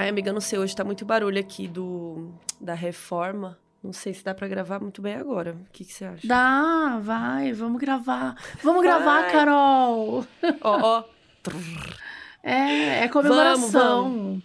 [0.00, 3.58] Ai, amiga, não sei, hoje tá muito barulho aqui do da reforma.
[3.82, 5.52] Não sei se dá pra gravar muito bem agora.
[5.52, 6.26] O que, que você acha?
[6.26, 8.34] Dá, vai, vamos gravar.
[8.62, 9.32] Vamos gravar, Vai.
[9.32, 10.26] Carol!
[10.62, 11.04] Ó, ó.
[12.42, 13.70] É, é comemoração.
[13.70, 14.42] Vamos, vamos.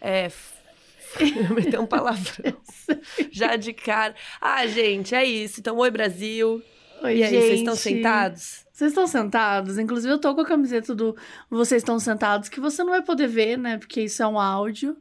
[0.00, 0.24] É.
[0.26, 0.54] f-
[1.48, 2.56] Eu meti um palavrão.
[3.30, 4.14] Já de cara.
[4.40, 5.60] Ah, gente, é isso.
[5.60, 6.62] Então, oi, Brasil.
[7.02, 7.82] Oi, e aí, vocês estão gente.
[7.82, 8.63] sentados?
[8.74, 9.78] Vocês estão sentados?
[9.78, 11.16] Inclusive, eu tô com a camiseta do
[11.48, 13.78] Vocês Estão Sentados, que você não vai poder ver, né?
[13.78, 14.96] Porque isso é um áudio.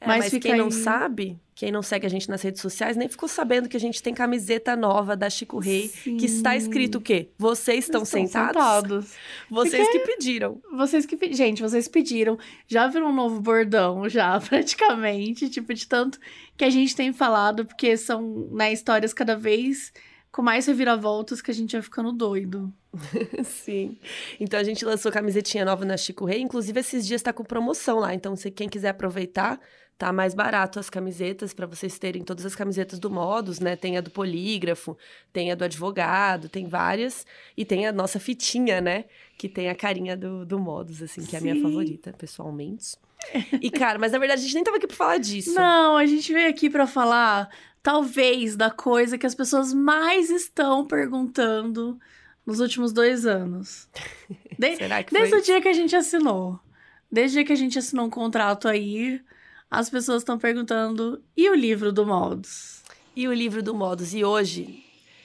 [0.00, 2.60] É, mas mas fica quem não aí- sabe, quem não segue a gente nas redes
[2.60, 6.56] sociais, nem ficou sabendo que a gente tem camiseta nova da Chico Rei, que está
[6.56, 7.28] escrito o quê?
[7.38, 8.48] Vocês estão, sentados?
[8.60, 9.14] sentados.
[9.48, 10.60] Vocês que pediram.
[10.72, 12.36] Vocês que pe- Gente, vocês pediram.
[12.66, 15.48] Já virou um novo bordão, já, praticamente.
[15.48, 16.18] Tipo, de tanto
[16.56, 19.92] que a gente tem falado, porque são né, histórias cada vez
[20.32, 22.72] com mais reviravoltas que a gente vai ficando doido.
[23.44, 23.98] Sim.
[24.40, 26.40] Então a gente lançou camisetinha nova na Chico Rei.
[26.40, 28.14] Inclusive, esses dias tá com promoção lá.
[28.14, 29.60] Então, se quem quiser aproveitar,
[29.98, 33.76] tá mais barato as camisetas para vocês terem todas as camisetas do Modus, né?
[33.76, 34.96] Tem a do polígrafo,
[35.32, 37.26] tem a do advogado, tem várias.
[37.54, 39.04] E tem a nossa fitinha, né?
[39.36, 41.62] Que tem a carinha do, do Modus, assim, que é a minha Sim.
[41.62, 42.96] favorita, pessoalmente.
[43.60, 45.54] E, cara, mas na verdade a gente nem tava aqui pra falar disso.
[45.54, 47.48] Não, a gente veio aqui pra falar,
[47.82, 51.98] talvez, da coisa que as pessoas mais estão perguntando
[52.44, 53.88] nos últimos dois anos.
[54.58, 56.58] De- Será que Desde o dia que a gente assinou.
[57.10, 59.20] Desde o dia que a gente assinou um contrato aí,
[59.70, 62.82] as pessoas estão perguntando: e o livro do Moldes?
[63.14, 64.14] E o livro do Modus.
[64.14, 64.81] E hoje,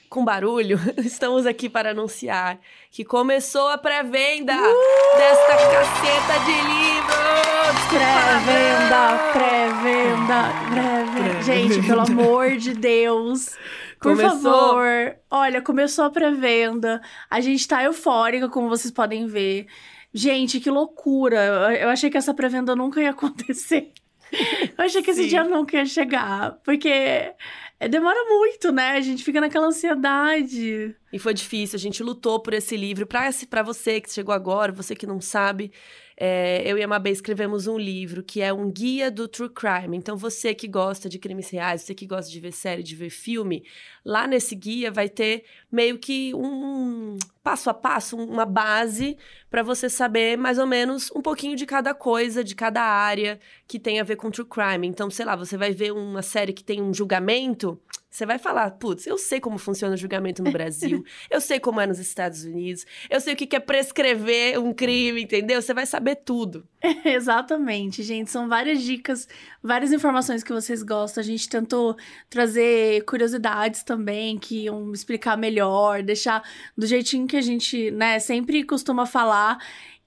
[0.10, 2.60] com barulho, estamos aqui para anunciar
[2.92, 5.18] que começou a pré-venda Uh!
[5.18, 7.88] desta caceta de livros!
[7.90, 11.42] Pré-venda, pré-venda, pré-venda.
[11.44, 13.56] Gente, pelo amor de Deus.
[14.00, 14.40] Por Começou.
[14.52, 15.16] favor.
[15.30, 17.02] Olha, começou a pré-venda.
[17.30, 19.66] A gente tá eufórica, como vocês podem ver.
[20.14, 21.76] Gente, que loucura.
[21.80, 23.92] Eu- achei que essa pré-venda nunca ia acontecer.
[24.78, 25.30] Eu achei que esse Sim.
[25.30, 26.58] dia nunca ia chegar.
[26.64, 27.32] Porque
[27.80, 28.94] é, demora muito, né?
[28.94, 30.96] A gente fica naquela ansiedade.
[31.14, 33.06] E foi difícil, a gente lutou por esse livro.
[33.06, 35.72] Pra você que chegou agora, você que não sabe,
[36.20, 39.96] é, eu e a Mabê escrevemos um livro que é um guia do True Crime.
[39.96, 43.12] Então, você que gosta de crimes reais, você que gosta de ver série, de ver
[43.12, 43.64] filme,
[44.08, 49.18] lá nesse guia vai ter meio que um passo a passo, uma base
[49.50, 53.78] para você saber mais ou menos um pouquinho de cada coisa, de cada área que
[53.78, 54.88] tem a ver com True Crime.
[54.88, 57.78] Então, sei lá, você vai ver uma série que tem um julgamento.
[58.10, 61.82] Você vai falar, putz, eu sei como funciona o julgamento no Brasil, eu sei como
[61.82, 65.62] é nos Estados Unidos, eu sei o que que é prescrever um crime, entendeu?
[65.62, 66.66] Você vai saber tudo.
[67.06, 68.30] Exatamente, gente.
[68.30, 69.28] São várias dicas,
[69.64, 71.22] várias informações que vocês gostam.
[71.22, 71.96] A gente tentou
[72.30, 76.44] trazer curiosidades também que iam explicar melhor, deixar
[76.78, 79.58] do jeitinho que a gente, né, sempre costuma falar.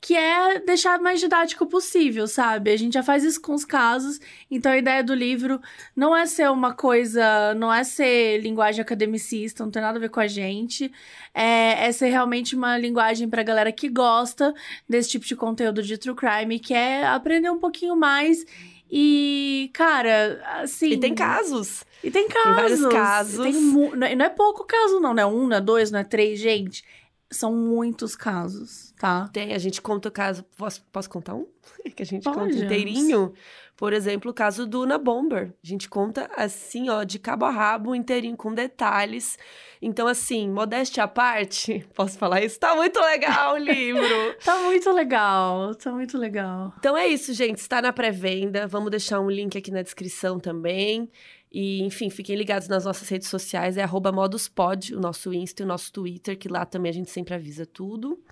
[0.02, 2.70] Que é deixar mais didático possível, sabe?
[2.70, 4.18] A gente já faz isso com os casos,
[4.50, 5.60] então a ideia do livro
[5.94, 10.08] não é ser uma coisa, não é ser linguagem academicista, não tem nada a ver
[10.08, 10.90] com a gente.
[11.34, 14.54] É, é ser realmente uma linguagem pra galera que gosta
[14.88, 18.46] desse tipo de conteúdo de true crime, que é aprender um pouquinho mais.
[18.90, 20.88] E, cara, assim.
[20.92, 21.84] E tem casos.
[22.02, 22.54] E tem casos.
[22.56, 23.44] vários casos.
[23.44, 25.90] Tem mu- não é- não é pouco caso, não, não é um, não é dois,
[25.90, 26.82] não é três, gente.
[27.30, 29.28] São muitos casos, tá?
[29.32, 30.44] Tem, a gente conta o caso.
[30.56, 31.46] Posso, posso contar um?
[31.94, 33.32] Que a gente Pode, conta inteirinho.
[33.76, 35.54] Por exemplo, o caso do Una Bomber.
[35.64, 39.38] A gente conta assim, ó, de cabo a rabo, inteirinho, com detalhes.
[39.80, 42.60] Então, assim, modéstia à parte, posso falar isso?
[42.60, 44.36] Tá muito legal o livro.
[44.44, 46.74] Tá muito legal, tá muito legal.
[46.78, 47.58] Então é isso, gente.
[47.58, 48.66] Está na pré-venda.
[48.66, 51.10] Vamos deixar um link aqui na descrição também.
[51.52, 53.76] E, enfim, fiquem ligados nas nossas redes sociais.
[53.76, 57.10] É arroba moduspod, o nosso Insta e o nosso Twitter, que lá também a gente
[57.10, 58.22] sempre avisa tudo.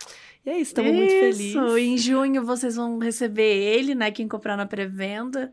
[0.46, 1.46] E é isso, estamos muito felizes.
[1.46, 4.10] Isso, em junho vocês vão receber ele, né?
[4.12, 5.52] Quem comprar na pré-venda.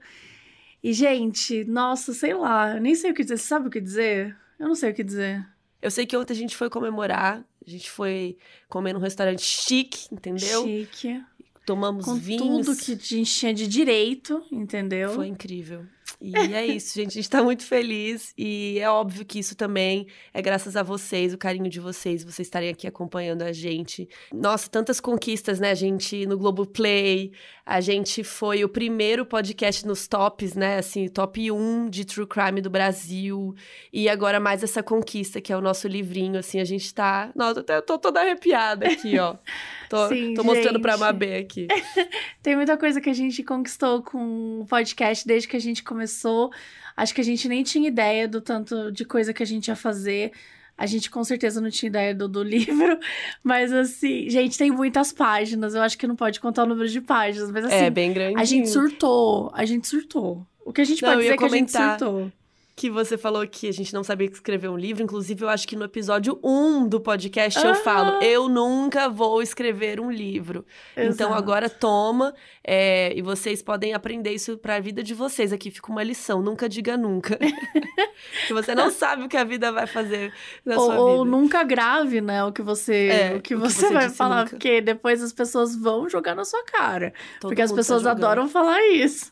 [0.83, 3.37] E, gente, nossa, sei lá, eu nem sei o que dizer.
[3.37, 4.37] Você sabe o que dizer?
[4.59, 5.43] Eu não sei o que dizer.
[5.81, 7.43] Eu sei que ontem a gente foi comemorar.
[7.66, 8.37] A gente foi
[8.69, 10.63] comer num restaurante chique, entendeu?
[10.63, 11.19] Chique.
[11.66, 12.67] Tomamos Com vinhos.
[12.67, 15.09] tudo que a gente tinha de direito, entendeu?
[15.13, 15.84] Foi incrível.
[16.22, 17.09] E é isso, gente.
[17.09, 18.34] A gente tá muito feliz.
[18.38, 22.47] E é óbvio que isso também é graças a vocês, o carinho de vocês, vocês
[22.47, 24.08] estarem aqui acompanhando a gente.
[24.34, 25.72] Nossa, tantas conquistas, né?
[25.72, 27.32] A gente no Globoplay,
[27.66, 30.78] a gente foi o primeiro podcast nos tops, né?
[30.78, 33.56] Assim, top 1 de True Crime do Brasil.
[33.91, 37.32] E agora mais essa conquista, que é o nosso livrinho, assim, a gente tá.
[37.35, 39.35] Nossa, eu tô toda arrepiada aqui, ó.
[39.90, 41.02] Tô, Sim, tô mostrando pra gente.
[41.02, 41.67] Mabê aqui.
[42.41, 46.52] Tem muita coisa que a gente conquistou com o podcast desde que a gente começou.
[46.96, 49.76] Acho que a gente nem tinha ideia do tanto de coisa que a gente ia
[49.76, 50.32] fazer.
[50.78, 52.99] A gente com certeza não tinha ideia do, do livro,
[53.43, 55.73] mas assim, gente, tem muitas páginas.
[55.73, 57.76] Eu acho que não pode contar o número de páginas, mas assim.
[57.76, 58.40] É bem grande.
[58.40, 60.46] A gente surtou, a gente surtou.
[60.66, 62.31] O que a gente não, pode dizer é que a gente surtou
[62.75, 65.01] que você falou que a gente não sabia escrever um livro.
[65.01, 69.99] Inclusive, eu acho que no episódio 1 do podcast eu falo: eu nunca vou escrever
[69.99, 70.66] um livro.
[70.91, 71.23] Então, Exato.
[71.23, 72.33] Então, agora toma.
[72.67, 75.53] É, e vocês podem aprender isso para a vida de vocês.
[75.53, 77.39] Aqui fica uma lição: nunca diga nunca.
[78.47, 80.33] que você não sabe o que a vida vai fazer
[80.66, 81.01] na ou, sua vida.
[81.01, 82.43] Ou nunca grave, né?
[82.43, 84.49] O que você, é, o que você, que você vai falar, nunca.
[84.49, 87.13] porque depois as pessoas vão jogar na sua cara.
[87.39, 89.31] Todo porque as tá pessoas tá adoram falar isso.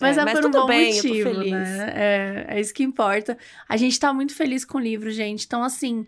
[0.00, 1.92] Mas é, é mas por um bom bem, motivo, né?
[1.94, 3.36] É, é isso que importa.
[3.68, 5.44] A gente tá muito feliz com o livro, gente.
[5.46, 6.06] Então, assim,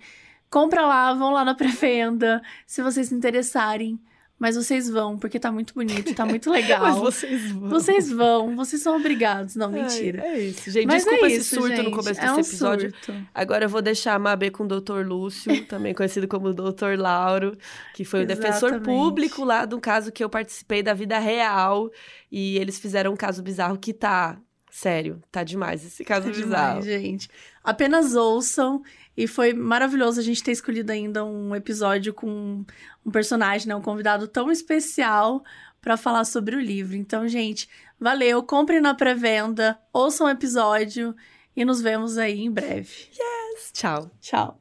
[0.48, 3.98] compra lá, vão lá na pré-venda, se vocês se interessarem.
[4.40, 6.80] Mas vocês vão, porque tá muito bonito, tá muito legal.
[6.80, 7.68] Mas vocês vão.
[7.68, 9.54] Vocês vão, vocês são obrigados.
[9.54, 10.24] Não, mentira.
[10.24, 10.86] É, é isso, gente.
[10.86, 11.82] Mas Desculpa é isso, esse surto gente.
[11.82, 12.90] no começo é desse um episódio.
[12.90, 13.26] Surto.
[13.34, 15.06] Agora eu vou deixar a Mabê com o Dr.
[15.06, 16.96] Lúcio, também conhecido como Dr.
[16.96, 17.54] Lauro,
[17.94, 21.90] que foi o defensor público lá do caso que eu participei da vida real.
[22.32, 24.40] E eles fizeram um caso bizarro que tá
[24.70, 26.80] Sério, tá demais esse caso tá bizarro.
[26.80, 27.28] Demais, gente.
[27.62, 28.82] Apenas ouçam.
[29.16, 32.64] E foi maravilhoso a gente ter escolhido ainda um episódio com
[33.04, 35.44] um personagem, né, um convidado tão especial
[35.80, 36.96] para falar sobre o livro.
[36.96, 37.68] Então, gente,
[37.98, 38.42] valeu.
[38.42, 41.14] Comprem na pré-venda, ouçam o episódio
[41.54, 43.10] e nos vemos aí em breve.
[43.10, 43.72] Yes!
[43.72, 44.10] Tchau.
[44.20, 44.58] Tchau.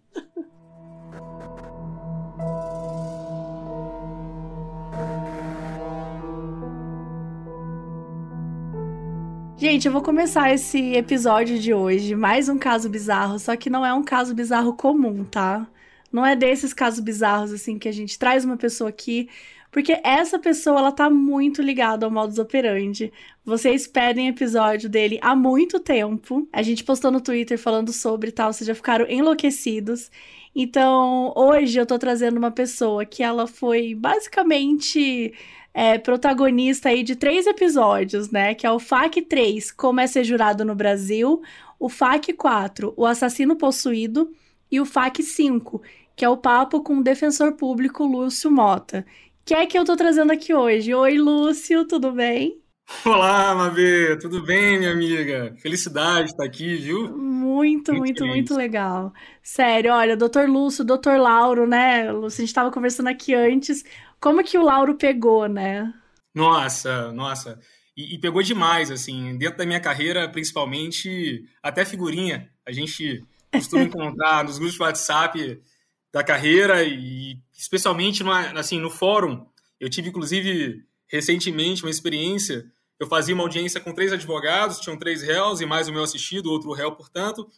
[9.60, 13.86] Gente, eu vou começar esse episódio de hoje, mais um caso bizarro, só que não
[13.86, 15.68] é um caso bizarro comum, tá?
[16.10, 19.28] Não é desses casos bizarros assim que a gente traz uma pessoa aqui,
[19.70, 23.12] porque essa pessoa ela tá muito ligada ao modus operandi.
[23.44, 26.48] Vocês pedem episódio dele há muito tempo.
[26.54, 30.10] A gente postou no Twitter falando sobre tal, vocês já ficaram enlouquecidos.
[30.56, 35.34] Então, hoje eu tô trazendo uma pessoa que ela foi basicamente
[35.80, 38.54] é, protagonista aí de três episódios, né?
[38.54, 41.42] Que é o FAC 3, Como é Ser Jurado no Brasil,
[41.80, 44.30] o FAC 4, O Assassino Possuído,
[44.70, 45.82] e o FAC 5,
[46.18, 49.06] que é o papo com o defensor público Lúcio Mota.
[49.46, 50.94] Que é que eu tô trazendo aqui hoje?
[50.94, 52.62] Oi, Lúcio, tudo bem?
[53.06, 55.56] Olá, Mabê, tudo bem, minha amiga?
[55.62, 57.16] Felicidade estar aqui, viu?
[57.16, 59.14] Muito, muito, muito, muito legal.
[59.42, 62.12] Sério, olha, doutor Lúcio, doutor Lauro, né?
[62.12, 63.86] Lúcio, a gente estava conversando aqui antes.
[64.20, 65.94] Como que o Lauro pegou, né?
[66.34, 67.60] Nossa, nossa.
[67.96, 72.50] E, e, pegou demais, assim, dentro da minha carreira, principalmente, até figurinha.
[72.66, 75.62] A gente costuma encontrar nos grupos de WhatsApp
[76.12, 79.46] da carreira e especialmente no, assim, no fórum.
[79.80, 82.66] Eu tive, inclusive, recentemente uma experiência.
[83.00, 86.52] Eu fazia uma audiência com três advogados, tinham três réus e mais o meu assistido,
[86.52, 87.50] outro réu, portanto.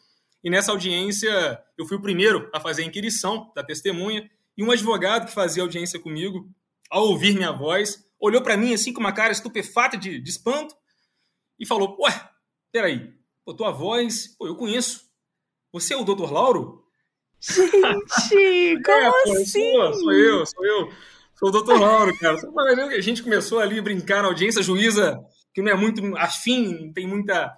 [0.44, 4.72] E nessa audiência, eu fui o primeiro a fazer a inquirição da testemunha e um
[4.72, 6.50] advogado que fazia audiência comigo,
[6.90, 10.76] ao ouvir minha voz, olhou para mim assim com uma cara estupefata de, de espanto
[11.60, 12.30] e falou: Ué,
[12.72, 13.14] peraí,
[13.46, 15.10] pô, tua voz, pô, eu conheço.
[15.72, 16.32] Você é o Dr.
[16.32, 16.84] Lauro?
[17.40, 19.74] Gente, como é, pô, assim?
[19.74, 20.92] Sou, sou eu, sou eu.
[21.36, 21.80] Sou o Dr.
[21.80, 22.38] Lauro, cara.
[22.96, 25.20] A gente começou ali a brincar na audiência, juíza,
[25.54, 27.52] que não é muito afim, não tem muita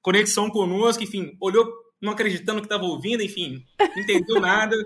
[0.00, 1.66] conexão conosco, enfim, olhou
[2.00, 4.76] não acreditando que estava ouvindo, enfim, não entendeu nada.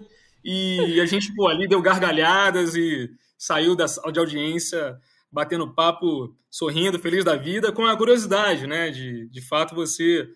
[0.44, 4.99] E a gente, pô, ali deu gargalhadas e saiu da, de audiência
[5.32, 8.90] batendo papo, sorrindo, feliz da vida, com a curiosidade, né?
[8.90, 10.28] De, de fato você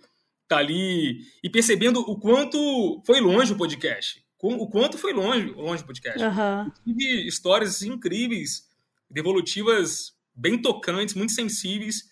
[0.47, 4.23] tá ali e percebendo o quanto foi longe o podcast.
[4.41, 6.23] O quanto foi longe, longe o podcast.
[6.23, 6.71] Uhum.
[6.85, 8.69] Tive histórias incríveis,
[9.09, 12.03] devolutivas bem tocantes, muito sensíveis.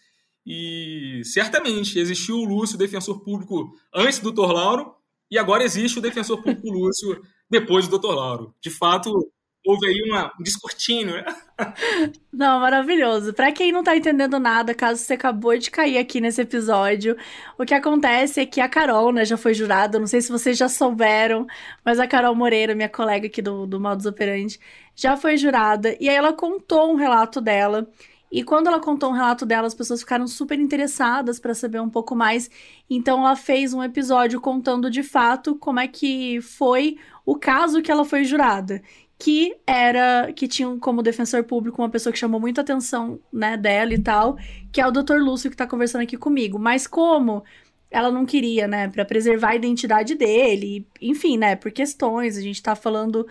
[0.44, 4.50] E certamente existiu o Lúcio, defensor público, antes do Dr.
[4.50, 4.94] Lauro,
[5.30, 7.22] e agora existe o defensor público Lúcio,
[7.52, 8.14] depois do Dr.
[8.14, 8.54] Lauro.
[8.62, 9.30] De fato,
[9.64, 11.24] houve aí uma, um descortínio, né?
[12.32, 13.34] Não, maravilhoso.
[13.34, 17.14] Para quem não tá entendendo nada, caso você acabou de cair aqui nesse episódio,
[17.58, 20.56] o que acontece é que a Carol, né, já foi jurada, não sei se vocês
[20.56, 21.46] já souberam,
[21.84, 24.58] mas a Carol Moreira, minha colega aqui do, do Modus Operandi,
[24.96, 27.86] já foi jurada, e aí ela contou um relato dela,
[28.32, 31.90] e quando ela contou um relato dela, as pessoas ficaram super interessadas para saber um
[31.90, 32.50] pouco mais.
[32.88, 37.90] Então ela fez um episódio contando de fato como é que foi o caso que
[37.90, 38.82] ela foi jurada,
[39.18, 43.94] que era que tinha como defensor público uma pessoa que chamou muita atenção, né, dela
[43.94, 44.36] e tal,
[44.72, 45.18] que é o Dr.
[45.18, 46.58] Lúcio que tá conversando aqui comigo.
[46.58, 47.44] Mas como
[47.90, 52.62] ela não queria, né, para preservar a identidade dele, enfim, né, por questões, a gente
[52.62, 53.26] tá falando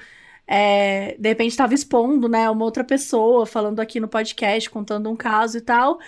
[0.48, 5.15] é, de repente estava expondo, né, uma outra pessoa falando aqui no podcast, contando um
[5.15, 6.00] caso e tal.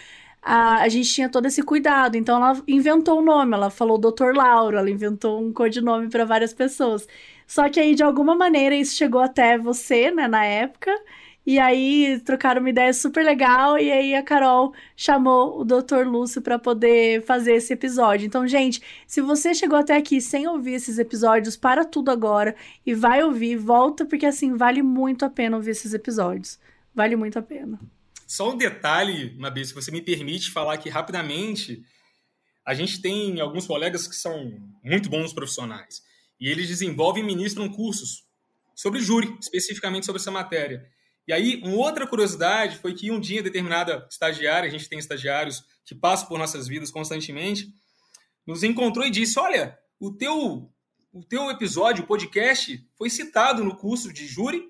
[0.42, 2.16] a, a gente tinha todo esse cuidado.
[2.18, 4.34] Então ela inventou o nome, ela falou Dr.
[4.36, 7.08] Lauro, ela inventou um codinome para várias pessoas.
[7.48, 10.92] Só que aí, de alguma maneira, isso chegou até você, né, na época.
[11.46, 16.06] E aí trocaram uma ideia super legal e aí a Carol chamou o Dr.
[16.06, 18.26] Lúcio para poder fazer esse episódio.
[18.26, 22.94] Então, gente, se você chegou até aqui sem ouvir esses episódios, para tudo agora e
[22.94, 26.58] vai ouvir, volta porque assim vale muito a pena ouvir esses episódios.
[26.96, 27.78] Vale muito a pena.
[28.26, 31.84] Só um detalhe, Mabê, se você me permite falar aqui rapidamente,
[32.66, 34.50] a gente tem alguns colegas que são
[34.82, 36.02] muito bons profissionais
[36.44, 38.26] e eles desenvolvem e ministram cursos
[38.76, 40.86] sobre júri, especificamente sobre essa matéria.
[41.26, 45.64] E aí, uma outra curiosidade foi que um dia determinada estagiária, a gente tem estagiários
[45.86, 47.74] que passam por nossas vidas constantemente,
[48.46, 50.70] nos encontrou e disse: "Olha, o teu
[51.14, 54.68] o teu episódio, o podcast, foi citado no curso de júri,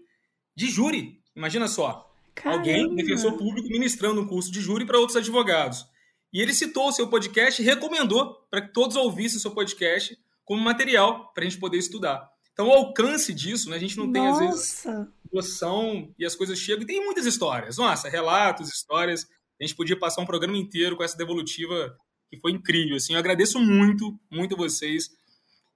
[0.56, 1.22] de júri.
[1.36, 2.08] Imagina só.
[2.36, 2.60] Caramba.
[2.60, 5.88] Alguém, defensor público, ministrando um curso de júri para outros advogados.
[6.32, 10.16] E ele citou o seu podcast e recomendou para que todos ouvissem o seu podcast
[10.46, 12.30] como material para a gente poder estudar.
[12.52, 14.44] Então, o alcance disso, né, a gente não tem, Nossa.
[14.44, 14.86] às vezes,
[15.32, 16.84] noção e as coisas chegam.
[16.84, 17.78] E tem muitas histórias.
[17.78, 19.28] Nossa, relatos, histórias.
[19.60, 21.98] A gente podia passar um programa inteiro com essa devolutiva
[22.30, 22.96] que foi incrível.
[22.96, 25.10] Assim, eu agradeço muito, muito vocês.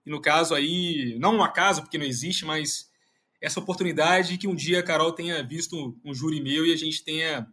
[0.06, 2.88] E no caso aí, não um acaso, porque não existe, mas
[3.42, 7.04] essa oportunidade que um dia a Carol tenha visto um júri meu e a gente
[7.04, 7.48] tenha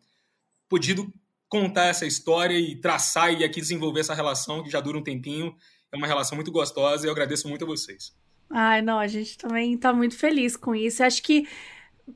[0.68, 1.12] podido
[1.49, 5.54] contar essa história e traçar e aqui desenvolver essa relação que já dura um tempinho.
[5.94, 8.12] É uma relação muito gostosa e eu agradeço muito a vocês.
[8.50, 11.04] Ai, não, a gente também tá muito feliz com isso.
[11.04, 11.48] acho que,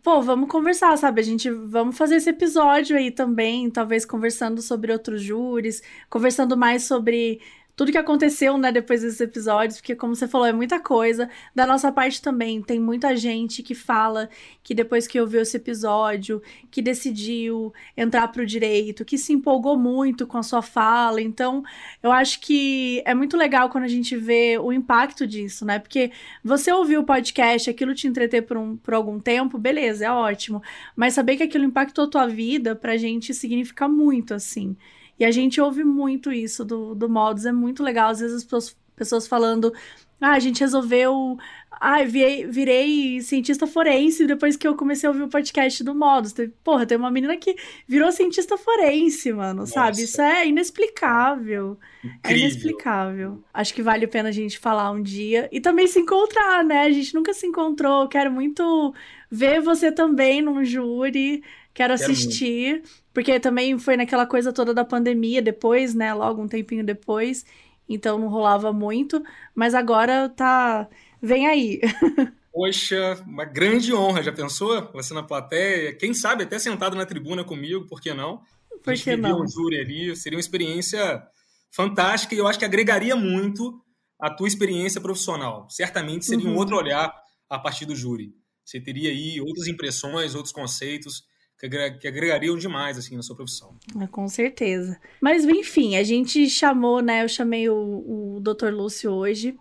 [0.02, 1.20] pô, vamos conversar, sabe?
[1.20, 5.80] A gente vamos fazer esse episódio aí também, talvez conversando sobre outros júris,
[6.10, 7.40] conversando mais sobre
[7.78, 11.30] tudo que aconteceu, né, depois desses episódios, porque como você falou, é muita coisa.
[11.54, 14.28] Da nossa parte também, tem muita gente que fala
[14.64, 16.42] que depois que ouviu esse episódio,
[16.72, 21.22] que decidiu entrar pro direito, que se empolgou muito com a sua fala.
[21.22, 21.62] Então,
[22.02, 25.78] eu acho que é muito legal quando a gente vê o impacto disso, né?
[25.78, 26.10] Porque
[26.42, 30.60] você ouviu o podcast, aquilo te entreter por, um, por algum tempo, beleza, é ótimo.
[30.96, 34.76] Mas saber que aquilo impactou a tua vida, pra gente significa muito, assim.
[35.18, 38.10] E a gente ouve muito isso do, do Modus, é muito legal.
[38.10, 39.72] Às vezes as pessoas, falando,
[40.20, 41.36] ah, a gente resolveu.
[41.80, 46.34] Ah, virei, virei cientista forense depois que eu comecei a ouvir o podcast do Modus.
[46.64, 47.54] Porra, tem uma menina que
[47.86, 49.74] virou cientista forense, mano, Nossa.
[49.74, 50.02] sabe?
[50.02, 51.78] Isso é inexplicável.
[52.02, 52.22] É Incrível.
[52.24, 53.44] É inexplicável.
[53.54, 56.82] Acho que vale a pena a gente falar um dia e também se encontrar, né?
[56.82, 58.08] A gente nunca se encontrou.
[58.08, 58.92] Quero muito
[59.30, 61.44] ver você também num júri.
[61.78, 66.12] Quero assistir, Quero porque também foi naquela coisa toda da pandemia depois, né?
[66.12, 67.46] Logo um tempinho depois.
[67.88, 69.22] Então não rolava muito.
[69.54, 70.88] Mas agora tá.
[71.22, 71.80] Vem aí.
[72.52, 74.24] Poxa, uma grande honra.
[74.24, 74.90] Já pensou?
[74.92, 78.42] Você na plateia, quem sabe até sentado na tribuna comigo, por que não?
[78.82, 79.42] Por que não?
[79.42, 81.22] um júri ali, seria uma experiência
[81.70, 83.80] fantástica e eu acho que agregaria muito
[84.20, 85.68] a tua experiência profissional.
[85.70, 86.54] Certamente seria uhum.
[86.54, 87.14] um outro olhar
[87.48, 88.34] a partir do júri.
[88.64, 91.22] Você teria aí outras impressões, outros conceitos
[91.58, 93.74] que agregariam demais, assim, na sua profissão.
[94.00, 94.98] É, com certeza.
[95.20, 98.68] Mas, enfim, a gente chamou, né, eu chamei o, o Dr.
[98.70, 99.58] Lúcio hoje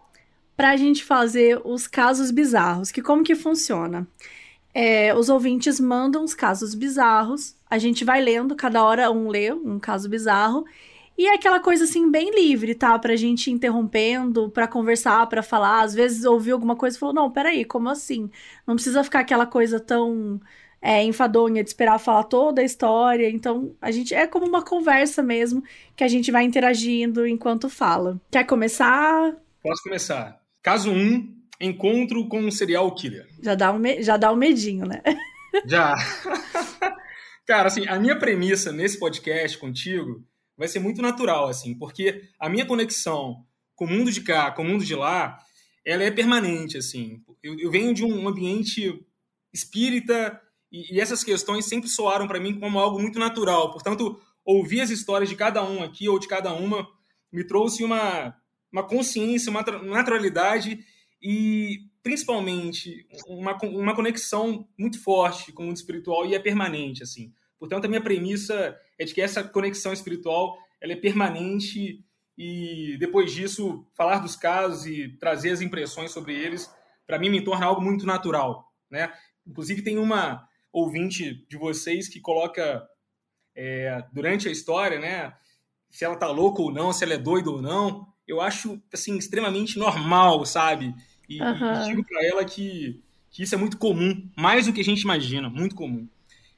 [0.55, 4.07] para a gente fazer os casos bizarros, que como que funciona?
[4.73, 9.51] É, os ouvintes mandam os casos bizarros, a gente vai lendo, cada hora um lê
[9.51, 10.65] um caso bizarro,
[11.17, 12.97] e é aquela coisa assim, bem livre, tá?
[12.99, 15.81] Pra gente interrompendo, pra conversar, pra falar.
[15.81, 18.29] Às vezes ouviu alguma coisa e falou: Não, peraí, como assim?
[18.67, 20.39] Não precisa ficar aquela coisa tão
[20.87, 23.29] é, enfadonha de esperar falar toda a história.
[23.29, 25.61] Então, a gente é como uma conversa mesmo,
[25.97, 28.17] que a gente vai interagindo enquanto fala.
[28.31, 29.35] Quer começar?
[29.61, 30.41] Posso começar.
[30.63, 33.27] Caso 1, um, encontro com um serial killer.
[33.43, 34.01] Já dá um, me...
[34.01, 35.01] já dá um medinho, né?
[35.67, 35.93] Já.
[37.45, 40.23] Cara, assim, a minha premissa nesse podcast contigo
[40.55, 43.43] vai ser muito natural, assim, porque a minha conexão
[43.75, 45.37] com o mundo de cá, com o mundo de lá,
[45.83, 47.21] ela é permanente, assim.
[47.43, 49.03] Eu, eu venho de um ambiente
[49.51, 50.39] espírita
[50.71, 53.71] e, e essas questões sempre soaram para mim como algo muito natural.
[53.71, 56.87] Portanto, ouvir as histórias de cada um aqui ou de cada uma
[57.31, 58.35] me trouxe uma,
[58.71, 60.79] uma consciência, uma naturalidade
[61.21, 67.33] e principalmente uma, uma conexão muito forte com o mundo espiritual e é permanente assim.
[67.59, 72.03] Portanto, a minha premissa é de que essa conexão espiritual ela é permanente
[72.37, 76.69] e depois disso falar dos casos e trazer as impressões sobre eles
[77.05, 79.11] para mim me torna algo muito natural, né?
[79.45, 80.46] Inclusive tem uma
[80.79, 82.87] ouvinte de vocês que coloca
[83.55, 85.33] é, durante a história, né?
[85.89, 88.07] Se ela tá louca ou não, se ela é doida ou não.
[88.27, 90.93] Eu acho, assim, extremamente normal, sabe?
[91.27, 91.81] E, uhum.
[91.81, 95.01] e digo para ela que, que isso é muito comum, mais do que a gente
[95.01, 96.07] imagina, muito comum.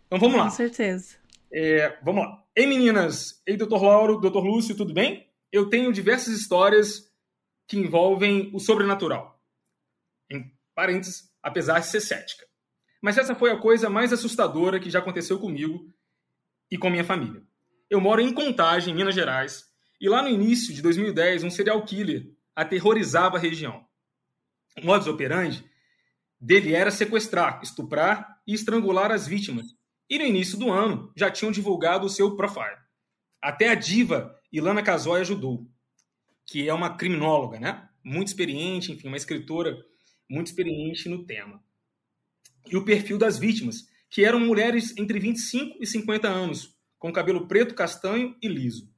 [0.08, 0.46] Então vamos lá.
[0.46, 1.16] Com certeza.
[1.52, 2.44] É, vamos lá.
[2.56, 3.42] Ei, meninas!
[3.46, 5.28] Ei, doutor Lauro, doutor Lúcio, tudo bem?
[5.52, 7.10] Eu tenho diversas histórias
[7.68, 9.40] que envolvem o sobrenatural.
[10.30, 12.49] Em parênteses, apesar de ser cética.
[13.02, 15.92] Mas essa foi a coisa mais assustadora que já aconteceu comigo
[16.70, 17.42] e com minha família.
[17.90, 19.66] Eu moro em Contagem, Minas Gerais,
[20.00, 23.86] e lá no início de 2010, um serial killer aterrorizava a região.
[24.82, 25.64] O modus operandi
[26.40, 29.68] dele era sequestrar, estuprar e estrangular as vítimas.
[30.10, 32.78] E no início do ano já tinham divulgado o seu profile.
[33.42, 35.68] Até a diva Ilana Casoy ajudou,
[36.46, 37.88] que é uma criminóloga, né?
[38.04, 39.78] Muito experiente, enfim, uma escritora
[40.30, 41.62] muito experiente no tema.
[42.70, 47.48] E o perfil das vítimas, que eram mulheres entre 25 e 50 anos, com cabelo
[47.48, 48.90] preto, castanho e liso.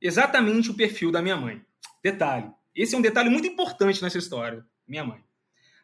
[0.00, 1.62] Exatamente o perfil da minha mãe.
[2.02, 5.22] Detalhe: esse é um detalhe muito importante nessa história, minha mãe.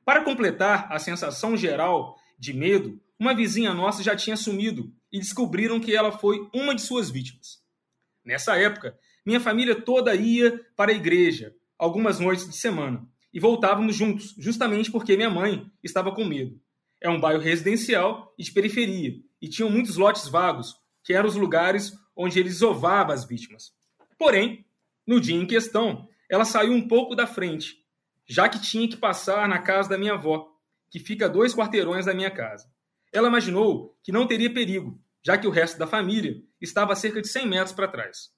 [0.04, 5.78] Para completar a sensação geral de medo, uma vizinha nossa já tinha sumido e descobriram
[5.78, 7.62] que ela foi uma de suas vítimas.
[8.24, 13.94] Nessa época, minha família toda ia para a igreja algumas noites de semana e voltávamos
[13.94, 16.60] juntos, justamente porque minha mãe estava com medo.
[17.00, 20.74] É um bairro residencial e de periferia e tinham muitos lotes vagos,
[21.04, 23.72] que eram os lugares onde ele desovava as vítimas.
[24.18, 24.66] Porém,
[25.06, 27.78] no dia em questão, ela saiu um pouco da frente
[28.28, 30.52] já que tinha que passar na casa da minha avó,
[30.90, 32.70] que fica a dois quarteirões da minha casa.
[33.10, 37.22] Ela imaginou que não teria perigo, já que o resto da família estava a cerca
[37.22, 38.30] de 100 metros para trás.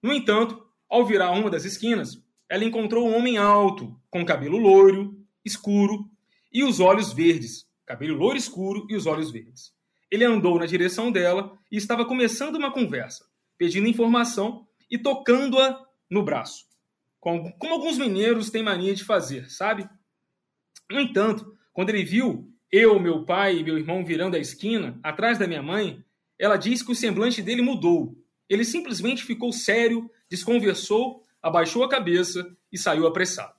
[0.00, 5.18] No entanto, ao virar uma das esquinas, ela encontrou um homem alto, com cabelo loiro,
[5.44, 6.08] escuro
[6.52, 7.66] e os olhos verdes.
[7.86, 9.72] Cabelo loiro escuro e os olhos verdes.
[10.10, 13.24] Ele andou na direção dela e estava começando uma conversa,
[13.56, 16.72] pedindo informação e tocando-a no braço
[17.22, 19.88] como alguns mineiros têm mania de fazer, sabe?
[20.90, 25.38] No entanto, quando ele viu eu, meu pai e meu irmão virando a esquina, atrás
[25.38, 26.04] da minha mãe,
[26.36, 28.18] ela disse que o semblante dele mudou.
[28.48, 33.54] Ele simplesmente ficou sério, desconversou, abaixou a cabeça e saiu apressado.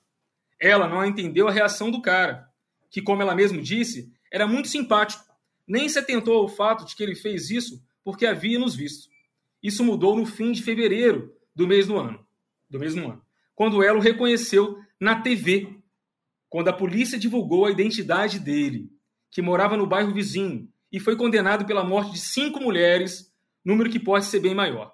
[0.60, 2.46] Ela não entendeu a reação do cara,
[2.94, 5.22] que, como ela mesma disse, era muito simpático.
[5.68, 9.08] Nem se atentou ao fato de que ele fez isso porque havia nos visto.
[9.62, 12.24] Isso mudou no fim de fevereiro do mesmo ano.
[12.70, 15.78] Do mesmo ano quando ela o reconheceu na TV,
[16.48, 18.90] quando a polícia divulgou a identidade dele,
[19.30, 23.32] que morava no bairro vizinho e foi condenado pela morte de cinco mulheres,
[23.64, 24.92] número que pode ser bem maior.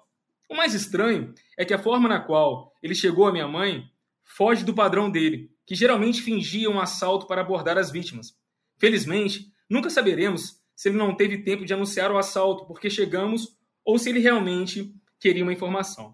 [0.49, 3.85] O mais estranho é que a forma na qual ele chegou à minha mãe
[4.23, 8.35] foge do padrão dele, que geralmente fingia um assalto para abordar as vítimas.
[8.77, 13.55] Felizmente, nunca saberemos se ele não teve tempo de anunciar o assalto porque chegamos
[13.85, 16.13] ou se ele realmente queria uma informação.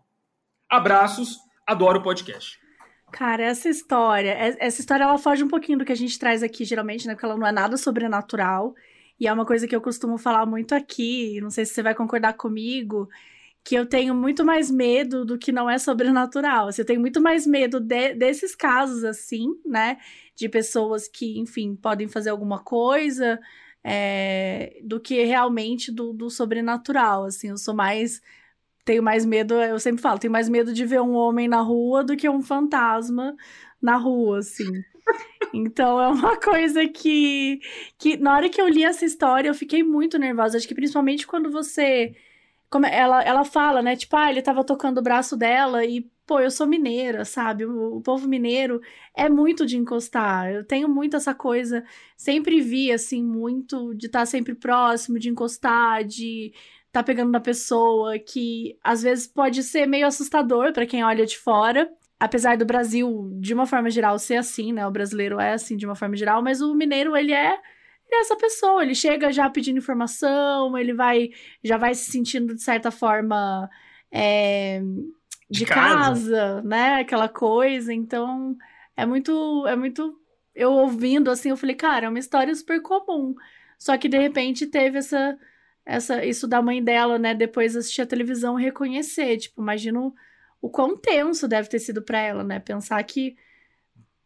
[0.69, 2.59] Abraços adoro o podcast.
[3.11, 6.63] Cara, essa história, essa história ela foge um pouquinho do que a gente traz aqui
[6.63, 7.15] geralmente, né?
[7.15, 8.75] Porque ela não é nada sobrenatural.
[9.19, 11.95] E é uma coisa que eu costumo falar muito aqui, não sei se você vai
[11.95, 13.09] concordar comigo,
[13.67, 16.69] que eu tenho muito mais medo do que não é sobrenatural.
[16.69, 19.97] Assim, eu tenho muito mais medo de, desses casos, assim, né?
[20.33, 23.37] De pessoas que, enfim, podem fazer alguma coisa,
[23.83, 27.25] é, do que realmente do, do sobrenatural.
[27.25, 28.21] Assim, eu sou mais
[28.85, 32.05] tenho mais medo, eu sempre falo, tenho mais medo de ver um homem na rua
[32.05, 33.35] do que um fantasma
[33.81, 34.81] na rua, assim.
[35.53, 37.59] Então é uma coisa que,
[37.97, 40.57] que na hora que eu li essa história eu fiquei muito nervosa.
[40.57, 42.15] Acho que principalmente quando você.
[42.69, 43.95] Como ela, ela fala, né?
[43.95, 47.65] Tipo, ah, ele tava tocando o braço dela e, pô, eu sou mineira, sabe?
[47.65, 48.81] O, o povo mineiro
[49.15, 50.51] é muito de encostar.
[50.51, 51.83] Eu tenho muito essa coisa,
[52.17, 56.53] sempre vi, assim, muito de estar tá sempre próximo, de encostar, de
[56.91, 61.37] tá pegando na pessoa, que às vezes pode ser meio assustador para quem olha de
[61.37, 61.89] fora.
[62.19, 64.85] Apesar do Brasil, de uma forma geral, ser assim, né?
[64.87, 67.59] O brasileiro é assim de uma forma geral, mas o mineiro, ele é,
[68.07, 68.83] ele é essa pessoa.
[68.83, 71.29] Ele chega já pedindo informação, ele vai
[71.63, 73.69] já vai se sentindo, de certa forma,
[74.11, 74.81] é,
[75.49, 76.31] de, de casa.
[76.31, 77.01] casa, né?
[77.01, 77.93] Aquela coisa.
[77.93, 78.57] Então,
[78.95, 80.19] é muito, é muito.
[80.55, 83.35] Eu ouvindo assim, eu falei, cara, é uma história super comum.
[83.77, 85.37] Só que de repente teve essa
[85.87, 89.37] essa, isso da mãe dela, né, depois assistir a televisão reconhecer.
[89.37, 90.13] Tipo, imagino
[90.61, 92.59] o quão tenso deve ter sido para ela, né?
[92.59, 93.37] Pensar que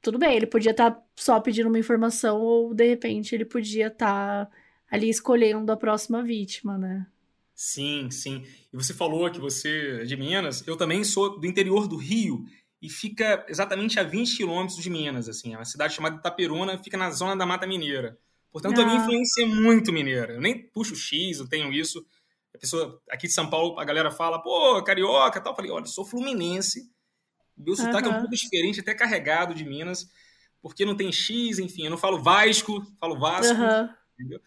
[0.01, 3.87] tudo bem, ele podia estar tá só pedindo uma informação ou de repente ele podia
[3.87, 4.51] estar tá
[4.89, 7.05] ali escolhendo a próxima vítima, né?
[7.53, 8.43] Sim, sim.
[8.73, 12.43] E você falou que você é de Minas, eu também sou do interior do Rio
[12.81, 16.97] e fica exatamente a 20 quilômetros de Minas, assim, é uma cidade chamada Itaperuna, fica
[16.97, 18.17] na zona da Mata Mineira.
[18.51, 18.83] Portanto, ah.
[18.83, 19.01] a minha ah.
[19.03, 20.33] influência é muito mineira.
[20.33, 22.05] Eu nem puxo X, eu tenho isso.
[22.53, 25.53] A pessoa aqui de São Paulo, a galera fala, pô, carioca tal.
[25.53, 26.91] Eu falei, olha, sou fluminense.
[27.63, 30.07] Meu sotaque é um pouco diferente, até carregado de Minas,
[30.61, 33.53] porque não tem X, enfim, eu não falo Vasco, falo Vasco.
[34.19, 34.39] Entendeu?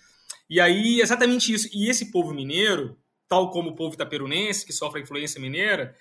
[0.48, 1.68] E aí, exatamente isso.
[1.72, 2.96] E esse povo mineiro,
[3.28, 5.94] tal como o povo itaperunense, que sofre a influência mineira,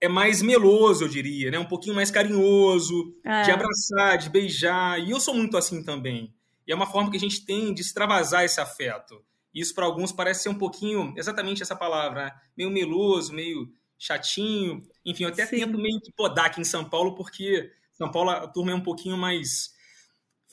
[0.00, 1.58] é mais meloso, eu diria, né?
[1.58, 3.42] Um pouquinho mais carinhoso, é.
[3.42, 4.98] de abraçar, de beijar.
[4.98, 6.34] E eu sou muito assim também.
[6.66, 9.22] E é uma forma que a gente tem de extravasar esse afeto.
[9.52, 12.32] Isso para alguns parece ser um pouquinho, exatamente essa palavra, né?
[12.56, 13.68] meio meloso, meio
[14.00, 14.82] chatinho.
[15.04, 15.58] Enfim, eu até Sim.
[15.58, 18.82] tento meio que podar aqui em São Paulo, porque São Paulo a turma é um
[18.82, 19.74] pouquinho mais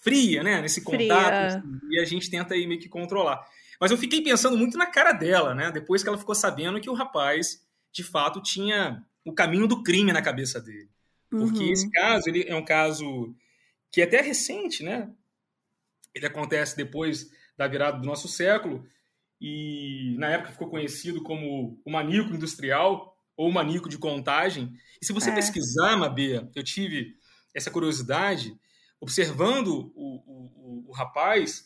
[0.04, 0.62] fria, né?
[0.62, 1.34] Nesse contato.
[1.34, 3.48] Assim, e a gente tenta aí meio que controlar.
[3.80, 5.72] Mas eu fiquei pensando muito na cara dela, né?
[5.72, 10.12] Depois que ela ficou sabendo que o rapaz, de fato, tinha o caminho do crime
[10.12, 10.90] na cabeça dele.
[11.30, 11.72] Porque uhum.
[11.72, 13.34] esse caso, ele é um caso
[13.92, 15.10] que é até recente, né?
[16.14, 18.86] Ele acontece depois da virada do nosso século
[19.40, 24.74] e na época ficou conhecido como o maníaco industrial ou maníaco de contagem.
[25.02, 25.36] E se você é.
[25.36, 27.16] pesquisar, Mabê, eu tive
[27.54, 28.58] essa curiosidade,
[29.00, 31.66] observando o, o, o, rapaz,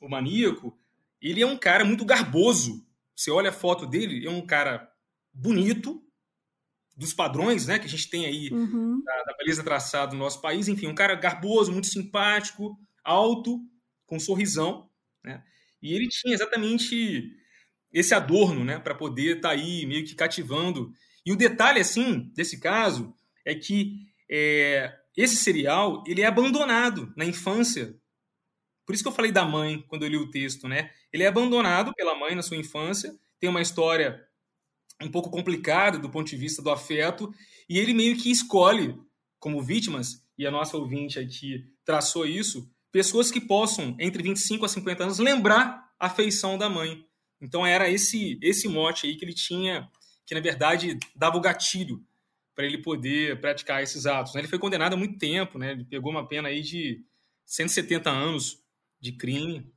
[0.00, 0.76] o maníaco,
[1.20, 2.84] ele é um cara muito garboso.
[3.14, 4.92] Você olha a foto dele, é um cara
[5.32, 6.02] bonito,
[6.94, 9.02] dos padrões né, que a gente tem aí uhum.
[9.02, 10.68] da, da beleza traçada no nosso país.
[10.68, 13.60] Enfim, um cara garboso, muito simpático, alto,
[14.06, 14.90] com um sorrisão.
[15.24, 15.42] Né?
[15.80, 17.34] E ele tinha exatamente
[17.92, 20.92] esse adorno né, para poder estar tá aí meio que cativando.
[21.24, 27.24] E o detalhe, assim, desse caso é que é, esse serial ele é abandonado na
[27.24, 27.94] infância.
[28.86, 30.90] Por isso que eu falei da mãe quando eu li o texto, né?
[31.12, 34.24] Ele é abandonado pela mãe na sua infância, tem uma história
[35.00, 37.32] um pouco complicada do ponto de vista do afeto,
[37.68, 38.96] e ele meio que escolhe
[39.38, 44.68] como vítimas, e a nossa ouvinte aqui traçou isso, pessoas que possam, entre 25 a
[44.68, 47.04] 50 anos, lembrar a feição da mãe.
[47.40, 49.90] Então era esse esse mote aí que ele tinha,
[50.26, 52.04] que na verdade dava o gatilho
[52.54, 54.34] para ele poder praticar esses atos.
[54.34, 54.40] Né?
[54.40, 55.72] Ele foi condenado há muito tempo, né?
[55.72, 57.02] Ele pegou uma pena aí de
[57.46, 58.62] 170 anos
[59.00, 59.72] de crime.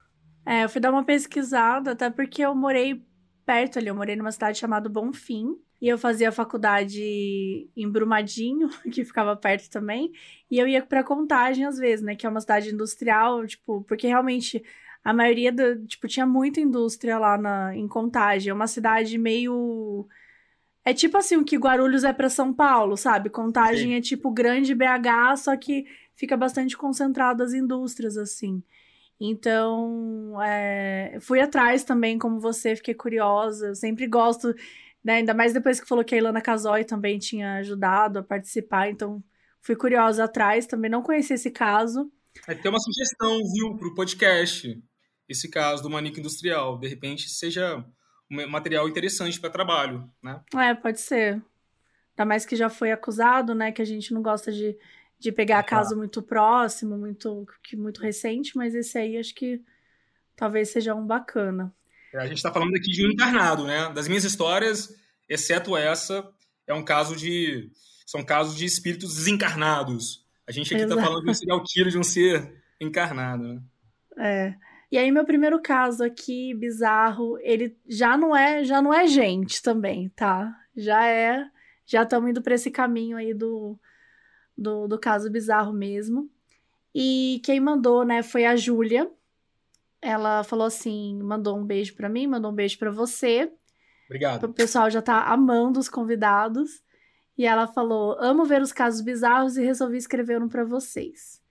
[0.45, 3.03] É, eu fui dar uma pesquisada, até porque eu morei
[3.45, 9.03] perto ali, eu morei numa cidade chamada Bonfim, e eu fazia faculdade em Brumadinho, que
[9.05, 10.11] ficava perto também,
[10.49, 14.07] e eu ia para Contagem às vezes, né, que é uma cidade industrial, tipo, porque
[14.07, 14.63] realmente
[15.03, 20.07] a maioria do, tipo, tinha muita indústria lá na em Contagem, é uma cidade meio
[20.85, 23.31] é tipo assim, o que Guarulhos é para São Paulo, sabe?
[23.31, 23.95] Contagem Sim.
[23.95, 28.63] é tipo grande BH, só que fica bastante concentrado as indústrias, assim.
[29.19, 33.67] Então, é, fui atrás também, como você, fiquei curiosa.
[33.69, 34.53] Eu sempre gosto,
[35.03, 35.15] né?
[35.15, 39.23] Ainda mais depois que falou que a Ilana Casoy também tinha ajudado a participar, então
[39.61, 42.11] fui curiosa atrás, também não conheci esse caso.
[42.47, 44.79] É, tem uma sugestão, viu, para o podcast,
[45.27, 46.77] esse caso do Manico Industrial.
[46.77, 47.83] De repente, seja
[48.31, 50.41] um material interessante para trabalho, né?
[50.55, 51.41] É, pode ser.
[52.11, 53.71] Ainda mais que já foi acusado, né?
[53.71, 54.77] Que a gente não gosta de,
[55.19, 59.61] de pegar caso muito próximo, muito, que, muito recente, mas esse aí acho que
[60.35, 61.73] talvez seja um bacana.
[62.13, 63.91] É, a gente está falando aqui de um encarnado, né?
[63.93, 64.95] Das minhas histórias,
[65.27, 66.27] exceto essa,
[66.65, 67.69] é um caso de.
[68.05, 70.23] São casos de espíritos desencarnados.
[70.47, 73.61] A gente aqui está falando de um serial killer de um ser encarnado, né?
[74.17, 74.55] É.
[74.91, 79.61] E aí meu primeiro caso aqui, bizarro, ele já não é, já não é gente
[79.61, 80.55] também, tá?
[80.75, 81.49] Já é,
[81.85, 83.77] já estamos indo para esse caminho aí do,
[84.57, 86.29] do, do caso bizarro mesmo.
[86.93, 89.09] E quem mandou, né, foi a Júlia.
[90.01, 93.51] Ela falou assim, mandou um beijo para mim, mandou um beijo para você.
[94.05, 94.43] Obrigado.
[94.45, 96.83] O pessoal já tá amando os convidados.
[97.37, 101.41] E ela falou: "Amo ver os casos bizarros e resolvi escrever um para vocês."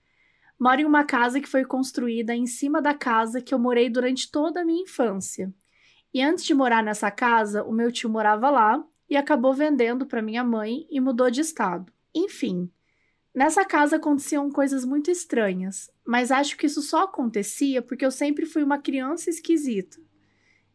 [0.59, 4.31] Moro em uma casa que foi construída em cima da casa que eu morei durante
[4.31, 5.53] toda a minha infância.
[6.13, 10.21] E antes de morar nessa casa, o meu tio morava lá e acabou vendendo para
[10.21, 11.91] minha mãe e mudou de estado.
[12.15, 12.71] Enfim,
[13.33, 18.45] nessa casa aconteciam coisas muito estranhas, mas acho que isso só acontecia porque eu sempre
[18.45, 19.97] fui uma criança esquisita.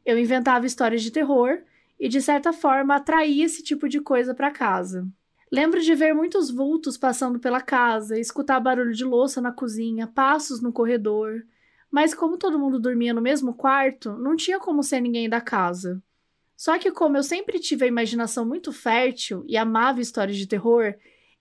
[0.05, 1.63] Eu inventava histórias de terror
[1.99, 5.09] e, de certa forma, atraía esse tipo de coisa para casa.
[5.51, 10.61] Lembro de ver muitos vultos passando pela casa, escutar barulho de louça na cozinha, passos
[10.61, 11.45] no corredor.
[11.91, 16.01] Mas como todo mundo dormia no mesmo quarto, não tinha como ser ninguém da casa.
[16.57, 20.95] Só que como eu sempre tive a imaginação muito fértil e amava histórias de terror,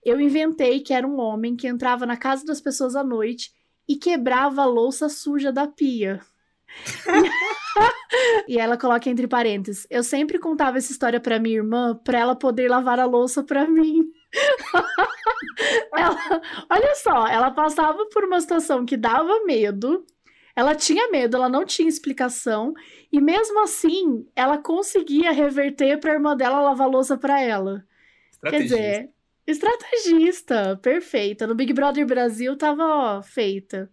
[0.04, 3.52] eu inventei que era um homem que entrava na casa das pessoas à noite
[3.86, 6.20] e quebrava a louça suja da pia.
[8.48, 12.36] e ela coloca entre parênteses: Eu sempre contava essa história para minha irmã para ela
[12.36, 14.10] poder lavar a louça para mim.
[15.96, 16.16] ela,
[16.70, 20.04] olha só, ela passava por uma situação que dava medo.
[20.54, 22.74] Ela tinha medo, ela não tinha explicação,
[23.10, 27.84] e mesmo assim, ela conseguia reverter para a irmã dela lavar a louça para ela.
[28.44, 29.10] Quer dizer,
[29.46, 31.46] estrategista, perfeita.
[31.46, 33.90] No Big Brother Brasil tava ó, feita.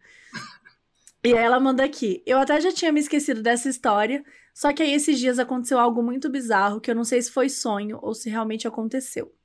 [1.27, 2.23] E ela manda aqui.
[2.25, 6.01] Eu até já tinha me esquecido dessa história, Só que aí esses dias aconteceu algo
[6.01, 9.35] muito bizarro que eu não sei se foi sonho ou se realmente aconteceu.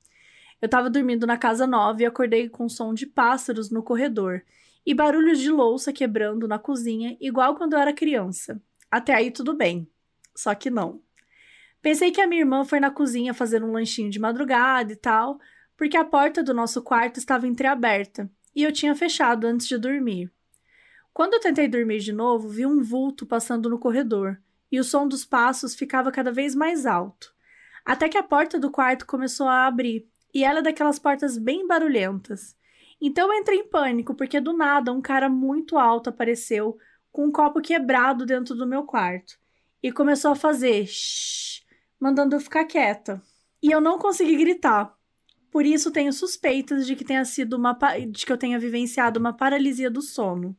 [0.61, 4.43] Eu tava dormindo na casa nova e acordei com som de pássaros no corredor
[4.85, 8.61] e barulhos de louça quebrando na cozinha, igual quando eu era criança.
[8.89, 9.85] Até aí tudo bem.
[10.33, 11.01] Só que não.
[11.81, 15.37] Pensei que a minha irmã foi na cozinha fazer um lanchinho de madrugada e tal,
[15.75, 20.31] porque a porta do nosso quarto estava entreaberta e eu tinha fechado antes de dormir.
[21.13, 25.07] Quando eu tentei dormir de novo, vi um vulto passando no corredor e o som
[25.07, 27.31] dos passos ficava cada vez mais alto,
[27.85, 31.67] até que a porta do quarto começou a abrir e ela é daquelas portas bem
[31.67, 32.57] barulhentas.
[32.99, 36.77] Então eu entrei em pânico porque do nada um cara muito alto apareceu
[37.11, 39.37] com um copo quebrado dentro do meu quarto
[39.83, 41.61] e começou a fazer shh,
[41.99, 43.21] mandando eu ficar quieta.
[43.61, 44.97] E eu não consegui gritar.
[45.51, 47.77] Por isso tenho suspeitas de que tenha sido uma
[48.09, 50.57] de que eu tenha vivenciado uma paralisia do sono.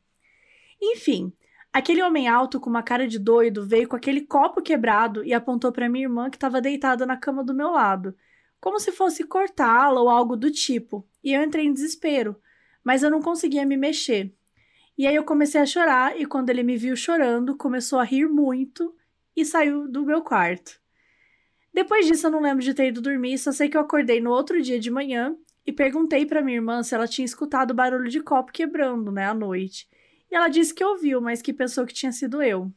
[0.92, 1.32] Enfim,
[1.72, 5.72] aquele homem alto com uma cara de doido veio com aquele copo quebrado e apontou
[5.72, 8.14] para minha irmã que estava deitada na cama do meu lado,
[8.60, 11.08] como se fosse cortá-la ou algo do tipo.
[11.22, 12.36] E eu entrei em desespero,
[12.82, 14.34] mas eu não conseguia me mexer.
[14.96, 18.28] E aí eu comecei a chorar e quando ele me viu chorando, começou a rir
[18.28, 18.94] muito
[19.34, 20.80] e saiu do meu quarto.
[21.72, 24.30] Depois disso, eu não lembro de ter ido dormir, só sei que eu acordei no
[24.30, 25.34] outro dia de manhã
[25.66, 29.34] e perguntei para minha irmã se ela tinha escutado barulho de copo quebrando, né, à
[29.34, 29.88] noite.
[30.34, 32.68] E ela disse que ouviu, mas que pensou que tinha sido eu.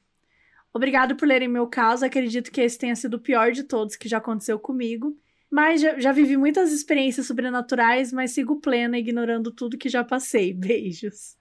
[0.72, 4.08] Obrigado por lerem meu caso, acredito que esse tenha sido o pior de todos que
[4.08, 5.18] já aconteceu comigo.
[5.50, 10.54] Mas já, já vivi muitas experiências sobrenaturais, mas sigo plena, ignorando tudo que já passei.
[10.54, 11.36] Beijos.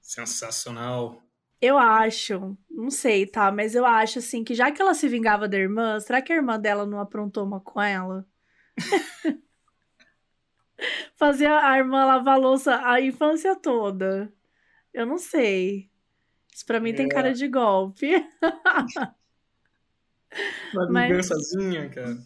[0.00, 1.22] Sensacional.
[1.60, 3.52] Eu acho, não sei, tá?
[3.52, 6.36] Mas eu acho assim que já que ela se vingava da irmã, será que a
[6.36, 8.26] irmã dela não aprontou uma com ela?
[11.14, 14.34] Fazia a irmã lavar a louça a infância toda.
[14.94, 15.90] Eu não sei.
[16.54, 16.94] Isso pra mim é.
[16.94, 18.12] tem cara de golpe.
[20.72, 21.08] Uma Mas...
[21.08, 22.16] vingançazinha, cara.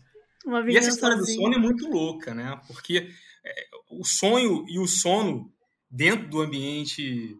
[0.44, 0.72] Uma vingançazinha.
[0.72, 2.60] E essa história do sono é muito louca, né?
[2.66, 3.10] Porque
[3.44, 5.50] é, o sonho e o sono
[5.90, 7.34] dentro do ambiente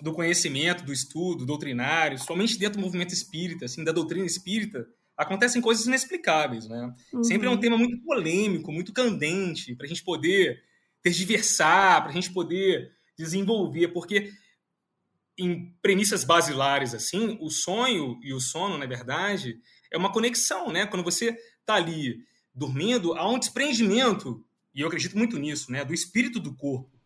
[0.00, 5.60] do conhecimento, do estudo doutrinário, somente dentro do movimento espírita, assim, da doutrina espírita, acontecem
[5.60, 6.94] coisas inexplicáveis, né?
[7.12, 7.24] Uhum.
[7.24, 10.62] Sempre é um tema muito polêmico, muito candente, para a gente poder
[11.02, 14.30] tergiversar, para a gente poder desenvolver, porque
[15.38, 20.84] em premissas basilares, assim, o sonho e o sono, na verdade, é uma conexão, né?
[20.86, 22.18] Quando você está ali
[22.52, 25.84] dormindo, há um desprendimento, e eu acredito muito nisso, né?
[25.84, 26.98] Do espírito do corpo.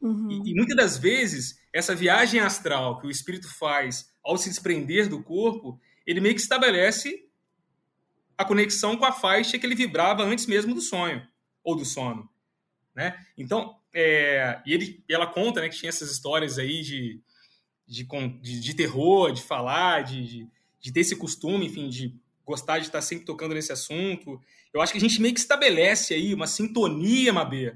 [0.00, 0.42] Uhum.
[0.44, 5.08] E, e, muitas das vezes, essa viagem astral que o espírito faz ao se desprender
[5.08, 7.28] do corpo, ele meio que estabelece
[8.36, 11.26] a conexão com a faixa que ele vibrava antes mesmo do sonho
[11.64, 12.28] ou do sono,
[12.94, 13.24] né?
[13.36, 17.20] Então, é, e ele, ela conta, né, que tinha essas histórias aí de,
[17.88, 18.06] de,
[18.40, 20.48] de, de terror, de falar, de, de,
[20.80, 24.40] de, ter esse costume, enfim, de gostar de estar sempre tocando nesse assunto.
[24.72, 27.74] Eu acho que a gente meio que estabelece aí uma sintonia, Mabê,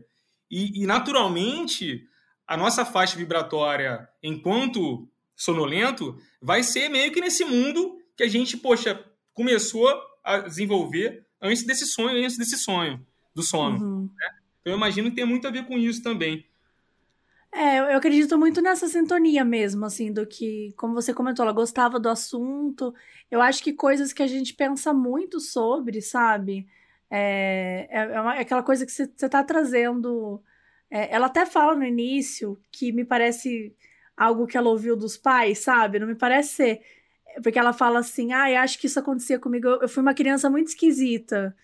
[0.50, 2.06] e, e naturalmente
[2.46, 8.56] a nossa faixa vibratória, enquanto sonolento, vai ser meio que nesse mundo que a gente,
[8.56, 9.88] poxa, começou
[10.22, 13.82] a desenvolver antes desse sonho, antes desse sonho, do sono.
[13.82, 14.02] Uhum.
[14.02, 14.28] Né?
[14.60, 16.44] Então eu imagino que tem muito a ver com isso também.
[17.54, 22.00] É, eu acredito muito nessa sintonia mesmo, assim, do que, como você comentou, ela gostava
[22.00, 22.94] do assunto.
[23.30, 26.66] Eu acho que coisas que a gente pensa muito sobre, sabe?
[27.10, 30.42] É, é, é, uma, é aquela coisa que você está trazendo
[30.92, 33.74] é, ela até fala no início que me parece
[34.14, 35.98] algo que ela ouviu dos pais, sabe?
[35.98, 36.82] Não me parece ser.
[37.42, 39.66] Porque ela fala assim: ah, acho que isso acontecia comigo.
[39.66, 41.56] Eu, eu fui uma criança muito esquisita.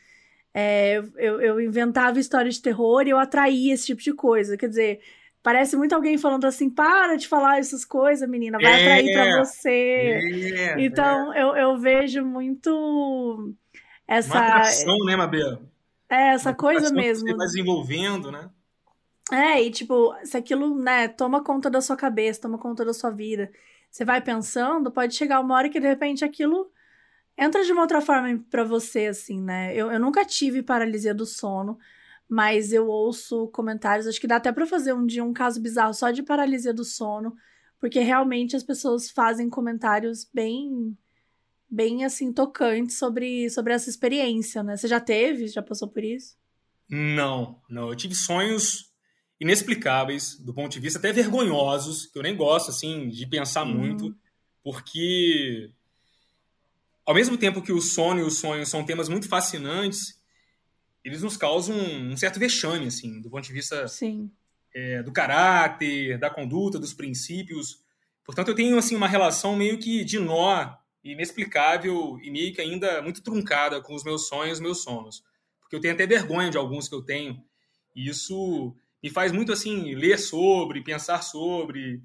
[0.55, 4.57] É, eu, eu inventava histórias de terror e eu atraía esse tipo de coisa.
[4.57, 5.01] Quer dizer,
[5.49, 9.45] parece muito alguém falando assim: para de falar essas coisas, menina, vai é, atrair pra
[9.45, 9.71] você.
[9.71, 13.55] É, então, Eu, eu vejo muito
[14.07, 14.35] essa.
[14.35, 15.63] Uma atração, né, Mabel?
[16.07, 17.25] É, essa uma coisa mesmo.
[17.25, 18.51] Que você vai desenvolvendo, né?
[19.33, 23.11] É, e tipo, se aquilo, né, toma conta da sua cabeça, toma conta da sua
[23.11, 23.51] vida,
[23.91, 26.71] você vai pensando, pode chegar uma hora que de repente aquilo
[27.37, 29.75] entra de uma outra forma para você, assim, né?
[29.75, 31.79] Eu, eu nunca tive paralisia do sono,
[32.29, 35.95] mas eu ouço comentários, acho que dá até para fazer um dia um caso bizarro
[35.95, 37.35] só de paralisia do sono,
[37.81, 40.97] porque realmente as pessoas fazem comentários bem
[41.71, 44.77] bem assim tocantes sobre sobre essa experiência, né?
[44.77, 46.37] Você já teve, já passou por isso?
[46.89, 47.89] Não, não.
[47.89, 48.93] Eu tive sonhos
[49.41, 53.75] inexplicáveis, do ponto de vista até vergonhosos, que eu nem gosto assim de pensar uhum.
[53.75, 54.15] muito,
[54.63, 55.71] porque
[57.07, 60.18] ao mesmo tempo que o sono e o sonho são temas muito fascinantes,
[61.05, 63.87] eles nos causam um certo vexame, assim, do ponto de vista
[64.75, 67.83] é, do caráter, da conduta, dos princípios.
[68.25, 73.01] Portanto, eu tenho assim uma relação meio que de nó inexplicável e meio que ainda
[73.01, 75.23] muito truncada com os meus sonhos, meus sonos.
[75.61, 77.43] Porque eu tenho até vergonha de alguns que eu tenho.
[77.95, 82.03] E isso me faz muito assim ler sobre, pensar sobre.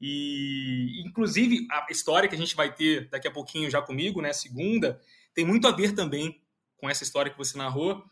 [0.00, 4.32] E inclusive a história que a gente vai ter daqui a pouquinho já comigo, né,
[4.32, 5.00] segunda,
[5.34, 6.40] tem muito a ver também
[6.76, 8.04] com essa história que você narrou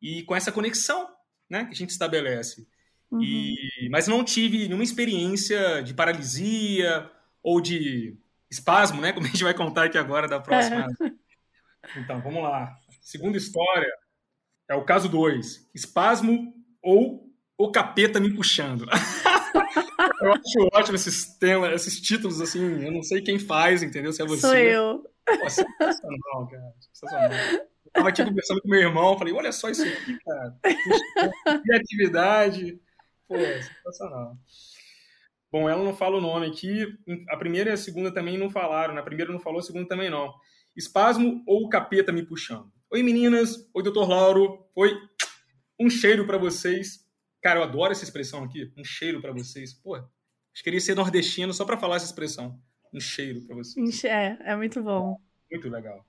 [0.00, 1.08] e com essa conexão,
[1.48, 2.66] né, que a gente estabelece.
[3.10, 3.22] Uhum.
[3.22, 7.10] E, mas não tive nenhuma experiência de paralisia
[7.42, 8.16] ou de
[8.50, 9.12] espasmo, né?
[9.14, 10.86] Como a gente vai contar aqui agora da próxima.
[11.02, 11.98] É.
[12.00, 12.76] Então, vamos lá.
[13.00, 13.88] Segunda história
[14.68, 15.70] é o caso 2.
[15.74, 18.86] Espasmo ou o capeta me puxando.
[20.20, 24.12] eu acho ótimo esses temas, esses títulos, assim, eu não sei quem faz, entendeu?
[24.12, 24.40] Se é você.
[24.42, 25.02] Sou eu.
[25.24, 26.74] Pô, sensacional, cara.
[26.92, 27.68] Sensacional.
[27.88, 30.58] Eu tava aqui conversando com meu irmão, falei, olha só isso aqui, cara.
[31.62, 32.80] Criatividade.
[33.26, 34.36] Pô, sensacional.
[35.50, 36.86] Bom, ela não fala o nome aqui.
[37.30, 38.94] A primeira e a segunda também não falaram.
[38.94, 40.32] Na primeira não falou, a segunda também não.
[40.76, 42.70] Espasmo ou capeta me puxando?
[42.90, 43.68] Oi, meninas.
[43.74, 44.66] Oi, doutor Lauro.
[44.76, 44.94] Oi.
[45.80, 47.06] Um cheiro para vocês.
[47.42, 48.72] Cara, eu adoro essa expressão aqui.
[48.76, 49.72] Um cheiro para vocês.
[49.72, 50.08] Pô, acho
[50.54, 52.60] que queria ser nordestino só para falar essa expressão.
[52.92, 54.04] Um cheiro para vocês.
[54.04, 55.18] É, é muito bom.
[55.50, 56.07] Muito legal.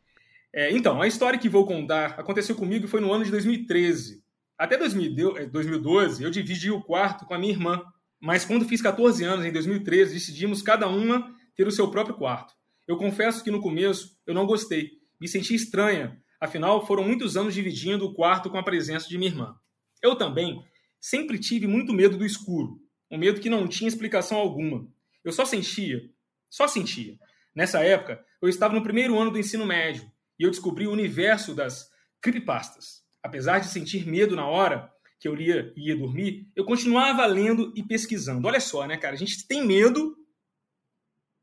[0.54, 4.24] É, então, a história que vou contar aconteceu comigo foi no ano de 2013.
[4.58, 7.82] Até 2012, eu dividi o quarto com a minha irmã,
[8.20, 12.54] mas quando fiz 14 anos, em 2013, decidimos cada uma ter o seu próprio quarto.
[12.88, 17.54] Eu confesso que no começo eu não gostei, me senti estranha, afinal foram muitos anos
[17.54, 19.56] dividindo o quarto com a presença de minha irmã.
[20.02, 20.62] Eu também
[21.00, 22.82] sempre tive muito medo do escuro,
[23.12, 24.88] um medo que não tinha explicação alguma.
[25.24, 26.02] Eu só sentia,
[26.50, 27.18] só sentia.
[27.56, 31.54] Nessa época, eu estava no primeiro ano do ensino médio e eu descobri o universo
[31.54, 31.90] das
[32.22, 33.04] creepypastas.
[33.22, 37.84] Apesar de sentir medo na hora, que eu ia, ia dormir, eu continuava lendo e
[37.84, 38.48] pesquisando.
[38.48, 39.16] Olha só, né, cara?
[39.16, 40.16] A gente tem medo,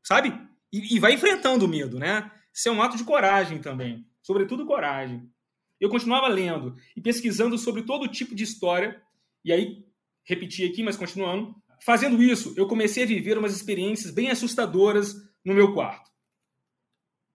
[0.03, 0.33] sabe?
[0.73, 2.31] E, e vai enfrentando o medo, né?
[2.53, 4.05] Isso é um ato de coragem também.
[4.23, 5.29] Sobretudo coragem.
[5.79, 8.99] Eu continuava lendo e pesquisando sobre todo tipo de história.
[9.45, 9.85] E aí,
[10.25, 11.55] repeti aqui, mas continuando.
[11.85, 15.13] Fazendo isso, eu comecei a viver umas experiências bem assustadoras
[15.45, 16.06] no meu quarto.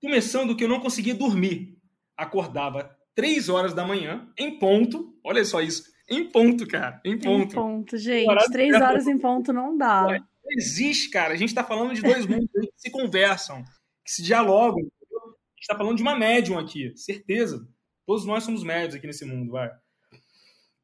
[0.03, 1.79] Começando que eu não conseguia dormir.
[2.17, 5.17] Acordava três horas da manhã, em ponto.
[5.25, 5.85] Olha só isso.
[6.11, 7.01] Em ponto, cara.
[7.05, 7.53] Em ponto.
[7.53, 8.51] Em ponto, gente.
[8.51, 10.03] Três horas em ponto não dá.
[10.03, 11.33] Não existe, cara.
[11.33, 13.63] A gente está falando de dois mundos que se conversam,
[14.05, 14.81] que se dialogam.
[14.81, 17.65] A gente está falando de uma médium aqui, certeza.
[18.05, 19.71] Todos nós somos médios aqui nesse mundo, vai.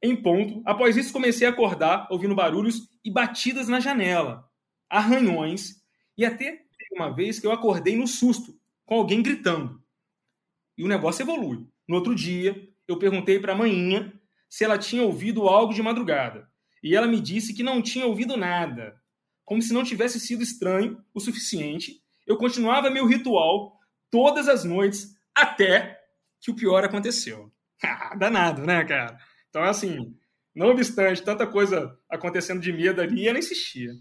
[0.01, 0.63] Em ponto.
[0.65, 4.49] Após isso, comecei a acordar, ouvindo barulhos e batidas na janela,
[4.89, 5.83] arranhões,
[6.17, 8.58] e até uma vez que eu acordei no susto,
[8.89, 9.79] com alguém gritando.
[10.79, 11.69] E o negócio evolui.
[11.87, 12.57] No outro dia,
[12.89, 16.49] eu perguntei para a manhinha se ela tinha ouvido algo de madrugada.
[16.83, 18.99] E ela me disse que não tinha ouvido nada.
[19.45, 23.79] Como se não tivesse sido estranho o suficiente, eu continuava meu ritual
[24.11, 26.01] todas as noites até
[26.41, 27.53] que o pior aconteceu.
[27.81, 29.17] Ah, danado, né, cara?
[29.49, 30.13] Então, assim,
[30.53, 33.93] não obstante tanta coisa acontecendo de medo ali, ela insistia.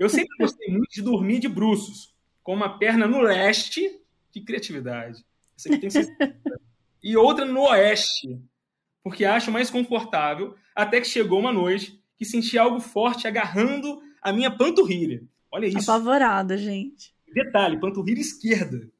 [0.00, 4.03] Eu sempre gostei muito de dormir de bruços, com uma perna no leste.
[4.34, 5.24] Que criatividade.
[5.56, 5.90] Essa aqui tem
[7.00, 8.36] E outra no oeste,
[9.00, 14.32] porque acho mais confortável, até que chegou uma noite que senti algo forte agarrando a
[14.32, 15.22] minha panturrilha.
[15.52, 15.88] Olha isso.
[15.88, 17.14] Apavorada, gente.
[17.32, 18.90] Detalhe, panturrilha esquerda.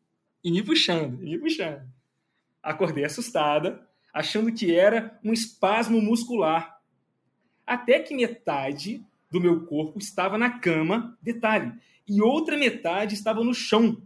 [0.45, 1.83] E me puxando, e me puxando.
[2.63, 6.79] Acordei assustada, achando que era um espasmo muscular.
[7.67, 11.73] Até que metade do meu corpo estava na cama, detalhe,
[12.07, 14.01] e outra metade estava no chão.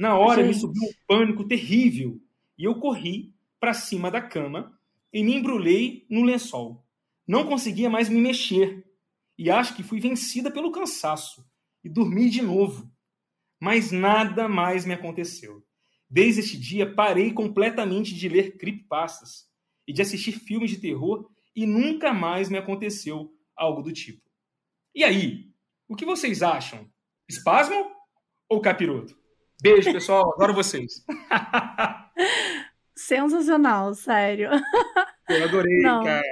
[0.00, 0.54] Na hora Gente.
[0.54, 2.18] me subiu um pânico terrível
[2.56, 4.74] e eu corri para cima da cama
[5.12, 6.82] e me embrulhei no lençol.
[7.28, 8.82] Não conseguia mais me mexer
[9.36, 11.46] e acho que fui vencida pelo cansaço
[11.84, 12.90] e dormi de novo.
[13.60, 15.62] Mas nada mais me aconteceu.
[16.08, 19.50] Desde este dia parei completamente de ler creepypastas
[19.86, 24.22] e de assistir filmes de terror e nunca mais me aconteceu algo do tipo.
[24.94, 25.52] E aí,
[25.86, 26.90] o que vocês acham?
[27.28, 27.92] Espasmo
[28.48, 29.19] ou capiroto?
[29.62, 30.32] Beijo, pessoal.
[30.34, 31.04] Adoro vocês.
[32.94, 34.50] Sensacional, sério.
[35.28, 36.04] Eu adorei, Não.
[36.04, 36.22] cara.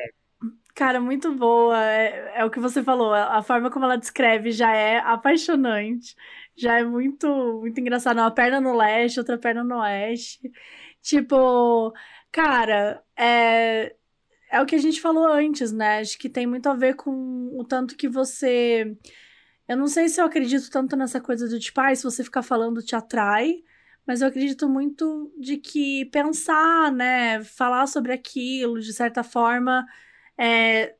[0.74, 1.76] Cara, muito boa.
[1.84, 3.12] É, é, o que você falou.
[3.12, 6.14] A forma como ela descreve já é apaixonante.
[6.56, 7.26] Já é muito,
[7.60, 8.18] muito engraçado.
[8.18, 10.40] Uma perna no leste, outra perna no oeste.
[11.02, 11.92] Tipo,
[12.30, 13.92] cara, é,
[14.52, 15.98] é o que a gente falou antes, né?
[15.98, 17.10] Acho que tem muito a ver com
[17.58, 18.96] o tanto que você.
[19.68, 22.42] Eu não sei se eu acredito tanto nessa coisa do tipo, ah, se você ficar
[22.42, 23.62] falando te atrai
[24.08, 29.86] mas eu acredito muito de que pensar, né, falar sobre aquilo, de certa forma,
[30.38, 30.94] é,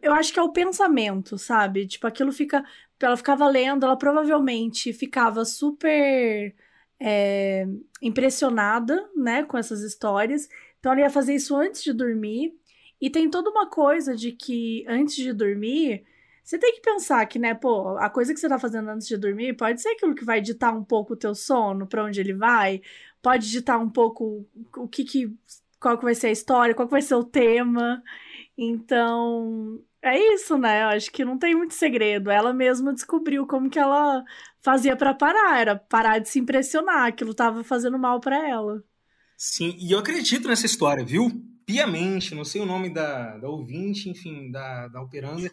[0.00, 1.88] eu acho que é o pensamento, sabe?
[1.88, 2.64] Tipo, aquilo fica.
[3.00, 6.54] Ela ficava lendo, ela provavelmente ficava super
[7.00, 7.66] é,
[8.00, 10.48] impressionada, né, com essas histórias.
[10.78, 12.54] Então ela ia fazer isso antes de dormir.
[13.00, 16.04] E tem toda uma coisa de que antes de dormir,
[16.42, 19.16] você tem que pensar que, né, pô, a coisa que você tá fazendo antes de
[19.16, 22.34] dormir pode ser aquilo que vai ditar um pouco o teu sono, para onde ele
[22.34, 22.82] vai,
[23.22, 25.36] pode ditar um pouco o que que
[25.78, 28.02] qual que vai ser a história, qual que vai ser o tema.
[28.56, 30.82] Então, é isso, né?
[30.82, 32.30] Eu acho que não tem muito segredo.
[32.30, 34.24] Ela mesma descobriu como que ela
[34.60, 38.82] fazia para parar, era parar de se impressionar, aquilo tava fazendo mal para ela.
[39.36, 41.28] Sim, e eu acredito nessa história, viu?
[41.66, 45.50] Piamente, não sei o nome da, da ouvinte, enfim, da, da operanda,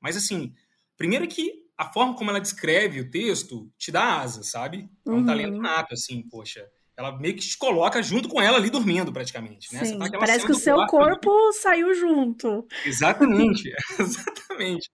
[0.00, 0.54] mas assim,
[0.96, 4.88] primeiro que a forma como ela descreve o texto te dá asa, sabe?
[5.06, 5.26] É um uhum.
[5.26, 6.66] talento nato, assim, poxa
[6.96, 9.72] ela meio que te coloca junto com ela ali dormindo, praticamente.
[9.72, 9.84] Né?
[9.84, 11.52] Sim, tá parece que o seu corpo ali.
[11.52, 12.66] saiu junto.
[12.86, 13.70] Exatamente,
[14.00, 14.90] exatamente.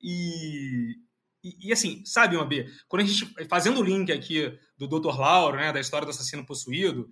[0.00, 0.94] E,
[1.42, 5.18] e, e, assim, sabe, uma B, quando a gente, fazendo o link aqui do Dr.
[5.18, 7.10] Lauro, né, da história do assassino possuído,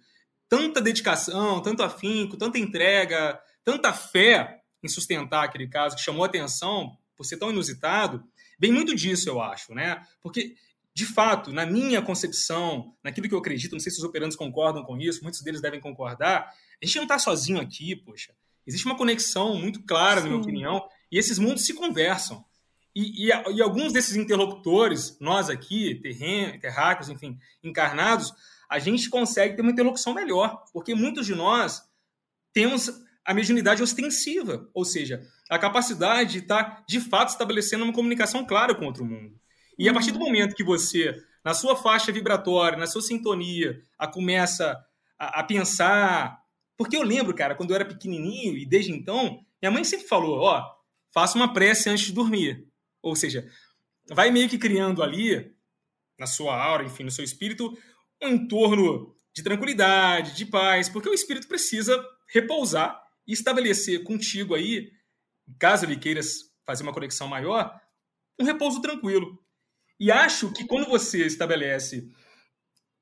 [0.49, 6.97] tanta dedicação, tanto afinco, tanta entrega, tanta fé em sustentar aquele caso que chamou atenção
[7.19, 8.25] por ser tão inusitado,
[8.59, 10.03] vem muito disso, eu acho, né?
[10.23, 10.55] Porque
[10.95, 14.83] de fato, na minha concepção, naquilo que eu acredito, não sei se os operantes concordam
[14.83, 16.53] com isso, muitos deles devem concordar,
[16.83, 18.35] a gente não está sozinho aqui, poxa.
[18.67, 20.25] Existe uma conexão muito clara, Sim.
[20.25, 22.45] na minha opinião, e esses mundos se conversam.
[22.95, 28.33] E, e, e alguns desses interlocutores, nós aqui, terren, terráqueos, enfim, encarnados,
[28.69, 31.81] a gente consegue ter uma interlocução melhor, porque muitos de nós
[32.53, 32.91] temos
[33.25, 38.45] a mediunidade ostensiva, ou seja, a capacidade de estar, tá, de fato, estabelecendo uma comunicação
[38.45, 39.39] clara com outro mundo.
[39.79, 44.07] E a partir do momento que você, na sua faixa vibratória, na sua sintonia, a
[44.07, 44.77] começa
[45.19, 46.39] a, a pensar.
[46.77, 50.39] Porque eu lembro, cara, quando eu era pequenininho e desde então, minha mãe sempre falou:
[50.41, 50.65] ó,
[51.13, 52.67] faça uma prece antes de dormir.
[53.01, 53.49] Ou seja,
[54.11, 55.53] vai meio que criando ali,
[56.19, 57.77] na sua aura, enfim, no seu espírito,
[58.23, 64.91] um entorno de tranquilidade, de paz, porque o espírito precisa repousar e estabelecer contigo aí,
[65.59, 66.21] caso ele queira
[66.67, 67.81] fazer uma conexão maior,
[68.39, 69.39] um repouso tranquilo.
[70.01, 72.09] E acho que quando você estabelece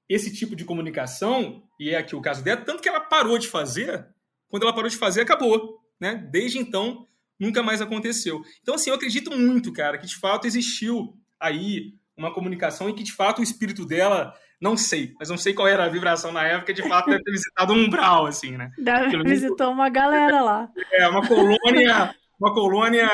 [0.08, 3.48] esse tipo de comunicação, e é aqui o caso dela, tanto que ela parou de
[3.48, 4.06] fazer,
[4.48, 5.80] quando ela parou de fazer, acabou.
[6.00, 6.14] Né?
[6.30, 7.06] Desde então,
[7.38, 8.42] nunca mais aconteceu.
[8.62, 13.02] Então, assim, eu acredito muito, cara, que de fato existiu aí uma comunicação e que
[13.02, 16.44] de fato o espírito dela, não sei, mas não sei qual era a vibração na
[16.46, 18.70] época, de fato deve ter visitado um umbral, assim, né?
[18.78, 20.68] Deve visitou uma galera lá.
[20.92, 23.08] É, uma colônia, uma colônia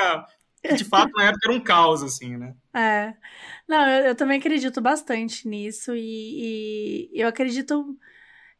[0.62, 2.54] que de fato na época era um caos, assim, né?
[2.74, 3.14] É.
[3.68, 7.96] Não, eu, eu também acredito bastante nisso e, e eu acredito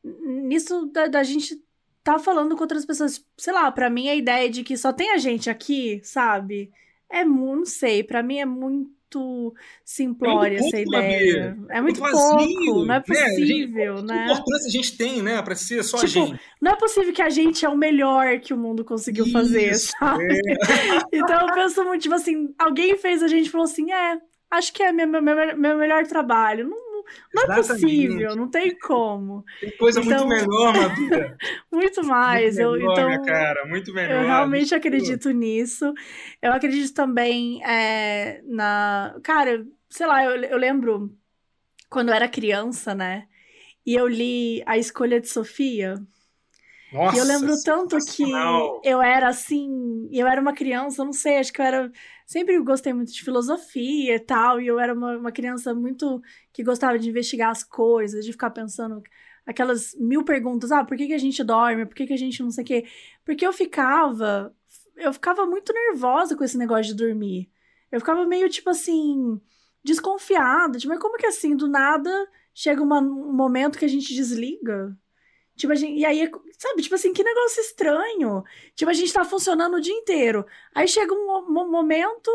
[0.03, 1.57] nisso da, da gente
[2.03, 3.25] tá falando com outras pessoas.
[3.39, 6.73] Sei lá, para mim a ideia de que só tem a gente aqui, sabe?
[7.13, 9.55] É não sei, para mim é muito
[9.85, 11.59] simplória é essa ideia.
[11.69, 14.15] É muito, muito pouco, não é possível, né?
[14.15, 14.27] né?
[14.27, 16.41] Que importância a gente tem, né, para ser só tipo, a gente.
[16.61, 19.75] Não é possível que a gente é o melhor que o mundo conseguiu Isso, fazer,
[19.75, 20.33] sabe?
[20.33, 20.39] É.
[21.13, 24.19] então eu penso muito, tipo assim, alguém fez a gente falou assim, é,
[24.51, 26.69] acho que é meu, meu, meu melhor trabalho.
[26.69, 26.82] Não,
[27.35, 29.45] não é possível, não tem como.
[29.61, 31.37] Tem coisa então, muito menor, Madura.
[31.73, 32.57] muito mais.
[32.57, 34.23] Muito eu, então, cara, muito menor.
[34.23, 35.93] Eu realmente acredito nisso.
[36.41, 39.17] Eu acredito também é, na.
[39.23, 41.15] Cara, sei lá, eu, eu lembro
[41.89, 43.27] quando eu era criança, né?
[43.85, 45.95] E eu li A Escolha de Sofia.
[46.93, 48.23] Nossa, e eu lembro tanto que
[48.85, 51.93] eu era assim, eu era uma criança, não sei, acho que eu era.
[52.33, 56.65] Sempre gostei muito de filosofia e tal, e eu era uma, uma criança muito que
[56.65, 59.03] gostava de investigar as coisas, de ficar pensando
[59.45, 61.85] aquelas mil perguntas, ah, por que, que a gente dorme?
[61.85, 62.87] Por que, que a gente não sei o quê?
[63.23, 64.55] Porque eu ficava.
[64.97, 67.51] Eu ficava muito nervosa com esse negócio de dormir.
[67.91, 69.39] Eu ficava meio tipo assim,
[69.85, 72.11] desconfiada, tipo, mas como que assim, do nada
[72.55, 74.97] chega uma, um momento que a gente desliga?
[75.63, 78.43] Tipo, a gente, e aí, sabe, tipo assim, que negócio estranho.
[78.75, 80.45] Tipo, a gente tá funcionando o dia inteiro.
[80.75, 82.29] Aí chega um, um momento,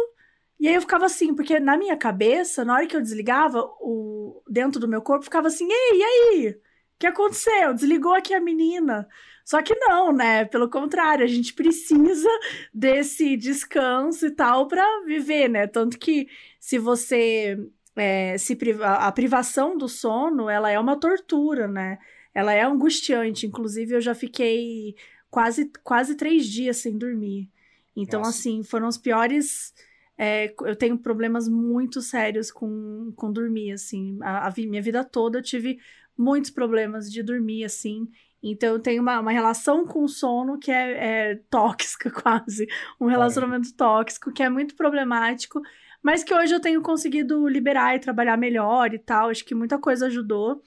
[0.58, 4.42] e aí eu ficava assim, porque na minha cabeça, na hora que eu desligava, o
[4.50, 6.50] dentro do meu corpo ficava assim, ei, e aí?
[6.52, 6.60] O
[7.00, 7.74] que aconteceu?
[7.74, 9.06] Desligou aqui a menina.
[9.44, 10.46] Só que não, né?
[10.46, 12.30] Pelo contrário, a gente precisa
[12.74, 15.68] desse descanso e tal para viver, né?
[15.68, 16.30] Tanto que
[16.62, 17.58] se você
[17.94, 22.00] é, se priva a privação do sono, ela é uma tortura, né?
[22.38, 23.48] Ela é angustiante.
[23.48, 24.96] Inclusive, eu já fiquei
[25.28, 27.50] quase, quase três dias sem dormir.
[27.96, 28.38] Então, Nossa.
[28.38, 29.74] assim, foram os piores.
[30.16, 34.20] É, eu tenho problemas muito sérios com, com dormir, assim.
[34.22, 35.80] A, a, minha vida toda eu tive
[36.16, 38.08] muitos problemas de dormir, assim.
[38.44, 42.68] Então, eu tenho uma, uma relação com o sono que é, é tóxica, quase.
[43.02, 43.76] Um relacionamento é.
[43.76, 45.60] tóxico, que é muito problemático.
[46.04, 49.32] Mas que hoje eu tenho conseguido liberar e trabalhar melhor e tal.
[49.32, 50.62] Acho que muita coisa ajudou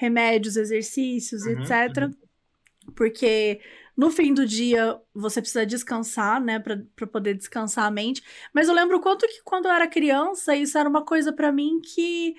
[0.00, 2.04] remédios, exercícios, uhum, etc.
[2.04, 2.14] Uhum.
[2.96, 3.60] Porque
[3.94, 8.22] no fim do dia você precisa descansar, né, para poder descansar a mente.
[8.52, 11.82] Mas eu lembro quanto que quando eu era criança, isso era uma coisa para mim
[11.82, 12.34] que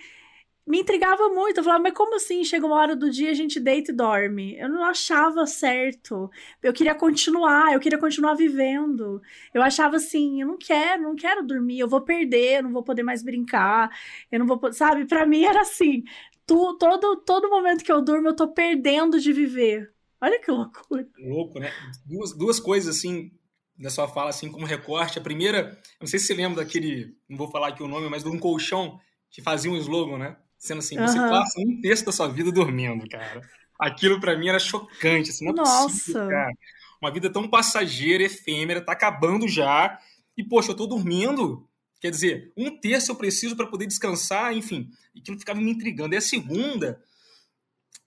[0.66, 1.60] me intrigava muito.
[1.60, 2.44] Eu falava, mas como assim?
[2.44, 4.58] Chega uma hora do dia, a gente deita e dorme.
[4.58, 6.32] Eu não achava certo.
[6.64, 9.22] Eu queria continuar, eu queria continuar vivendo.
[9.54, 12.84] Eu achava assim, eu não quero, não quero dormir, eu vou perder, eu não vou
[12.84, 13.90] poder mais brincar,
[14.32, 15.06] eu não vou, sabe?
[15.06, 16.04] Para mim era assim,
[16.52, 19.94] tu, todo todo momento que eu durmo eu tô perdendo de viver.
[20.20, 21.08] Olha que loucura.
[21.18, 21.72] Louco, né?
[22.06, 23.32] Duas, duas coisas assim
[23.78, 25.18] da sua fala assim como recorte.
[25.18, 28.24] A primeira, não sei se você lembra daquele, não vou falar aqui o nome, mas
[28.24, 29.00] de um colchão
[29.30, 30.38] que fazia um slogan, né?
[30.58, 31.08] Sendo assim, uhum.
[31.08, 33.42] você passa um terço da sua vida dormindo, cara.
[33.80, 35.88] Aquilo para mim era chocante, assim, não é Nossa.
[35.88, 36.54] Possível, cara.
[37.02, 39.98] Uma vida tão passageira, efêmera, tá acabando já.
[40.38, 41.68] E, poxa, eu tô dormindo.
[42.02, 44.90] Quer dizer, um terço eu preciso para poder descansar, enfim.
[45.16, 46.16] Aquilo ficava me intrigando.
[46.16, 47.00] E a segunda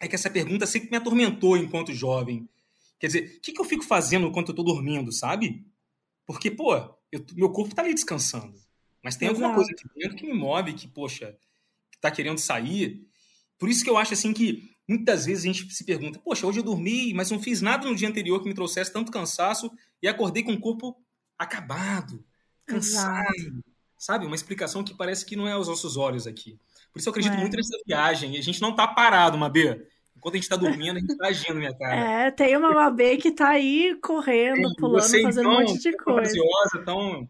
[0.00, 2.48] é que essa pergunta sempre me atormentou enquanto jovem.
[2.98, 5.64] Quer dizer, o que, que eu fico fazendo enquanto eu tô dormindo, sabe?
[6.26, 6.74] Porque, pô,
[7.12, 8.60] eu, meu corpo tá ali descansando.
[9.00, 9.44] Mas tem Exato.
[9.44, 11.38] alguma coisa aqui dentro que me move, que, poxa,
[11.94, 13.06] está querendo sair.
[13.56, 16.58] Por isso que eu acho assim que muitas vezes a gente se pergunta: poxa, hoje
[16.58, 19.70] eu dormi, mas não fiz nada no dia anterior que me trouxesse tanto cansaço
[20.02, 21.00] e acordei com o corpo
[21.38, 22.26] acabado,
[22.66, 23.28] cansado.
[23.36, 23.73] Exato.
[24.04, 24.26] Sabe?
[24.26, 26.58] Uma explicação que parece que não é aos nossos olhos aqui.
[26.92, 27.40] Por isso eu acredito é.
[27.40, 28.34] muito nessa viagem.
[28.34, 29.80] E a gente não está parado, Mabê.
[30.14, 32.26] Enquanto a gente está dormindo, a gente está agindo, minha cara.
[32.26, 35.96] É, tem uma Mabê que está aí correndo, é, pulando, fazendo tão, um monte de
[35.96, 36.34] coisa.
[36.74, 37.28] Tão tão,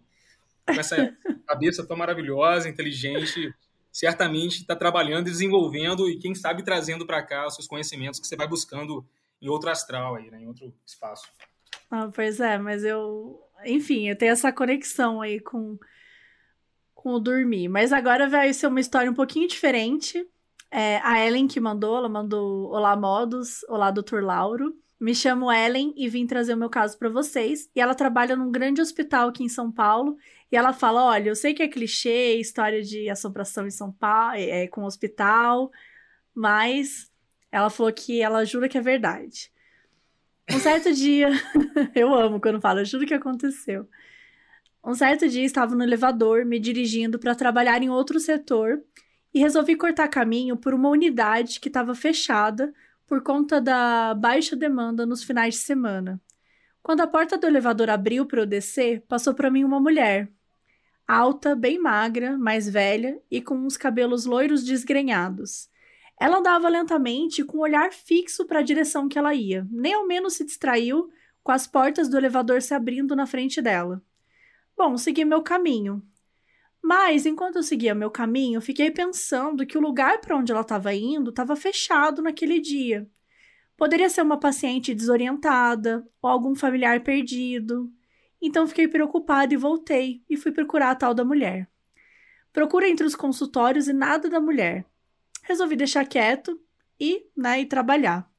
[0.67, 1.17] com essa
[1.47, 3.55] cabeça tão maravilhosa, inteligente
[3.93, 8.27] certamente está trabalhando e desenvolvendo e, quem sabe, trazendo para cá os seus conhecimentos que
[8.27, 9.07] você vai buscando
[9.41, 11.29] em outro astral, aí, né, em outro espaço.
[11.89, 13.41] Ah, pois é, mas eu.
[13.65, 15.79] Enfim, eu tenho essa conexão aí com,
[17.05, 17.69] com o dormir.
[17.69, 20.27] Mas agora vai ser uma história um pouquinho diferente.
[20.71, 24.75] É, a Ellen que mandou, ela mandou Olá Modos, Olá Doutor Lauro.
[24.99, 27.71] Me chamo Ellen e vim trazer o meu caso para vocês.
[27.77, 30.17] E ela trabalha num grande hospital aqui em São Paulo.
[30.51, 34.37] E ela fala: olha, eu sei que é clichê, história de assombração em São Paulo,
[34.39, 35.71] é, com hospital,
[36.35, 37.13] mas
[37.53, 39.53] ela falou que ela jura que é verdade.
[40.51, 41.29] Um certo dia,
[41.95, 43.87] eu amo quando fala, juro que aconteceu.
[44.85, 48.83] Um certo dia estava no elevador, me dirigindo para trabalhar em outro setor
[49.33, 52.71] e resolvi cortar caminho por uma unidade que estava fechada
[53.07, 56.21] por conta da baixa demanda nos finais de semana.
[56.83, 60.31] Quando a porta do elevador abriu para eu descer, passou para mim uma mulher.
[61.09, 65.71] Alta, bem magra, mais velha e com uns cabelos loiros desgrenhados.
[66.21, 69.95] Ela andava lentamente com o um olhar fixo para a direção que ela ia, nem
[69.95, 71.09] ao menos se distraiu
[71.43, 74.03] com as portas do elevador se abrindo na frente dela.
[74.77, 76.03] Bom, segui meu caminho.
[76.83, 80.93] Mas, enquanto eu seguia meu caminho, fiquei pensando que o lugar para onde ela estava
[80.93, 83.09] indo estava fechado naquele dia.
[83.77, 87.91] Poderia ser uma paciente desorientada ou algum familiar perdido.
[88.41, 91.69] Então fiquei preocupada e voltei e fui procurar a tal da mulher.
[92.53, 94.85] Procura entre os consultórios e nada da mulher.
[95.43, 96.61] Resolvi deixar quieto
[97.01, 98.31] e, né, e trabalhar.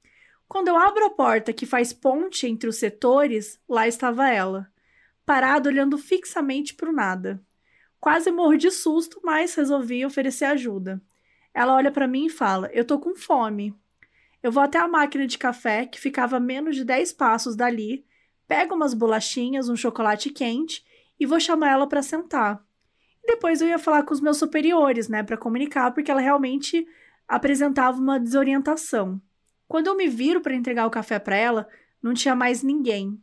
[0.47, 4.71] Quando eu abro a porta que faz ponte entre os setores, lá estava ela,
[5.25, 7.41] parada olhando fixamente para o nada.
[7.99, 11.01] Quase morro de susto, mas resolvi oferecer ajuda.
[11.53, 13.73] Ela olha para mim e fala: Eu tô com fome.
[14.43, 18.05] Eu vou até a máquina de café, que ficava a menos de 10 passos dali,
[18.47, 20.85] pego umas bolachinhas, um chocolate quente
[21.19, 22.63] e vou chamar ela para sentar.
[23.25, 26.85] Depois eu ia falar com os meus superiores, né, para comunicar, porque ela realmente
[27.27, 29.19] apresentava uma desorientação.
[29.67, 31.67] Quando eu me viro para entregar o café para ela,
[32.01, 33.19] não tinha mais ninguém.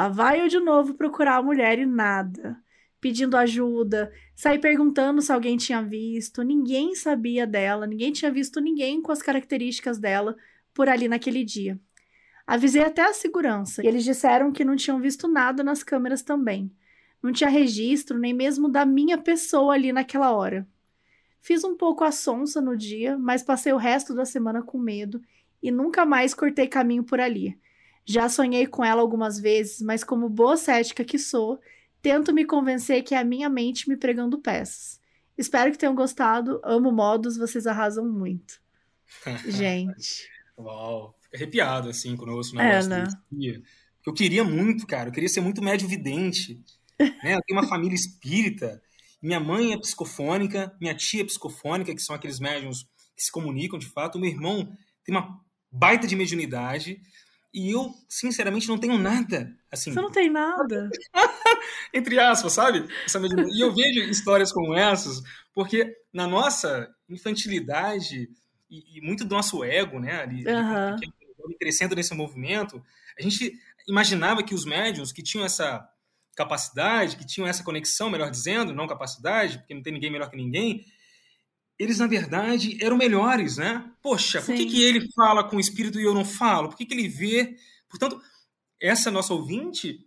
[0.00, 2.58] Lá vai eu de novo procurar a mulher e nada
[2.98, 9.02] pedindo ajuda, saí perguntando se alguém tinha visto, ninguém sabia dela, ninguém tinha visto ninguém
[9.02, 10.34] com as características dela
[10.72, 11.78] por ali naquele dia.
[12.46, 16.74] Avisei até a segurança e eles disseram que não tinham visto nada nas câmeras também.
[17.22, 20.66] Não tinha registro nem mesmo da minha pessoa ali naquela hora.
[21.42, 25.20] Fiz um pouco a sonsa no dia, mas passei o resto da semana com medo
[25.62, 27.58] e nunca mais cortei caminho por ali.
[28.04, 31.60] Já sonhei com ela algumas vezes, mas como boa cética que sou,
[32.02, 34.98] Tento me convencer que é a minha mente me pregando peças.
[35.36, 36.60] Espero que tenham gostado.
[36.64, 38.60] Amo modos, vocês arrasam muito.
[39.46, 40.28] Gente.
[40.58, 43.62] Uau, fica arrepiado assim quando eu ouço um negócio é, né?
[44.06, 45.08] Eu queria muito, cara.
[45.08, 46.60] Eu queria ser muito médio vidente.
[47.00, 47.34] Né?
[47.34, 48.78] Eu tenho uma família espírita.
[49.22, 52.82] Minha mãe é psicofônica, minha tia é psicofônica, que são aqueles médiums
[53.16, 54.16] que se comunicam de fato.
[54.16, 54.70] O meu irmão
[55.02, 55.40] tem uma
[55.72, 57.00] baita de mediunidade.
[57.52, 59.52] E eu, sinceramente, não tenho nada.
[59.70, 60.88] Assim, Você não tem nada?
[61.92, 62.88] Entre aspas, sabe?
[63.52, 65.20] E eu vejo histórias como essas,
[65.52, 68.28] porque na nossa infantilidade
[68.70, 70.22] e, e muito do nosso ego, né?
[70.22, 71.56] Ali, uhum.
[71.58, 72.82] crescendo nesse movimento,
[73.18, 73.52] a gente
[73.88, 75.88] imaginava que os médiums que tinham essa
[76.36, 80.36] capacidade, que tinham essa conexão, melhor dizendo, não capacidade, porque não tem ninguém melhor que
[80.36, 80.86] ninguém,
[81.80, 83.82] eles, na verdade, eram melhores, né?
[84.02, 84.52] Poxa, Sim.
[84.52, 86.68] por que, que ele fala com o espírito e eu não falo?
[86.68, 87.56] Por que, que ele vê?
[87.88, 88.20] Portanto,
[88.78, 89.98] essa nossa ouvinte,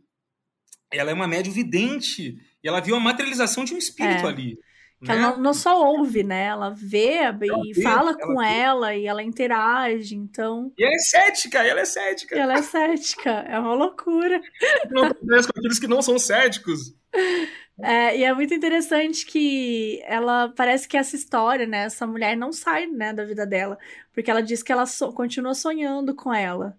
[0.92, 4.30] ela é uma médium vidente, e ela viu a materialização de um espírito é.
[4.30, 4.60] ali.
[5.02, 5.16] Né?
[5.16, 6.46] ela não, não, só ouve, né?
[6.46, 8.46] Ela vê ela e vê, fala ela com vê.
[8.46, 10.72] ela e ela interage, então...
[10.78, 12.36] E ela é cética, ela é cética.
[12.36, 14.40] E ela é cética, é uma loucura.
[14.92, 16.94] Não acontece com aqueles que não são céticos.
[17.80, 21.86] É, e é muito interessante que ela parece que essa história, né?
[21.86, 23.78] Essa mulher não sai né, da vida dela,
[24.14, 26.78] porque ela diz que ela so continua sonhando com ela.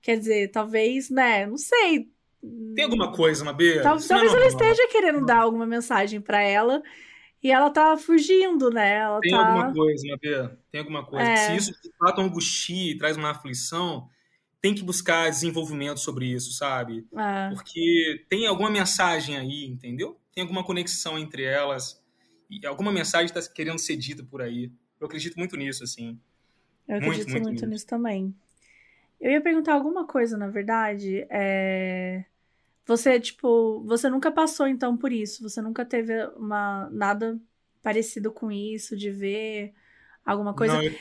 [0.00, 1.46] Quer dizer, talvez, né?
[1.46, 2.08] Não sei.
[2.74, 3.80] Tem alguma coisa, Mabê?
[3.80, 6.80] Tal, talvez ela esteja querendo dar alguma mensagem para ela
[7.42, 8.98] e ela tá fugindo, né?
[8.98, 9.38] Ela Tem tá...
[9.38, 10.56] alguma coisa, Mabê.
[10.70, 11.28] Tem alguma coisa.
[11.28, 11.36] É.
[11.36, 14.08] Se isso de fato angustia e traz uma aflição,
[14.60, 17.04] tem que buscar desenvolvimento sobre isso, sabe?
[17.16, 17.50] É.
[17.54, 20.16] Porque tem alguma mensagem aí, entendeu?
[20.36, 21.98] Tem alguma conexão entre elas.
[22.50, 24.70] E alguma mensagem está querendo ser dita por aí.
[25.00, 26.20] Eu acredito muito nisso, assim.
[26.86, 27.66] Eu acredito muito, muito, muito nisso.
[27.66, 28.36] nisso também.
[29.18, 31.26] Eu ia perguntar alguma coisa, na verdade.
[31.30, 32.22] É...
[32.84, 35.42] Você, tipo, você nunca passou então por isso?
[35.42, 37.40] Você nunca teve uma nada
[37.82, 39.72] parecido com isso, de ver
[40.22, 40.74] alguma coisa?
[40.74, 40.94] Não, eu...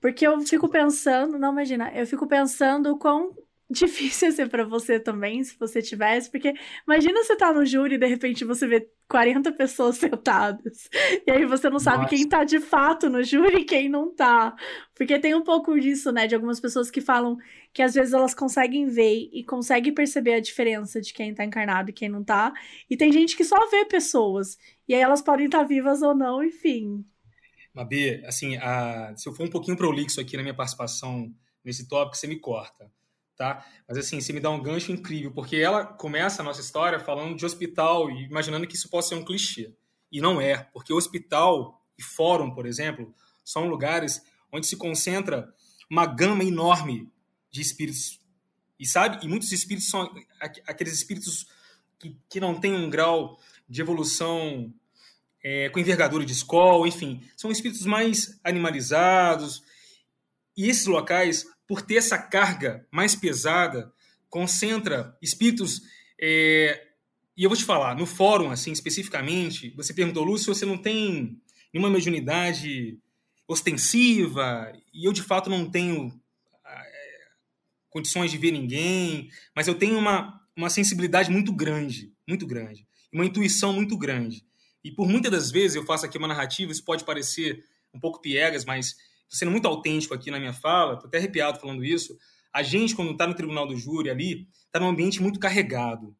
[0.00, 3.36] Porque eu fico pensando, não imagina, eu fico pensando o quão
[3.72, 6.54] difícil ia ser pra você também, se você tivesse, porque
[6.86, 10.88] imagina você tá no júri e de repente você vê 40 pessoas sentadas.
[11.26, 12.08] E aí você não sabe Nossa.
[12.08, 14.54] quem tá de fato no júri e quem não tá.
[14.94, 17.36] Porque tem um pouco disso, né, de algumas pessoas que falam
[17.72, 21.90] que às vezes elas conseguem ver e conseguem perceber a diferença de quem tá encarnado
[21.90, 22.52] e quem não tá.
[22.88, 24.58] E tem gente que só vê pessoas.
[24.86, 27.04] E aí elas podem estar tá vivas ou não, enfim.
[27.74, 29.14] Mabê, assim, a...
[29.16, 31.32] se eu for um pouquinho prolixo aqui na minha participação
[31.64, 32.90] nesse tópico, você me corta,
[33.42, 33.66] tá?
[33.88, 37.36] Mas assim, você me dá um gancho incrível, porque ela começa a nossa história falando
[37.36, 39.74] de hospital e imaginando que isso possa ser um clichê.
[40.12, 43.12] E não é, porque hospital e fórum, por exemplo,
[43.44, 44.22] são lugares
[44.52, 45.52] onde se concentra
[45.90, 47.10] uma gama enorme
[47.50, 48.20] de espíritos.
[48.78, 49.18] E sabe?
[49.24, 50.08] E muitos espíritos são
[50.40, 51.48] aqueles espíritos
[51.98, 54.72] que, que não têm um grau de evolução
[55.42, 59.64] é, com envergadura de escola, enfim, são espíritos mais animalizados.
[60.56, 63.90] E esses locais, por ter essa carga mais pesada,
[64.28, 65.80] concentra espíritos.
[66.20, 66.88] É,
[67.34, 71.40] e eu vou te falar, no fórum, assim, especificamente, você perguntou, Lúcio, você não tem
[71.72, 72.98] nenhuma mediunidade
[73.48, 76.12] ostensiva, e eu de fato não tenho
[76.62, 76.92] é,
[77.88, 83.24] condições de ver ninguém, mas eu tenho uma, uma sensibilidade muito grande, muito grande, uma
[83.24, 84.44] intuição muito grande.
[84.84, 87.64] E por muitas das vezes eu faço aqui uma narrativa, isso pode parecer
[87.94, 88.94] um pouco piegas, mas
[89.32, 92.16] sendo muito autêntico aqui na minha fala, estou até arrepiado falando isso.
[92.52, 96.14] A gente, quando está no tribunal do júri ali, está num ambiente muito carregado.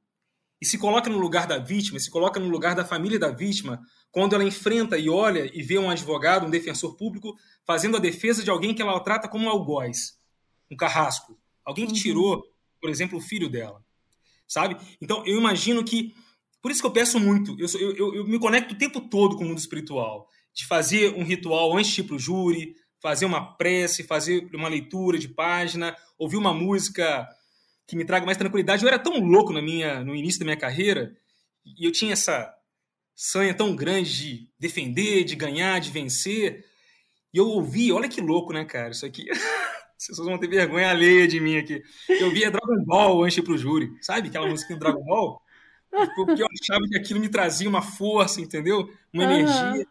[0.61, 3.81] E se coloca no lugar da vítima, se coloca no lugar da família da vítima,
[4.11, 7.37] quando ela enfrenta e olha e vê um advogado, um defensor público,
[7.67, 10.19] fazendo a defesa de alguém que ela trata como um algoz,
[10.71, 11.39] um carrasco.
[11.65, 11.99] Alguém que uhum.
[11.99, 12.45] tirou,
[12.81, 13.85] por exemplo, o filho dela.
[14.47, 14.77] Sabe?
[15.01, 16.15] Então, eu imagino que
[16.63, 17.57] por isso que eu peço muito.
[17.59, 20.29] Eu, eu, eu me conecto o tempo todo com o mundo espiritual.
[20.55, 24.69] De fazer um ritual antes de ir para o júri, fazer uma prece, fazer uma
[24.69, 27.29] leitura de página, ouvir uma música
[27.87, 28.85] que me traga mais tranquilidade.
[28.85, 31.13] Eu era tão louco na minha, no início da minha carreira
[31.67, 32.55] e eu tinha essa
[33.15, 36.65] sanha tão grande de defender, de ganhar, de vencer.
[37.35, 38.91] E eu ouvi, olha que louco, né, cara?
[38.91, 39.27] Isso aqui.
[39.99, 41.83] As pessoas vão ter vergonha alheia de mim aqui.
[42.09, 43.91] Eu via Dragon Ball antes pro júri.
[44.01, 45.41] Sabe aquela musiquinha do Dragon Ball?
[46.17, 48.89] Porque eu achava que aquilo me trazia uma força, entendeu?
[49.13, 49.31] Uma uhum.
[49.31, 49.87] energia.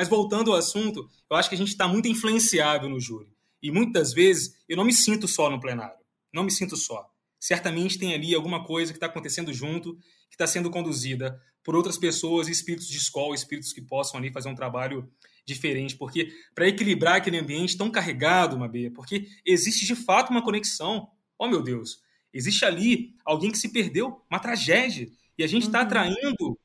[0.00, 3.36] Mas voltando ao assunto, eu acho que a gente está muito influenciável no júri.
[3.62, 5.98] E muitas vezes eu não me sinto só no plenário.
[6.32, 7.06] Não me sinto só.
[7.38, 9.96] Certamente tem ali alguma coisa que está acontecendo junto,
[10.30, 14.48] que está sendo conduzida por outras pessoas, espíritos de escola, espíritos que possam ali fazer
[14.48, 15.06] um trabalho
[15.44, 15.94] diferente.
[15.94, 21.10] Porque para equilibrar aquele ambiente tão carregado, Mabê, porque existe de fato uma conexão.
[21.38, 22.00] Oh, meu Deus!
[22.32, 25.10] Existe ali alguém que se perdeu, uma tragédia.
[25.36, 25.84] E a gente está uhum.
[25.84, 26.58] atraindo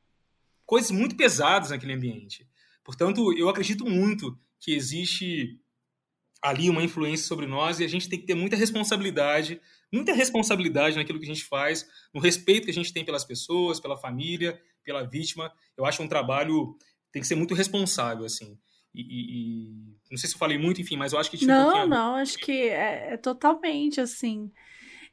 [0.66, 2.48] coisas muito pesadas naquele ambiente.
[2.86, 5.60] Portanto, eu acredito muito que existe
[6.42, 9.60] ali uma influência sobre nós e a gente tem que ter muita responsabilidade,
[9.92, 13.80] muita responsabilidade naquilo que a gente faz, no respeito que a gente tem pelas pessoas,
[13.80, 15.52] pela família, pela vítima.
[15.76, 16.78] Eu acho um trabalho
[17.12, 18.58] tem que ser muito responsável assim.
[18.94, 21.86] E, e, e não sei se eu falei muito, enfim, mas eu acho que não,
[21.86, 24.52] um não, acho que é, é totalmente assim.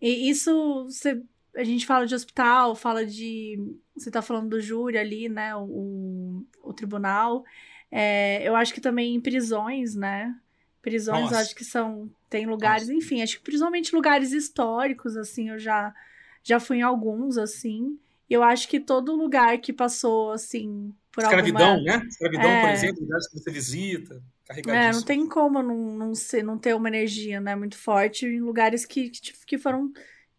[0.00, 1.22] E isso você
[1.56, 3.58] a gente fala de hospital, fala de.
[3.96, 5.54] Você está falando do júri ali, né?
[5.56, 7.44] O, o tribunal.
[7.90, 10.34] É, eu acho que também em prisões, né?
[10.80, 11.38] Prisões, Nossa.
[11.40, 12.10] acho que são.
[12.28, 12.98] Tem lugares, Nossa.
[12.98, 15.94] enfim, acho que principalmente lugares históricos, assim, eu já,
[16.42, 17.98] já fui em alguns, assim.
[18.28, 21.98] E eu acho que todo lugar que passou, assim, por Escravidão, alguma.
[21.98, 22.06] né?
[22.08, 22.72] Escravidão, por É.
[22.72, 24.22] exemplo, lugares que você visita,
[24.68, 28.40] É, não tem como não, não, ser, não ter uma energia, né, muito forte em
[28.40, 29.92] lugares que, que, que foram,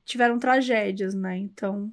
[0.06, 1.38] tiveram tragédias, né?
[1.38, 1.92] Então,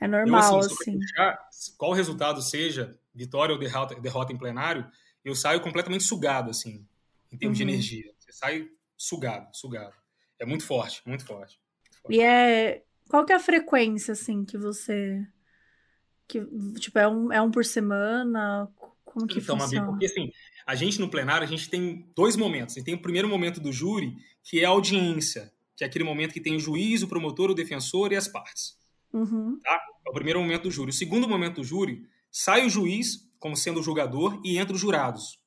[0.00, 0.98] é Eu, normal, só pra assim.
[1.00, 1.38] fechar,
[1.76, 4.90] qual o resultado seja, vitória ou derrota, derrota em plenário,
[5.24, 6.86] eu saio completamente sugado, assim,
[7.30, 7.70] em termos de Uhum.
[7.70, 8.12] energia.
[8.18, 9.94] Você sai sugado, sugado.
[10.38, 11.60] É muito forte, muito forte.
[12.08, 12.82] E é.
[13.08, 15.26] Qual que é a frequência, assim, que você.
[16.28, 16.40] Que,
[16.78, 18.68] tipo, é um, é um por semana?
[19.04, 19.90] Como que Então, Mabi, funciona?
[19.90, 20.30] porque assim,
[20.64, 22.74] a gente no plenário, a gente tem dois momentos.
[22.74, 26.04] A gente tem o primeiro momento do júri, que é a audiência, que é aquele
[26.04, 28.78] momento que tem o juiz, o promotor, o defensor e as partes.
[29.12, 29.58] Uhum.
[30.06, 30.90] É o primeiro momento do júri.
[30.90, 34.80] O segundo momento do júri, sai o juiz, como sendo o julgador, e entra os
[34.80, 35.38] jurados.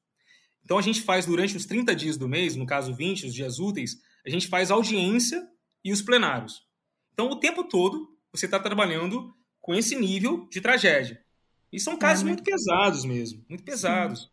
[0.63, 3.59] Então a gente faz durante os 30 dias do mês, no caso 20, os dias
[3.59, 5.45] úteis, a gente faz audiência
[5.83, 6.65] e os plenários.
[7.13, 11.21] Então o tempo todo você está trabalhando com esse nível de tragédia.
[11.71, 14.29] E são casos É, muito pesados mesmo, muito pesados.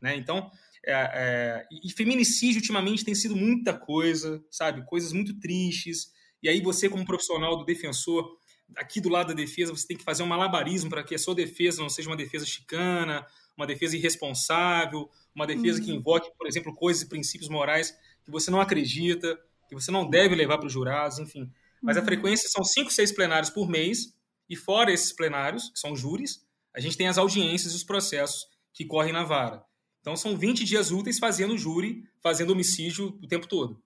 [0.00, 0.16] Né?
[0.16, 0.50] Então,
[0.86, 4.84] é, é, e feminicídio ultimamente tem sido muita coisa, sabe?
[4.86, 6.12] Coisas muito tristes.
[6.42, 8.37] E aí você, como profissional do defensor,
[8.76, 11.34] aqui do lado da defesa, você tem que fazer um malabarismo para que a sua
[11.34, 15.98] defesa não seja uma defesa chicana, uma defesa irresponsável, uma defesa que Uhum.
[15.98, 19.38] invoque, por exemplo, coisas e princípios morais que você não acredita,
[19.68, 21.50] que você não deve levar para os jurados, enfim.
[21.82, 22.06] Mas a Uhum.
[22.06, 24.14] frequência são cinco, seis plenários por mês,
[24.48, 28.46] e fora esses plenários, que são júris, a gente tem as audiências e os processos
[28.72, 29.64] que correm na vara.
[30.00, 33.82] Então são 20 dias úteis fazendo júri, fazendo homicídio o tempo todo,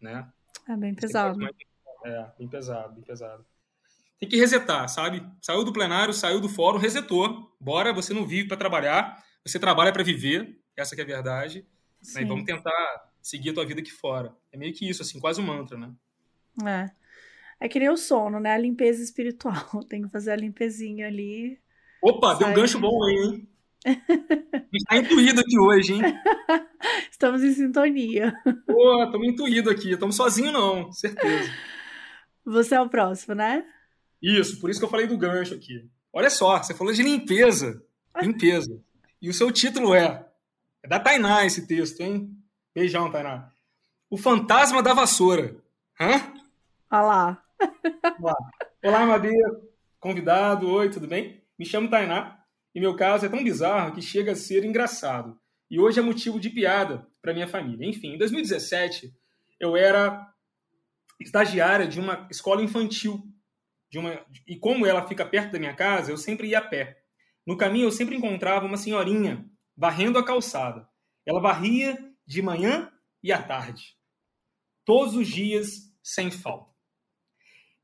[0.00, 0.30] né?
[0.68, 1.38] É bem pesado.
[2.04, 3.46] É, bem pesado, bem pesado.
[4.22, 5.20] Tem que resetar, sabe?
[5.40, 7.52] Saiu do plenário, saiu do fórum, resetou.
[7.60, 11.66] Bora, você não vive para trabalhar, você trabalha para viver, essa que é a verdade.
[12.14, 12.22] né?
[12.22, 14.32] E vamos tentar seguir a tua vida aqui fora.
[14.52, 15.90] É meio que isso, assim, quase um mantra, né?
[16.64, 16.90] É.
[17.58, 18.52] É que nem o sono, né?
[18.52, 19.82] A limpeza espiritual.
[19.90, 21.58] Tem que fazer a limpezinha ali.
[22.00, 23.48] Opa, deu um gancho bom aí, hein?
[24.54, 26.00] A gente tá intuído aqui hoje, hein?
[27.10, 28.32] Estamos em sintonia.
[28.66, 31.50] Pô, estamos intuído aqui, estamos sozinhos não, certeza.
[32.44, 33.64] Você é o próximo, né?
[34.22, 35.90] Isso, por isso que eu falei do gancho aqui.
[36.12, 37.82] Olha só, você falou de limpeza.
[38.20, 38.80] Limpeza.
[39.20, 40.28] E o seu título é.
[40.82, 42.30] É da Tainá esse texto, hein?
[42.74, 43.50] Beijão, Tainá.
[44.08, 45.56] O Fantasma da Vassoura.
[45.98, 46.32] Hã?
[46.90, 47.44] Olha lá.
[48.84, 49.46] Olá, Mabia.
[49.98, 50.70] Convidado.
[50.70, 51.42] Oi, tudo bem?
[51.58, 52.42] Me chamo Tainá
[52.74, 55.38] e meu caso é tão bizarro que chega a ser engraçado.
[55.70, 57.88] E hoje é motivo de piada para minha família.
[57.88, 59.12] Enfim, em 2017,
[59.60, 60.28] eu era
[61.20, 63.22] estagiária de uma escola infantil.
[63.92, 67.02] De uma, e como ela fica perto da minha casa, eu sempre ia a pé.
[67.46, 70.88] No caminho, eu sempre encontrava uma senhorinha varrendo a calçada.
[71.26, 72.90] Ela varria de manhã
[73.22, 73.94] e à tarde.
[74.82, 76.72] Todos os dias, sem falta.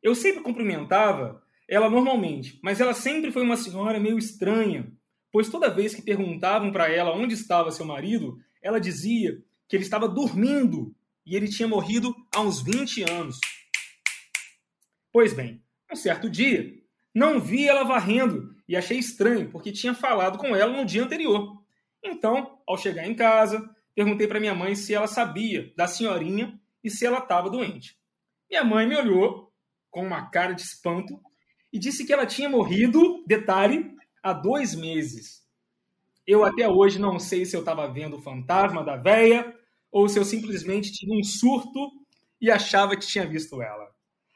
[0.03, 4.91] Eu sempre cumprimentava ela normalmente, mas ela sempre foi uma senhora meio estranha,
[5.31, 9.85] pois toda vez que perguntavam para ela onde estava seu marido, ela dizia que ele
[9.85, 10.97] estava dormindo
[11.27, 13.39] e ele tinha morrido há uns 20 anos.
[15.13, 16.75] Pois bem, um certo dia,
[17.15, 21.63] não vi ela varrendo e achei estranho, porque tinha falado com ela no dia anterior.
[22.03, 26.91] Então, ao chegar em casa, perguntei para minha mãe se ela sabia da senhorinha e
[26.91, 27.99] se ela estava doente.
[28.49, 29.53] Minha mãe me olhou
[29.91, 31.21] com uma cara de espanto
[31.73, 35.47] e disse que ela tinha morrido, detalhe, há dois meses.
[36.27, 39.55] Eu até hoje não sei se eu estava vendo o fantasma da véia
[39.91, 41.91] ou se eu simplesmente tive um surto
[42.41, 43.91] e achava que tinha visto ela.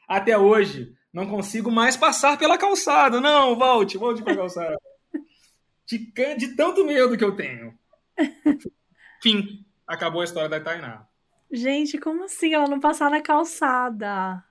[0.07, 3.21] Até hoje, não consigo mais passar pela calçada.
[3.21, 4.75] Não, volte, volte para a calçada.
[5.85, 7.77] De, de tanto medo que eu tenho.
[9.21, 9.63] Fim.
[9.85, 11.05] Acabou a história da Tainá.
[11.51, 14.41] Gente, como assim ela não passar na calçada?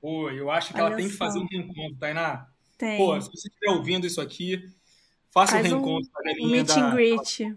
[0.00, 1.24] Pô, eu acho que ela Olha tem que só.
[1.24, 2.46] fazer um reencontro, Tainá.
[2.76, 2.98] Tem.
[2.98, 4.62] Pô, se você estiver ouvindo isso aqui,
[5.30, 6.74] faça Faz o um- reencontro um velhinha meet da...
[6.86, 7.56] and greet.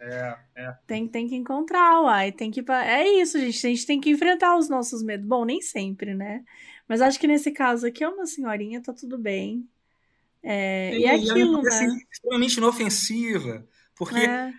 [0.00, 0.74] É, é.
[0.86, 2.32] Tem, tem que encontrar, uai.
[2.32, 2.62] Tem que.
[2.70, 3.66] É isso, gente.
[3.66, 5.26] A gente tem que enfrentar os nossos medos.
[5.26, 6.44] Bom, nem sempre, né?
[6.88, 9.68] Mas acho que nesse caso aqui é uma senhorinha, tá tudo bem.
[10.42, 11.98] É, e é aquilo, parece né?
[12.12, 13.66] extremamente inofensiva,
[13.96, 14.52] porque É,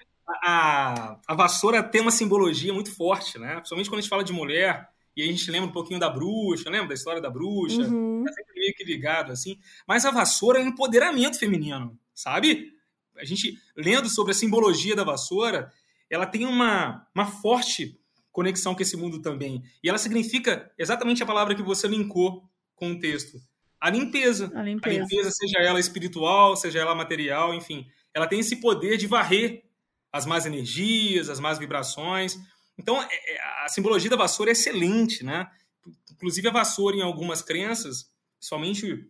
[0.43, 3.55] a, a vassoura tem uma simbologia muito forte, né?
[3.55, 6.69] Principalmente quando a gente fala de mulher, e a gente lembra um pouquinho da bruxa,
[6.69, 7.83] lembra da história da bruxa?
[7.83, 8.23] uhum.
[8.25, 9.57] Tá sempre meio que ligado, assim.
[9.87, 12.73] Mas a vassoura é um empoderamento feminino, sabe?
[13.17, 15.71] A gente, lendo sobre a simbologia da vassoura,
[16.09, 17.97] ela tem uma, uma forte
[18.35, 19.63] conexão com esse mundo também.
[19.81, 22.43] E ela significa exatamente a palavra que você linkou
[22.75, 23.39] com o texto.
[23.79, 24.51] A limpeza.
[24.53, 24.99] A A limpeza.
[24.99, 27.87] limpeza, seja ela espiritual, seja ela material, enfim.
[28.13, 29.63] Ela tem esse poder de varrer
[30.11, 32.37] as más energias, as más vibrações.
[32.77, 35.47] Então, é, é, a simbologia da vassoura é excelente, né?
[36.11, 39.07] Inclusive, a vassoura, em algumas crenças, somente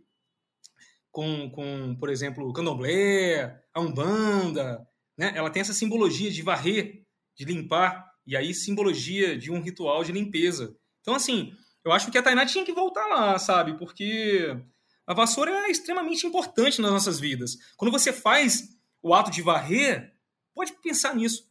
[1.10, 5.32] com, com por exemplo, o candomblé, a umbanda, né?
[5.36, 7.06] ela tem essa simbologia de varrer,
[7.36, 10.76] de limpar, e aí simbologia de um ritual de limpeza.
[11.02, 11.54] Então, assim,
[11.84, 13.78] eu acho que a Tainá tinha que voltar lá, sabe?
[13.78, 14.58] Porque
[15.06, 17.58] a vassoura é extremamente importante nas nossas vidas.
[17.78, 18.70] Quando você faz
[19.04, 20.14] o ato de varrer,
[20.54, 21.48] pode pensar nisso.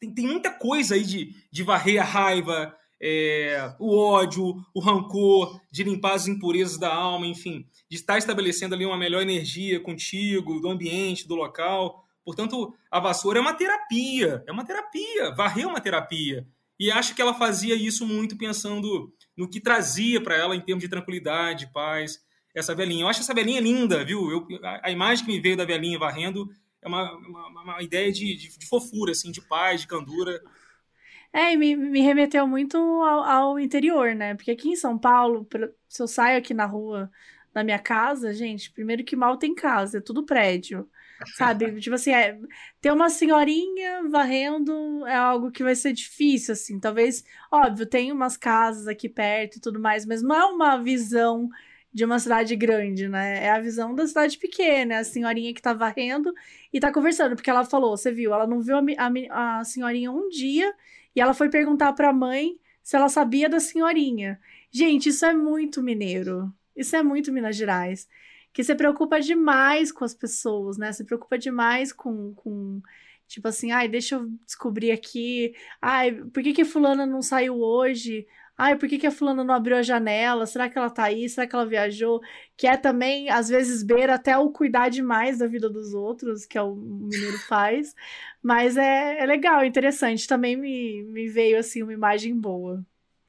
[0.00, 5.60] Tem, tem muita coisa aí de, de varrer a raiva, é, o ódio, o rancor,
[5.70, 10.60] de limpar as impurezas da alma, enfim, de estar estabelecendo ali uma melhor energia contigo,
[10.60, 12.01] do ambiente, do local.
[12.24, 16.46] Portanto, a vassoura é uma terapia, é uma terapia, varrer é uma terapia.
[16.78, 20.82] E acho que ela fazia isso muito pensando no que trazia para ela em termos
[20.82, 22.20] de tranquilidade, paz,
[22.54, 23.04] essa velhinha.
[23.04, 24.30] Eu acho essa velhinha linda, viu?
[24.30, 26.48] Eu, a, a, imagem que me veio da velhinha varrendo
[26.80, 30.40] é uma, uma, uma ideia de, de, de, fofura, assim, de paz, de candura.
[31.32, 34.34] É, e me, me remeteu muito ao, ao, interior, né?
[34.34, 35.46] Porque aqui em São Paulo,
[35.88, 37.10] se eu saio aqui na rua
[37.54, 40.88] da minha casa, gente, primeiro que mal tem casa, é tudo prédio.
[41.36, 41.80] Sabe?
[41.80, 42.38] tipo assim, é,
[42.80, 46.78] ter uma senhorinha varrendo é algo que vai ser difícil, assim.
[46.80, 51.48] Talvez, óbvio, tem umas casas aqui perto e tudo mais, mas não é uma visão
[51.92, 53.44] de uma cidade grande, né?
[53.44, 56.32] É a visão da cidade pequena, a senhorinha que tá varrendo
[56.72, 58.82] e tá conversando, porque ela falou, você viu, ela não viu a,
[59.30, 60.74] a, a senhorinha um dia
[61.14, 64.40] e ela foi perguntar pra mãe se ela sabia da senhorinha.
[64.70, 66.52] Gente, isso é muito mineiro.
[66.74, 68.08] Isso é muito Minas Gerais.
[68.52, 70.92] Que se preocupa demais com as pessoas, né?
[70.92, 72.82] Se preocupa demais com, com
[73.26, 75.54] tipo assim, ai, deixa eu descobrir aqui.
[75.80, 78.26] Ai, por que que fulana não saiu hoje?
[78.56, 80.46] Ai, por que, que a fulana não abriu a janela?
[80.46, 81.28] Será que ela tá aí?
[81.28, 82.20] Será que ela viajou?
[82.56, 86.58] Que é também, às vezes, beira até o cuidar demais da vida dos outros, que
[86.58, 87.94] é o mineiro faz.
[88.42, 90.28] Mas é, é legal, interessante.
[90.28, 92.84] Também me, me veio, assim, uma imagem boa.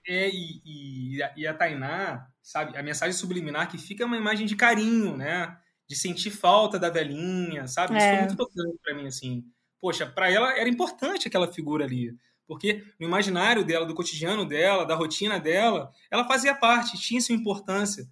[0.08, 4.46] É, e, e, e a Tainá, sabe, a mensagem subliminar que fica é uma imagem
[4.46, 5.58] de carinho, né?
[5.88, 7.96] De sentir falta da velhinha, sabe?
[7.98, 8.10] Isso é.
[8.10, 9.44] foi muito tocante pra mim, assim.
[9.80, 14.86] Poxa, para ela era importante aquela figura ali porque no imaginário dela, do cotidiano dela,
[14.86, 18.08] da rotina dela, ela fazia parte, tinha sua importância.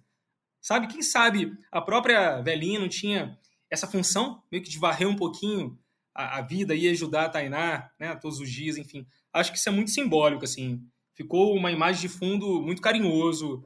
[0.60, 0.86] Sabe?
[0.86, 3.38] Quem sabe a própria velhinha não tinha
[3.70, 5.78] essa função, meio que de varrer um pouquinho
[6.14, 9.06] a, a vida e ajudar a Tainá, né, todos os dias, enfim.
[9.32, 10.86] Acho que isso é muito simbólico, assim.
[11.14, 13.64] Ficou uma imagem de fundo muito carinhoso,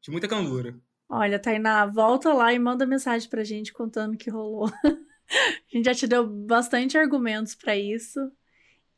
[0.00, 0.78] de muita candura.
[1.08, 4.66] Olha, Tainá, volta lá e manda mensagem pra gente contando o que rolou.
[4.84, 8.32] a gente já te deu bastante argumentos para isso.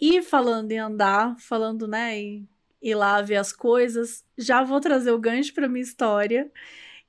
[0.01, 2.49] E falando em andar, falando, né, em
[2.81, 6.51] ir lá ver as coisas, já vou trazer o gancho para minha história,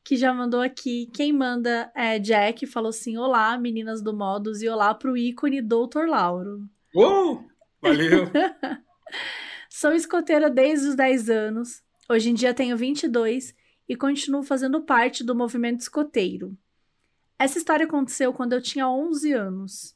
[0.04, 1.08] que já mandou aqui.
[1.14, 6.08] Quem manda é Jack, falou assim: Olá, meninas do Modos, e olá pro ícone Doutor
[6.08, 6.68] Lauro.
[6.96, 7.48] Uh!
[7.82, 8.26] Valeu!
[9.80, 11.82] Sou escoteira desde os 10 anos.
[12.10, 13.56] Hoje em dia tenho 22
[13.88, 16.54] e continuo fazendo parte do movimento escoteiro.
[17.40, 19.96] Essa história aconteceu quando eu tinha 11 anos.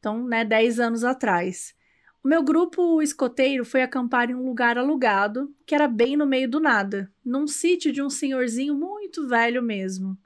[0.00, 1.72] Então, né, 10 anos atrás.
[2.20, 6.50] O meu grupo escoteiro foi acampar em um lugar alugado, que era bem no meio
[6.50, 10.18] do nada, num sítio de um senhorzinho muito velho mesmo.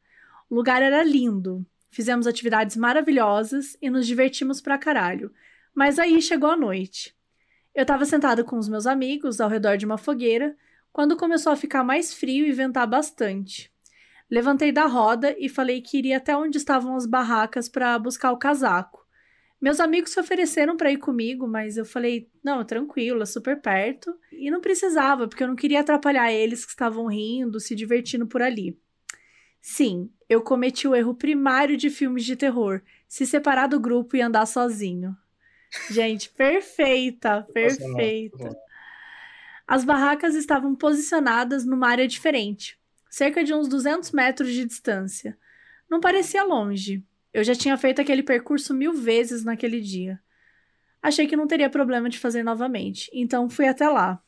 [0.48, 5.30] O lugar era lindo, fizemos atividades maravilhosas e nos divertimos pra caralho.
[5.74, 7.14] Mas aí chegou a noite.
[7.76, 10.56] Eu estava sentada com os meus amigos ao redor de uma fogueira
[10.90, 13.70] quando começou a ficar mais frio e ventar bastante.
[14.30, 18.38] Levantei da roda e falei que iria até onde estavam as barracas para buscar o
[18.38, 19.06] casaco.
[19.60, 24.10] Meus amigos se ofereceram para ir comigo, mas eu falei, não, tranquilo, é super perto.
[24.32, 28.40] E não precisava, porque eu não queria atrapalhar eles que estavam rindo, se divertindo por
[28.40, 28.80] ali.
[29.60, 34.22] Sim, eu cometi o erro primário de filmes de terror: se separar do grupo e
[34.22, 35.14] andar sozinho.
[35.90, 38.56] Gente, perfeita, perfeita.
[39.66, 42.78] As barracas estavam posicionadas numa área diferente,
[43.10, 45.36] cerca de uns 200 metros de distância.
[45.90, 50.20] Não parecia longe, eu já tinha feito aquele percurso mil vezes naquele dia.
[51.02, 54.22] Achei que não teria problema de fazer novamente, então fui até lá.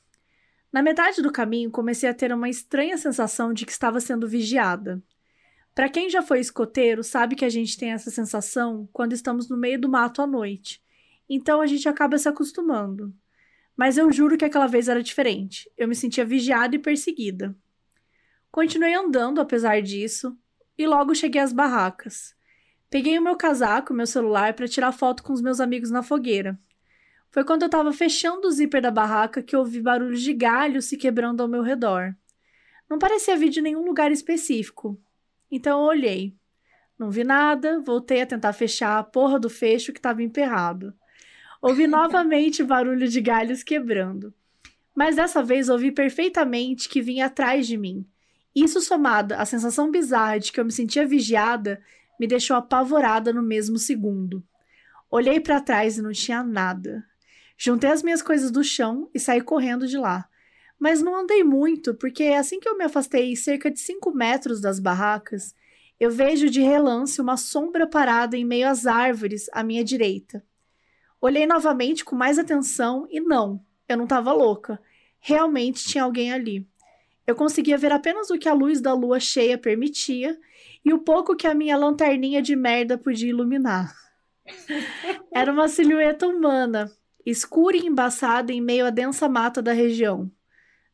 [0.73, 5.03] Na metade do caminho, comecei a ter uma estranha sensação de que estava sendo vigiada.
[5.75, 9.57] Para quem já foi escoteiro, sabe que a gente tem essa sensação quando estamos no
[9.57, 10.83] meio do mato à noite.
[11.29, 13.15] Então a gente acaba se acostumando.
[13.77, 15.71] Mas eu juro que aquela vez era diferente.
[15.77, 17.55] Eu me sentia vigiada e perseguida.
[18.51, 20.37] Continuei andando apesar disso,
[20.77, 22.35] e logo cheguei às barracas.
[22.91, 26.59] Peguei o meu casaco, meu celular, para tirar foto com os meus amigos na fogueira.
[27.31, 30.97] Foi quando eu estava fechando o zíper da barraca que ouvi barulhos de galhos se
[30.97, 32.17] quebrando ao meu redor.
[32.89, 34.99] Não parecia vir de nenhum lugar específico.
[35.51, 36.35] Então eu olhei.
[36.99, 40.95] Não vi nada, voltei a tentar fechar a porra do fecho que estava emperrado.
[41.61, 44.33] Ouvi novamente barulho de galhos quebrando.
[44.95, 48.07] Mas dessa vez ouvi perfeitamente que vinha atrás de mim.
[48.55, 51.81] Isso somado à sensação bizarra de que eu me sentia vigiada,
[52.19, 54.43] me deixou apavorada no mesmo segundo.
[55.11, 57.05] Olhei para trás e não tinha nada.
[57.57, 60.29] Juntei as minhas coisas do chão e saí correndo de lá.
[60.79, 64.79] Mas não andei muito, porque assim que eu me afastei cerca de cinco metros das
[64.79, 65.55] barracas,
[65.99, 70.45] eu vejo de relance uma sombra parada em meio às árvores à minha direita.
[71.21, 74.81] Olhei novamente com mais atenção e não, eu não estava louca.
[75.19, 76.67] Realmente tinha alguém ali.
[77.27, 80.39] Eu conseguia ver apenas o que a luz da lua cheia permitia
[80.85, 83.95] e o pouco que a minha lanterninha de merda podia iluminar.
[85.35, 86.91] Era uma silhueta humana,
[87.27, 90.31] escura e embaçada em meio à densa mata da região.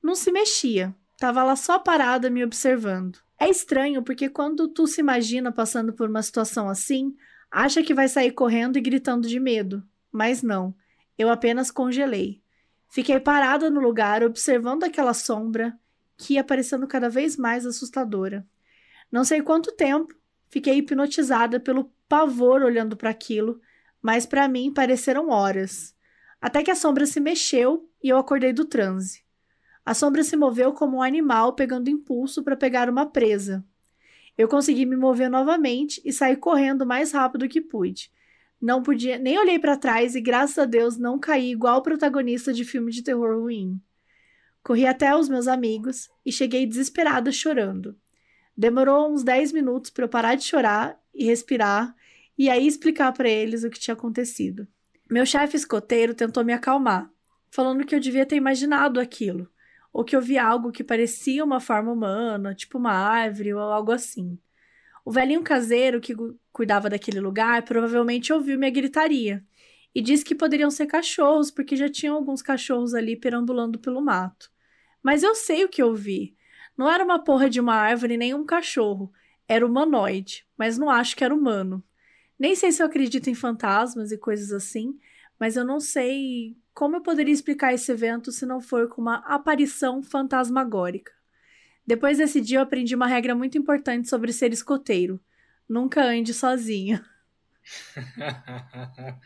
[0.02, 3.18] Não se mexia, estava lá só parada me observando.
[3.38, 7.14] É estranho porque quando tu se imagina passando por uma situação assim,
[7.50, 9.82] acha que vai sair correndo e gritando de medo.
[10.14, 10.72] Mas não,
[11.18, 12.40] eu apenas congelei.
[12.88, 15.76] Fiquei parada no lugar, observando aquela sombra
[16.16, 18.46] que ia parecendo cada vez mais assustadora.
[19.10, 20.14] Não sei quanto tempo,
[20.48, 23.60] fiquei hipnotizada pelo pavor olhando para aquilo,
[24.00, 25.96] mas para mim pareceram horas.
[26.40, 29.24] Até que a sombra se mexeu e eu acordei do transe.
[29.84, 33.64] A sombra se moveu como um animal pegando impulso para pegar uma presa.
[34.38, 38.12] Eu consegui me mover novamente e saí correndo o mais rápido que pude.
[38.60, 42.64] Não podia, nem olhei para trás e graças a Deus não caí igual protagonista de
[42.64, 43.80] filme de terror ruim.
[44.62, 47.96] Corri até os meus amigos e cheguei desesperada chorando.
[48.56, 51.94] Demorou uns 10 minutos para eu parar de chorar e respirar
[52.38, 54.66] e aí explicar para eles o que tinha acontecido.
[55.10, 57.10] Meu chefe escoteiro tentou me acalmar,
[57.50, 59.48] falando que eu devia ter imaginado aquilo
[59.94, 63.92] ou que eu vi algo que parecia uma forma humana, tipo uma árvore ou algo
[63.92, 64.36] assim.
[65.04, 66.14] O velhinho caseiro que
[66.52, 69.44] cuidava daquele lugar provavelmente ouviu minha gritaria
[69.94, 74.50] e disse que poderiam ser cachorros, porque já tinham alguns cachorros ali perambulando pelo mato.
[75.02, 76.36] Mas eu sei o que eu vi.
[76.76, 79.12] Não era uma porra de uma árvore nem um cachorro.
[79.46, 81.84] Era humanoide, mas não acho que era humano.
[82.38, 84.98] Nem sei se eu acredito em fantasmas e coisas assim,
[85.38, 89.18] mas eu não sei como eu poderia explicar esse evento se não for com uma
[89.18, 91.13] aparição fantasmagórica?
[91.86, 95.20] Depois desse dia, eu aprendi uma regra muito importante sobre ser escoteiro:
[95.68, 97.04] nunca ande sozinho.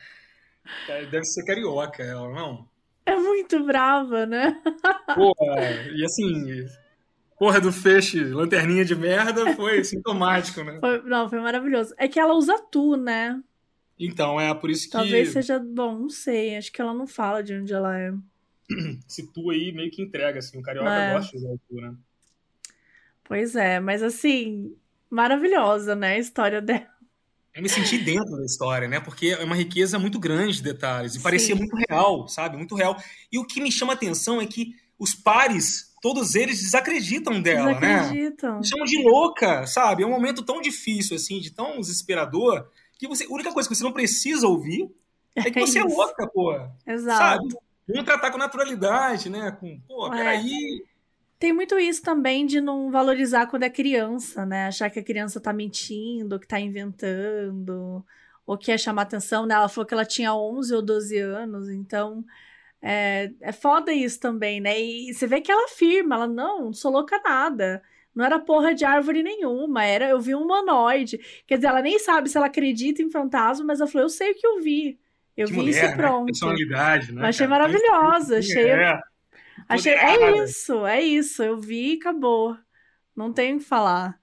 [1.11, 2.69] Deve ser carioca, ela, não?
[3.07, 4.61] É muito brava, né?
[5.15, 5.63] Porra,
[5.95, 6.67] e assim,
[7.39, 10.79] porra do feixe, lanterninha de merda, foi sintomático, né?
[10.79, 11.95] Foi, não, foi maravilhoso.
[11.97, 13.43] É que ela usa tu, né?
[13.99, 14.93] Então, é por isso que.
[14.93, 16.57] Talvez seja bom, não sei.
[16.57, 18.13] Acho que ela não fala de onde ela é.
[19.09, 20.59] Se tu aí meio que entrega, assim.
[20.59, 21.15] O carioca é.
[21.15, 21.95] gosta de tu, né?
[23.29, 24.75] Pois é, mas assim,
[25.11, 26.15] maravilhosa, né?
[26.15, 26.89] A história dela.
[27.55, 29.01] Eu me senti dentro da história, né?
[29.01, 31.13] Porque é uma riqueza muito grande de detalhes.
[31.13, 31.23] E Sim.
[31.23, 32.57] parecia muito real, sabe?
[32.57, 32.97] Muito real.
[33.31, 37.75] E o que me chama a atenção é que os pares, todos eles desacreditam dela,
[37.75, 38.55] desacreditam.
[38.55, 38.59] né?
[38.61, 40.05] Me chamam de louca, sabe?
[40.05, 42.69] É um momento tão difícil, assim, de tão desesperador
[42.99, 44.91] que você, a única coisa que você não precisa ouvir
[45.37, 46.55] é que você é, é louca, pô.
[46.87, 47.19] Exato.
[47.19, 47.49] Sabe?
[47.89, 49.51] Vamos tratar com naturalidade, né?
[49.53, 50.17] Com, pô, é.
[50.17, 50.85] peraí.
[51.39, 54.67] Tem muito isso também de não valorizar quando é criança, né?
[54.67, 58.05] Achar que a criança tá mentindo, que tá inventando,
[58.45, 59.55] ou quer chamar atenção, né?
[59.55, 62.25] Ela falou que ela tinha 11 ou 12 anos, então
[62.83, 64.81] é, é foda isso também, né?
[64.81, 67.83] E você vê que ela afirma, ela, não, não sou louca nada.
[68.15, 71.21] Não era porra de árvore nenhuma, era eu vi um humanoide.
[71.47, 74.33] Quer dizer, ela nem sabe se ela acredita em fantasma, mas ela falou, eu sei
[74.33, 74.99] o que eu vi.
[75.37, 75.97] Eu que vi mulher, isso né?
[75.97, 76.27] pronto.
[76.27, 77.29] Personalidade, né?
[77.29, 77.61] Achei cara?
[77.61, 78.71] maravilhosa, achei.
[78.71, 79.01] É.
[79.69, 81.43] achei é isso, é isso.
[81.43, 82.57] Eu vi e acabou.
[83.15, 84.19] Não tem o que falar.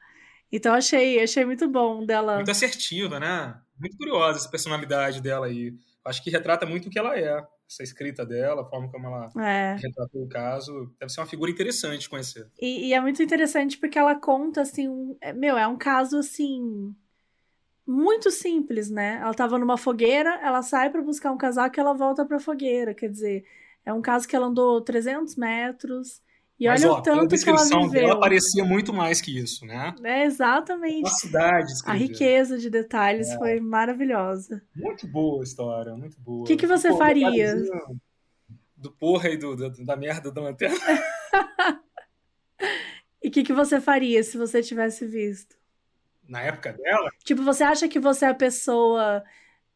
[0.52, 2.36] Então achei, achei muito bom dela.
[2.36, 3.60] Muito assertiva, né?
[3.80, 5.74] Muito curiosa essa personalidade dela aí.
[6.06, 9.30] Acho que retrata muito o que ela é essa escrita dela, a forma como ela
[9.44, 9.76] é.
[9.76, 10.94] retratou o caso.
[11.00, 12.48] Deve ser uma figura interessante de conhecer.
[12.62, 16.20] E, e, é muito interessante porque ela conta, assim, um, é, meu, é um caso,
[16.20, 16.96] assim,
[17.86, 19.20] muito simples, né?
[19.22, 22.94] Ela tava numa fogueira, ela sai para buscar um casaco e ela volta pra fogueira.
[22.94, 23.46] Quer dizer,
[23.86, 26.22] é um caso que ela andou 300 metros
[26.60, 27.90] e Mas, olha ó, o tanto que ela viveu.
[27.90, 29.94] Dela parecia muito mais que isso, né?
[30.04, 31.08] É, exatamente.
[31.08, 31.74] A cidade.
[31.86, 33.38] A riqueza de detalhes é.
[33.38, 34.62] foi maravilhosa.
[34.74, 36.44] Muito boa a história, muito boa.
[36.44, 37.56] O que, que você Pô, faria?
[38.78, 40.78] Do porra e do, do, da merda da lanterna.
[43.22, 45.58] e o que, que você faria se você tivesse visto?
[46.26, 47.10] Na época dela?
[47.24, 49.24] Tipo, você acha que você é a pessoa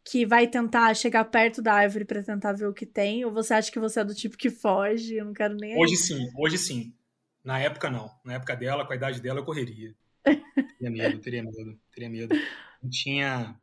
[0.10, 3.24] que vai tentar chegar perto da árvore para tentar ver o que tem?
[3.26, 5.16] Ou você acha que você é do tipo que foge?
[5.16, 5.78] Eu não quero nem.
[5.78, 6.94] Hoje sim, hoje sim.
[7.44, 8.10] Na época não.
[8.26, 9.94] Na época dela, com a idade dela, eu correria.
[10.80, 12.36] Teria medo, teria medo, teria medo.
[12.82, 13.56] Não tinha,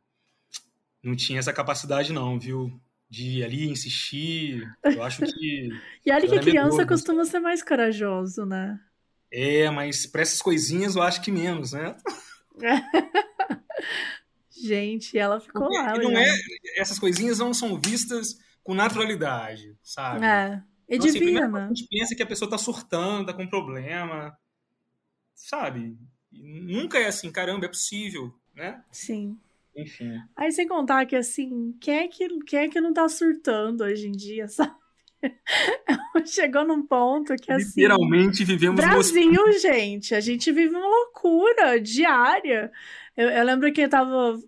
[1.03, 2.79] não tinha essa capacidade não, viu?
[3.09, 4.69] de ali insistir.
[4.83, 5.69] Eu acho que.
[6.05, 8.79] e olha que criança costuma ser mais corajoso, né?
[9.31, 11.95] É, mas para essas coisinhas eu acho que menos, né?
[14.61, 15.97] Gente, ela ficou Porque lá.
[15.97, 16.33] Não é,
[16.75, 20.25] essas coisinhas não são vistas com naturalidade, sabe?
[20.25, 20.63] É.
[20.89, 24.37] E então, assim, a gente pensa que a pessoa tá surtando, tá com problema,
[25.35, 25.97] sabe?
[26.31, 28.83] nunca é assim, caramba, é possível, né?
[28.91, 29.37] Sim.
[29.75, 30.19] Enfim.
[30.35, 34.07] Aí sem contar que assim, quem é que, quem é que não tá surtando hoje
[34.07, 34.75] em dia, sabe?
[36.25, 37.81] Chegou num ponto que assim.
[37.81, 38.79] Literalmente vivemos.
[38.79, 42.71] Brasil, gente, a gente vive uma loucura diária.
[43.15, 44.39] Eu, eu lembro que eu tava.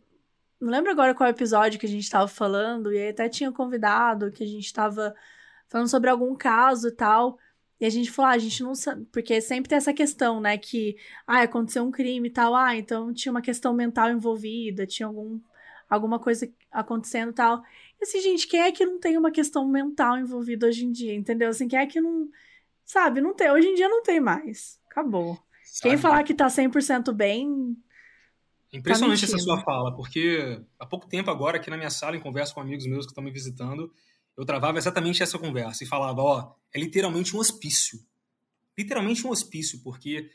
[0.59, 4.31] Não lembro agora qual episódio que a gente tava falando, e aí até tinha convidado
[4.31, 5.15] que a gente tava
[5.69, 7.37] falando sobre algum caso e tal.
[7.79, 10.57] E a gente falou, ah, a gente não sabe, porque sempre tem essa questão, né,
[10.57, 15.07] que, ah, aconteceu um crime e tal, ah, então tinha uma questão mental envolvida, tinha
[15.07, 15.39] algum,
[15.89, 17.63] alguma coisa acontecendo e tal.
[18.01, 21.49] Assim, gente, quem é que não tem uma questão mental envolvida hoje em dia, entendeu?
[21.49, 22.29] Assim, quem é que não,
[22.85, 25.37] sabe, não tem, hoje em dia não tem mais, acabou.
[25.63, 25.89] Sabe?
[25.89, 27.75] Quem falar que tá 100% bem...
[28.71, 32.15] Tá Impressionante tá essa sua fala, porque há pouco tempo agora, aqui na minha sala,
[32.15, 33.91] em conversa com amigos meus que estão me visitando,
[34.37, 37.99] eu travava exatamente essa conversa e falava, ó, é literalmente um hospício.
[38.77, 40.29] Literalmente um hospício, porque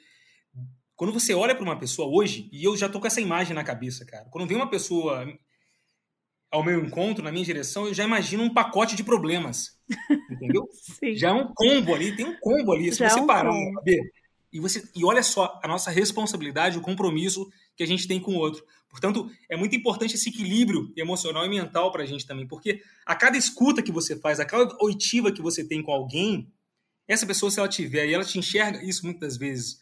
[0.97, 3.65] quando você olha para uma pessoa hoje, e eu já tô com essa imagem na
[3.65, 4.29] cabeça, cara.
[4.31, 5.27] Quando vem uma pessoa
[6.55, 9.77] ao meu encontro, na minha direção, eu já imagino um pacote de problemas.
[10.31, 10.69] Entendeu?
[11.17, 12.93] Já é um combo ali, tem um combo ali.
[12.93, 14.01] Se já você é um parar pra ver.
[14.53, 18.35] E, você, e olha só a nossa responsabilidade, o compromisso que a gente tem com
[18.35, 18.65] o outro.
[18.89, 23.17] Portanto, é muito importante esse equilíbrio emocional e mental para a gente também, porque a
[23.17, 26.49] cada escuta que você faz, a cada oitiva que você tem com alguém,
[27.09, 29.81] essa pessoa, se ela tiver e ela te enxerga isso muitas vezes,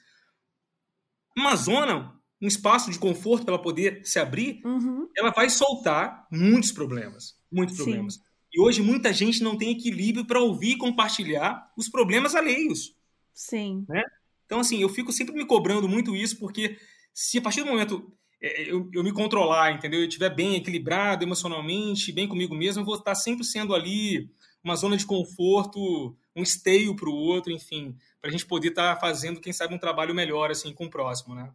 [1.37, 5.09] uma zona, um espaço de conforto para ela poder se abrir, uhum.
[5.17, 7.37] ela vai soltar muitos problemas.
[7.51, 7.85] Muitos Sim.
[7.85, 8.21] problemas.
[8.53, 12.97] E hoje muita gente não tem equilíbrio para ouvir e compartilhar os problemas alheios.
[13.33, 13.87] Sim.
[13.89, 14.03] Né?
[14.45, 16.77] Então, assim, eu fico sempre me cobrando muito isso, porque
[17.15, 18.13] se a partir do momento
[18.43, 20.01] é, eu, eu me controlar, entendeu?
[20.01, 24.29] Eu estiver bem equilibrado emocionalmente, bem comigo mesmo, eu vou estar sempre sendo ali
[24.65, 28.99] uma zona de conforto, um esteio para o outro, enfim, para a gente poder estar
[28.99, 31.53] fazendo, quem sabe, um trabalho melhor assim com o próximo, né?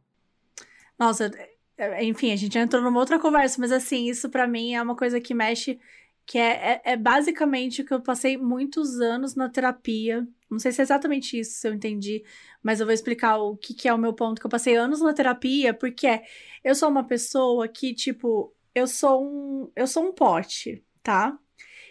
[0.98, 1.32] Nossa,
[1.78, 4.96] é, enfim, a gente entrou numa outra conversa, mas assim, isso para mim é uma
[4.96, 5.80] coisa que mexe,
[6.26, 10.28] que é, é, é basicamente que eu passei muitos anos na terapia.
[10.50, 12.24] Não sei se é exatamente isso, se eu entendi,
[12.64, 15.02] mas eu vou explicar o que, que é o meu ponto, que eu passei anos
[15.02, 16.24] na terapia, porque é,
[16.64, 21.38] eu sou uma pessoa que, tipo, eu sou um, eu sou um pote, tá?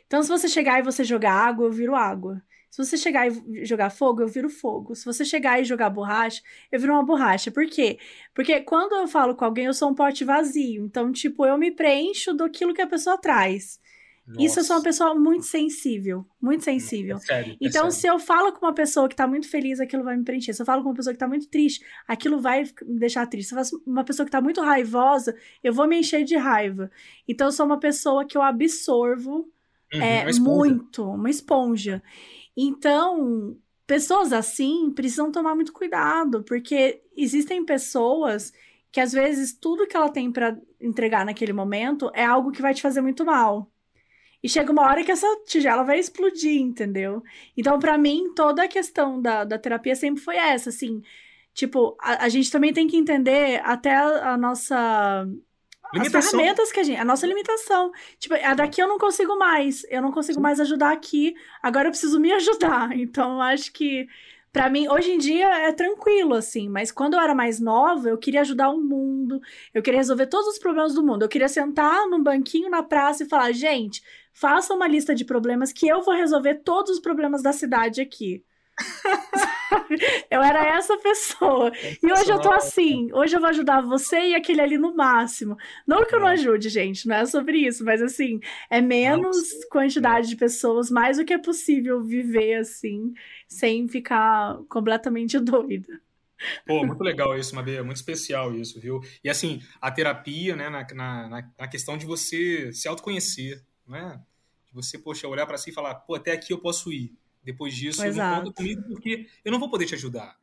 [0.06, 2.42] Então, se você chegar e você jogar água, eu viro água.
[2.70, 4.94] Se você chegar e jogar fogo, eu viro fogo.
[4.94, 7.50] Se você chegar e jogar borracha, eu viro uma borracha.
[7.50, 7.98] Por quê?
[8.34, 10.84] Porque quando eu falo com alguém, eu sou um pote vazio.
[10.84, 13.80] Então, tipo, eu me preencho do aquilo que a pessoa traz.
[14.26, 14.42] Nossa.
[14.42, 17.16] Isso eu sou uma pessoa muito sensível, muito sensível.
[17.16, 20.02] É sério, é então, se eu falo com uma pessoa que tá muito feliz, aquilo
[20.02, 20.52] vai me preencher.
[20.52, 23.50] Se eu falo com uma pessoa que tá muito triste, aquilo vai me deixar triste.
[23.50, 26.90] Se eu faço uma pessoa que tá muito raivosa, eu vou me encher de raiva.
[27.28, 29.48] Então, eu sou uma pessoa que eu absorvo
[29.94, 32.02] uhum, é, uma muito, uma esponja.
[32.56, 38.52] Então, pessoas assim precisam tomar muito cuidado, porque existem pessoas
[38.90, 42.74] que às vezes tudo que ela tem para entregar naquele momento é algo que vai
[42.74, 43.70] te fazer muito mal.
[44.42, 47.22] E chega uma hora que essa tigela vai explodir, entendeu?
[47.56, 51.02] Então, para mim, toda a questão da, da terapia sempre foi essa, assim.
[51.54, 55.26] Tipo, a, a gente também tem que entender até a, a nossa.
[55.92, 56.18] Limitação.
[56.18, 57.00] As ferramentas que a gente.
[57.00, 57.92] A nossa limitação.
[58.18, 59.84] Tipo, a daqui eu não consigo mais.
[59.88, 61.34] Eu não consigo mais ajudar aqui.
[61.62, 62.90] Agora eu preciso me ajudar.
[62.96, 64.08] Então, eu acho que
[64.56, 68.16] para mim, hoje em dia é tranquilo, assim, mas quando eu era mais nova, eu
[68.16, 69.38] queria ajudar o mundo,
[69.74, 71.22] eu queria resolver todos os problemas do mundo.
[71.22, 74.02] Eu queria sentar num banquinho na praça e falar: gente,
[74.32, 78.42] faça uma lista de problemas que eu vou resolver todos os problemas da cidade aqui.
[80.30, 81.72] eu era essa pessoa.
[82.02, 83.12] E hoje eu tô assim.
[83.12, 85.56] Hoje eu vou ajudar você e aquele ali no máximo.
[85.86, 88.40] Não que eu não ajude, gente, não é sobre isso, mas assim,
[88.70, 89.38] é menos
[89.70, 93.12] quantidade de pessoas, mais o que é possível viver assim,
[93.48, 96.00] sem ficar completamente doida.
[96.66, 99.00] Pô, muito legal isso, Mabê, muito especial isso, viu?
[99.24, 104.20] E assim, a terapia, né, na, na, na questão de você se autoconhecer, né?
[104.66, 107.16] De você, poxa, olhar para si e falar, pô, até aqui eu posso ir.
[107.46, 108.36] Depois disso, Exato.
[108.36, 110.36] não conta comigo porque eu não vou poder te ajudar.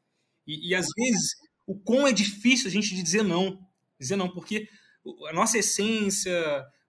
[0.48, 1.36] E, e às vezes,
[1.68, 3.60] o quão é difícil a gente dizer não.
[4.00, 4.70] Dizer não, porque
[5.28, 6.34] a nossa essência,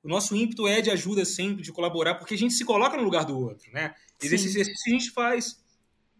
[0.05, 3.03] o nosso ímpeto é de ajuda sempre, de colaborar, porque a gente se coloca no
[3.03, 3.93] lugar do outro, né?
[4.23, 5.61] Esse exercício a gente faz.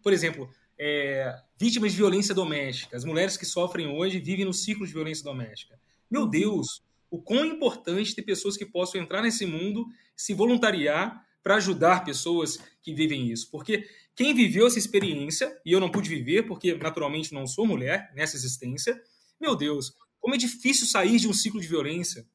[0.03, 2.97] Por exemplo, é, vítimas de violência doméstica.
[2.97, 5.79] As mulheres que sofrem hoje vivem no ciclo de violência doméstica.
[6.11, 6.29] Meu uhum.
[6.29, 9.85] Deus, o quão importante ter pessoas que possam entrar nesse mundo,
[10.17, 13.51] se voluntariar para ajudar pessoas que vivem isso.
[13.51, 18.11] Porque quem viveu essa experiência, e eu não pude viver, porque naturalmente não sou mulher
[18.15, 18.99] nessa existência,
[19.39, 22.25] meu Deus, como é difícil sair de um ciclo de violência.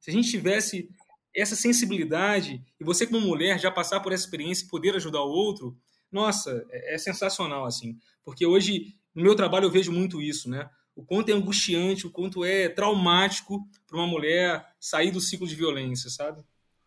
[0.00, 0.88] Se a gente tivesse
[1.36, 5.30] essa sensibilidade e você como mulher já passar por essa experiência e poder ajudar o
[5.30, 5.76] outro,
[6.10, 10.70] nossa, é, é sensacional assim, porque hoje no meu trabalho eu vejo muito isso, né?
[10.96, 15.54] O quanto é angustiante, o quanto é traumático para uma mulher sair do ciclo de
[15.54, 16.42] violência, sabe?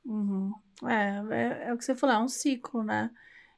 [0.07, 0.53] Uhum.
[0.85, 3.11] É, é, é, o que você falou, é um ciclo, né?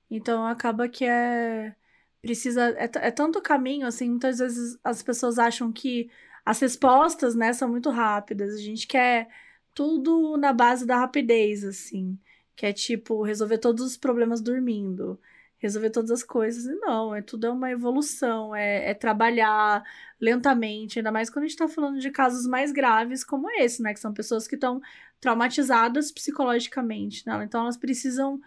[0.09, 1.75] Então acaba que é
[2.21, 6.09] precisa é, é tanto caminho assim, muitas vezes as pessoas acham que
[6.45, 8.55] as respostas, né, são muito rápidas.
[8.55, 9.29] A gente quer
[9.73, 12.17] tudo na base da rapidez, assim.
[12.55, 15.19] Que é tipo, resolver todos os problemas dormindo.
[15.59, 16.65] Resolver todas as coisas.
[16.65, 18.55] E não, é tudo é uma evolução.
[18.55, 19.83] É, é trabalhar
[20.19, 20.99] lentamente.
[20.99, 23.93] Ainda mais quando a gente tá falando de casos mais graves como esse, né?
[23.93, 24.81] Que são pessoas que estão
[25.19, 27.43] traumatizadas psicologicamente, né?
[27.43, 28.39] Então elas precisam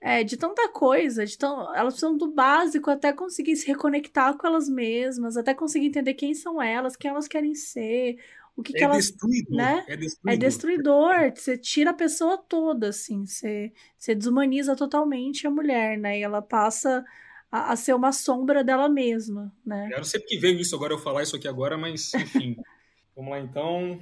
[0.00, 4.46] é, de tanta coisa, de tão, elas precisam do básico até conseguir se reconectar com
[4.46, 8.18] elas mesmas, até conseguir entender quem são elas, quem elas querem ser,
[8.56, 9.06] o que, é que elas.
[9.06, 9.84] Destruidor, né?
[9.88, 10.32] É destruidor.
[10.32, 11.32] É destruidor.
[11.34, 16.18] Você tira a pessoa toda, assim, você, você desumaniza totalmente a mulher, né?
[16.18, 17.04] E ela passa
[17.50, 19.88] a, a ser uma sombra dela mesma, né?
[19.92, 22.56] Eu não sei porque veio isso agora, eu falar isso aqui agora, mas enfim.
[23.16, 24.00] Vamos lá então.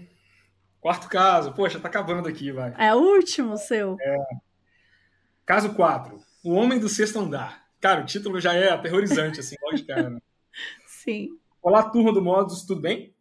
[0.81, 1.53] Quarto caso.
[1.53, 2.75] Poxa, tá acabando aqui, vai.
[2.79, 3.97] É o último seu.
[4.01, 4.17] É.
[5.45, 6.21] Caso 4.
[6.45, 7.67] O Homem do Sexto Andar.
[7.81, 10.11] Cara, o título já é aterrorizante, assim, logo de cara.
[10.11, 10.21] Né?
[10.87, 11.31] Sim.
[11.63, 13.15] Olá, turma do Modos, tudo bem?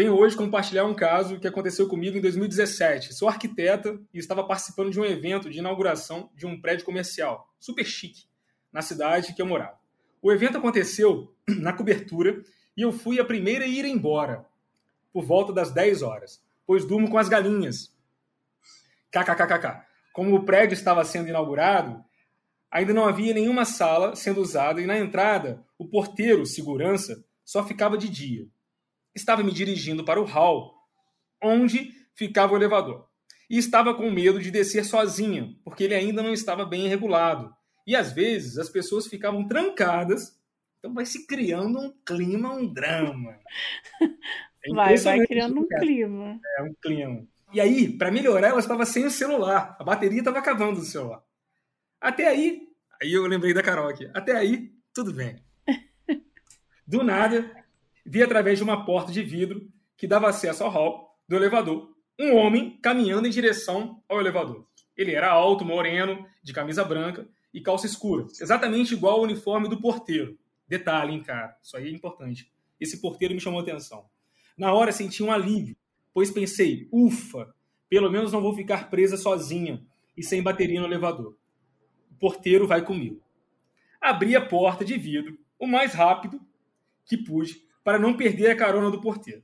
[0.00, 3.12] Venho hoje compartilhar um caso que aconteceu comigo em 2017.
[3.12, 7.84] Sou arquiteta e estava participando de um evento de inauguração de um prédio comercial, super
[7.84, 8.24] chique,
[8.72, 9.78] na cidade que eu morava.
[10.22, 12.42] O evento aconteceu na cobertura
[12.74, 14.46] e eu fui a primeira a ir embora,
[15.12, 17.94] por volta das 10 horas, pois durmo com as galinhas.
[19.10, 19.84] KKKKK.
[20.14, 22.02] Como o prédio estava sendo inaugurado,
[22.70, 27.98] ainda não havia nenhuma sala sendo usada e na entrada, o porteiro, segurança, só ficava
[27.98, 28.48] de dia.
[29.14, 30.74] Estava me dirigindo para o hall,
[31.42, 33.08] onde ficava o elevador.
[33.48, 37.52] E estava com medo de descer sozinha, porque ele ainda não estava bem regulado.
[37.86, 40.38] E às vezes as pessoas ficavam trancadas,
[40.78, 43.38] então vai se criando um clima, um drama.
[44.62, 46.38] É vai, vai criando um clima.
[46.58, 47.26] É um clima.
[47.50, 49.74] E aí, para melhorar, ela estava sem o celular.
[49.80, 51.22] A bateria estava acabando do celular.
[52.00, 52.68] Até aí,
[53.00, 54.10] aí eu lembrei da Carol aqui.
[54.14, 55.42] Até aí, tudo bem.
[56.86, 57.50] Do nada,
[58.04, 62.36] vi através de uma porta de vidro que dava acesso ao hall do elevador um
[62.36, 64.66] homem caminhando em direção ao elevador.
[64.94, 69.80] Ele era alto, moreno, de camisa branca e calça escura, exatamente igual ao uniforme do
[69.80, 70.38] porteiro.
[70.68, 71.56] Detalhe, hein, cara?
[71.62, 72.52] Isso aí é importante.
[72.78, 74.04] Esse porteiro me chamou atenção.
[74.56, 75.74] Na hora senti um alívio,
[76.12, 77.54] pois pensei, ufa,
[77.88, 79.82] pelo menos não vou ficar presa sozinha
[80.14, 81.34] e sem bateria no elevador.
[82.10, 83.22] O porteiro vai comigo.
[83.98, 86.40] Abri a porta de vidro o mais rápido
[87.06, 89.42] que pude para não perder a carona do porteiro.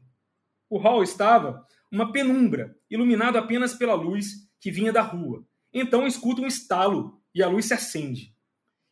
[0.70, 5.44] O hall estava uma penumbra, iluminado apenas pela luz que vinha da rua.
[5.74, 8.32] Então escuto um estalo e a luz se acende,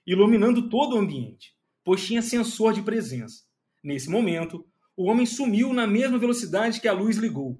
[0.04, 1.54] iluminando todo o ambiente,
[1.84, 3.44] pois tinha sensor de presença.
[3.80, 4.66] Nesse momento,
[4.96, 7.56] o homem sumiu na mesma velocidade que a luz ligou.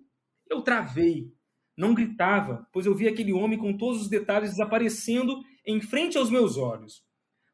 [0.51, 1.33] Eu travei.
[1.77, 6.29] Não gritava, pois eu vi aquele homem com todos os detalhes desaparecendo em frente aos
[6.29, 7.05] meus olhos.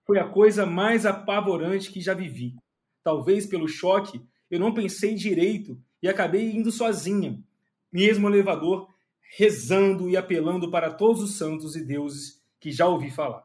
[0.07, 2.55] Foi a coisa mais apavorante que já vivi.
[3.03, 4.21] Talvez pelo choque,
[4.51, 7.39] eu não pensei direito e acabei indo sozinha,
[7.93, 8.89] mesmo no elevador,
[9.37, 13.45] rezando e apelando para todos os santos e deuses que já ouvi falar.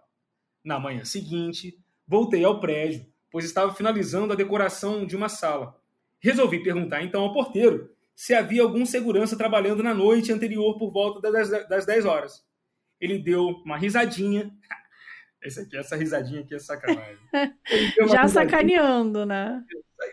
[0.63, 1.77] Na manhã seguinte,
[2.07, 5.79] voltei ao prédio, pois estava finalizando a decoração de uma sala.
[6.19, 11.31] Resolvi perguntar então ao porteiro se havia algum segurança trabalhando na noite anterior por volta
[11.31, 12.43] das, das 10 horas.
[12.99, 14.51] Ele deu uma risadinha.
[15.45, 17.19] Esse aqui, essa risadinha aqui é sacanagem.
[18.11, 19.63] Já sacaneando, né?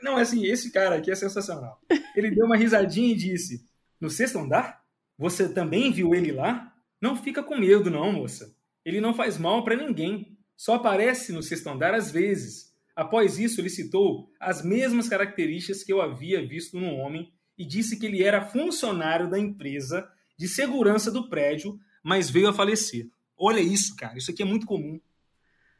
[0.02, 1.80] Não, assim, esse cara aqui é sensacional.
[2.14, 3.66] Ele deu uma risadinha e disse:
[4.00, 4.82] No sexto andar?
[5.18, 6.72] Você também viu ele lá?
[7.00, 8.54] Não fica com medo, não, moça.
[8.84, 10.38] Ele não faz mal para ninguém.
[10.56, 12.72] Só aparece no sexto andar às vezes.
[12.94, 17.98] Após isso, ele citou as mesmas características que eu havia visto no homem e disse
[17.98, 23.08] que ele era funcionário da empresa de segurança do prédio, mas veio a falecer.
[23.36, 24.18] Olha isso, cara.
[24.18, 25.00] Isso aqui é muito comum.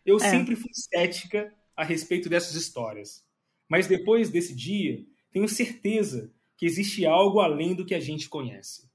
[0.04, 0.30] Eu é.
[0.30, 3.24] sempre fui cética a respeito dessas histórias.
[3.68, 8.90] Mas depois desse dia, tenho certeza que existe algo além do que a gente conhece.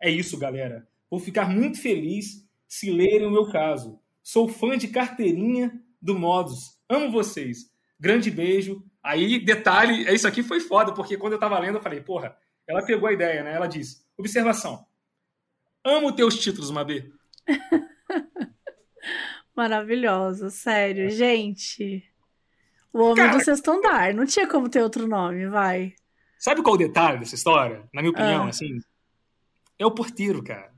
[0.00, 0.88] É isso, galera.
[1.10, 3.98] Vou ficar muito feliz se lerem o meu caso.
[4.22, 6.78] Sou fã de carteirinha do Modus.
[6.88, 7.70] Amo vocês.
[7.98, 8.82] Grande beijo.
[9.02, 12.84] Aí, detalhe, isso aqui foi foda, porque quando eu tava lendo, eu falei, porra, ela
[12.84, 13.54] pegou a ideia, né?
[13.54, 14.86] Ela disse: observação.
[15.84, 17.10] Amo teus títulos, Mabê.
[19.56, 21.10] Maravilhosa, sério.
[21.10, 22.04] Gente,
[22.92, 24.14] o Homem Cara, do Sexto Andar.
[24.14, 25.94] Não tinha como ter outro nome, vai.
[26.38, 27.88] Sabe qual o detalhe dessa história?
[27.92, 28.48] Na minha opinião, ah.
[28.48, 28.78] assim?
[29.78, 30.72] É o porteiro, cara.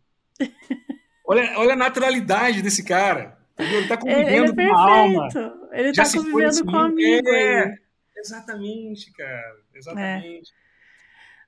[1.27, 3.39] olha, olha a naturalidade desse cara.
[3.59, 5.29] Ele tá convivendo ele é com a alma.
[5.73, 7.29] Ele Já tá convivendo com a amigo.
[7.29, 7.75] É,
[8.17, 9.57] exatamente, cara.
[9.75, 10.51] Exatamente.
[10.51, 10.63] É.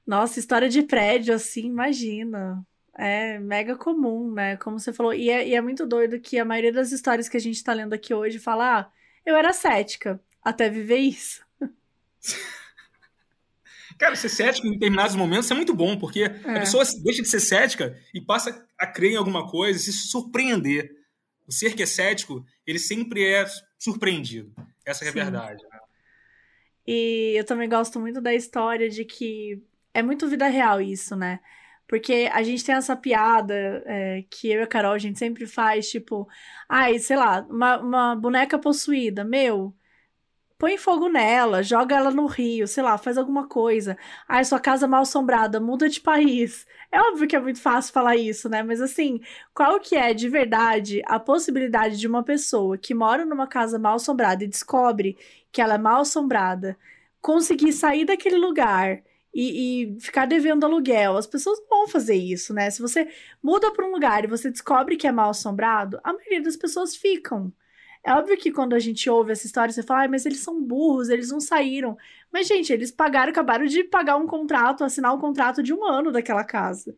[0.06, 2.64] Nossa, história de prédio, assim, imagina.
[2.96, 4.56] É mega comum, né?
[4.56, 5.12] Como você falou.
[5.12, 7.72] E é, e é, muito doido que a maioria das histórias que a gente tá
[7.72, 8.90] lendo aqui hoje fala: ah,
[9.26, 11.42] eu era cética até viver isso.
[13.98, 16.26] Cara, ser cético em determinados momentos é muito bom, porque é.
[16.26, 20.90] a pessoa deixa de ser cética e passa a crer em alguma coisa, se surpreender.
[21.46, 23.44] O ser que é cético, ele sempre é
[23.78, 24.52] surpreendido.
[24.84, 25.62] Essa é a verdade.
[25.62, 25.78] Né?
[26.86, 29.62] E eu também gosto muito da história de que
[29.92, 31.40] é muito vida real isso, né?
[31.86, 33.54] Porque a gente tem essa piada
[33.86, 36.28] é, que eu e a Carol a gente sempre faz, tipo,
[36.68, 39.74] ai, sei lá, uma, uma boneca possuída, meu,
[40.58, 43.98] põe fogo nela, joga ela no rio, sei lá, faz alguma coisa.
[44.26, 46.66] Ai, sua casa mal assombrada, muda de país.
[46.90, 48.62] É óbvio que é muito fácil falar isso, né?
[48.62, 49.20] Mas assim,
[49.52, 53.96] qual que é de verdade a possibilidade de uma pessoa que mora numa casa mal
[53.96, 55.18] assombrada e descobre
[55.52, 56.78] que ela é mal assombrada
[57.20, 59.02] conseguir sair daquele lugar
[59.34, 61.16] e, e, ficar devendo aluguel.
[61.16, 62.70] As pessoas vão fazer isso, né?
[62.70, 63.08] Se você
[63.42, 66.94] muda para um lugar e você descobre que é mal assombrado, a maioria das pessoas
[66.94, 67.52] ficam.
[68.04, 70.62] É óbvio que quando a gente ouve essa história, você fala, ah, mas eles são
[70.62, 71.96] burros, eles não saíram.
[72.30, 76.12] Mas, gente, eles pagaram, acabaram de pagar um contrato, assinar um contrato de um ano
[76.12, 76.94] daquela casa.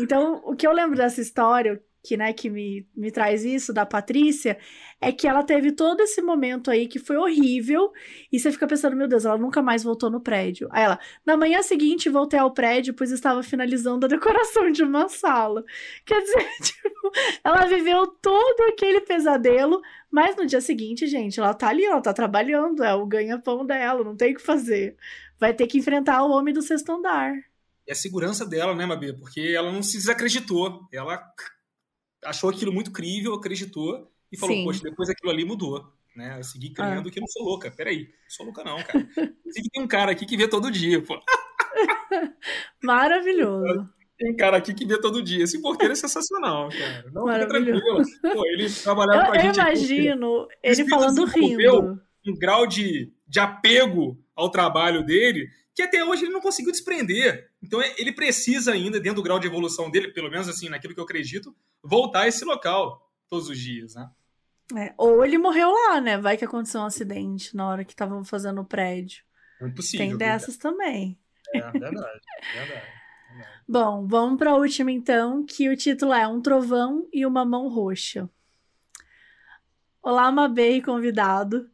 [0.00, 3.86] Então, o que eu lembro dessa história, que, né, que me, me traz isso, da
[3.86, 4.58] Patrícia,
[5.00, 7.92] é que ela teve todo esse momento aí que foi horrível,
[8.30, 10.68] e você fica pensando, meu Deus, ela nunca mais voltou no prédio.
[10.72, 15.08] Aí ela, na manhã seguinte, voltei ao prédio, pois estava finalizando a decoração de uma
[15.08, 15.64] sala.
[16.04, 17.12] Quer dizer, tipo,
[17.44, 19.80] ela viveu todo aquele pesadelo,
[20.10, 24.02] mas no dia seguinte, gente, ela tá ali, ela tá trabalhando, é o ganha-pão dela,
[24.02, 24.96] não tem o que fazer.
[25.38, 27.32] Vai ter que enfrentar o homem do sexto andar.
[27.86, 29.12] É a segurança dela, né, Mabê?
[29.12, 30.86] Porque ela não se desacreditou.
[30.92, 31.20] Ela
[32.24, 34.64] achou aquilo muito crível, acreditou e falou, Sim.
[34.64, 35.92] poxa, depois aquilo ali mudou.
[36.16, 36.38] Né?
[36.38, 37.12] Eu segui crendo ah.
[37.12, 37.70] que eu não sou louca.
[37.70, 38.98] Peraí, não sou louca não, cara.
[38.98, 41.18] Inclusive tem um cara aqui que vê todo dia, pô.
[42.82, 43.88] Maravilhoso.
[44.18, 45.44] Tem cara aqui que vê todo dia.
[45.44, 47.10] Esse porteiro é sensacional, cara.
[47.12, 47.80] Não, fica tranquilo.
[48.22, 49.58] Pô, ele trabalhava eu, com a gente.
[49.58, 50.56] Eu imagino aqui.
[50.62, 52.00] ele falando rindo.
[52.24, 57.50] Um grau de, de apego ao trabalho dele que até hoje ele não conseguiu desprender.
[57.62, 60.94] Então é, ele precisa ainda, dentro do grau de evolução dele, pelo menos assim, naquilo
[60.94, 64.10] que eu acredito, voltar a esse local todos os dias, né?
[64.76, 66.18] É, ou ele morreu lá, né?
[66.18, 69.22] Vai que aconteceu um acidente na hora que estavam fazendo o prédio.
[69.60, 70.06] É impossível.
[70.06, 71.18] Tem dessas também.
[71.54, 72.20] É, verdade,
[72.54, 72.86] verdade.
[73.68, 77.68] Bom, vamos para a última então, que o título é Um Trovão e uma Mão
[77.68, 78.28] Roxa.
[80.02, 81.70] Olá, Mabê e convidado.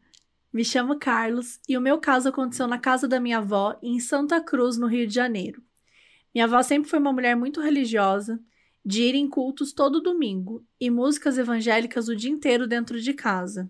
[0.52, 4.40] Me chamo Carlos e o meu caso aconteceu na casa da minha avó, em Santa
[4.40, 5.62] Cruz, no Rio de Janeiro.
[6.38, 8.40] Minha avó sempre foi uma mulher muito religiosa,
[8.84, 13.68] de ir em cultos todo domingo e músicas evangélicas o dia inteiro dentro de casa.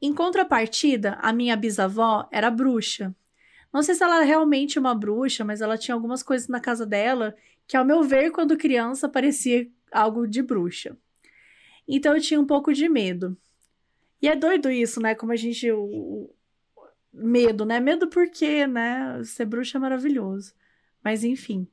[0.00, 3.14] Em contrapartida, a minha bisavó era bruxa.
[3.70, 6.86] Não sei se ela é realmente uma bruxa, mas ela tinha algumas coisas na casa
[6.86, 7.36] dela
[7.68, 10.96] que, ao meu ver, quando criança, parecia algo de bruxa.
[11.86, 13.36] Então eu tinha um pouco de medo.
[14.22, 15.14] E é doido isso, né?
[15.14, 15.70] Como a gente.
[15.70, 16.30] O,
[17.12, 17.78] medo, né?
[17.78, 19.22] Medo porque, né?
[19.22, 20.54] Ser bruxa é maravilhoso.
[21.04, 21.68] Mas enfim.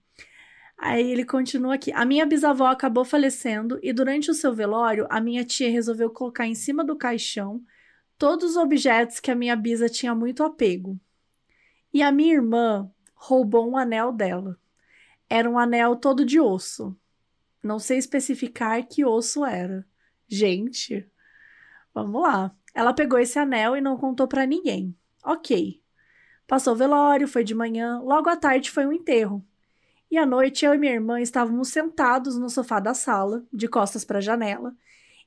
[0.78, 1.92] Aí ele continua aqui.
[1.92, 6.46] A minha bisavó acabou falecendo e durante o seu velório, a minha tia resolveu colocar
[6.46, 7.64] em cima do caixão
[8.18, 11.00] todos os objetos que a minha bisa tinha muito apego.
[11.94, 14.58] E a minha irmã roubou um anel dela.
[15.30, 16.96] Era um anel todo de osso.
[17.64, 19.86] Não sei especificar que osso era.
[20.28, 21.10] Gente,
[21.98, 22.56] Vamos lá.
[22.76, 24.96] Ela pegou esse anel e não contou para ninguém.
[25.26, 25.82] Ok.
[26.46, 29.44] Passou o velório, foi de manhã, logo à tarde foi um enterro.
[30.10, 34.06] E à noite eu e minha irmã estávamos sentados no sofá da sala, de costas
[34.06, 34.76] para a janela,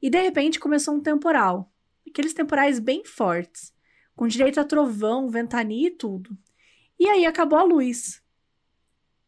[0.00, 1.70] e de repente começou um temporal.
[2.08, 3.74] Aqueles temporais bem fortes,
[4.16, 6.36] com direito a trovão, ventania e tudo.
[6.98, 8.22] E aí acabou a luz.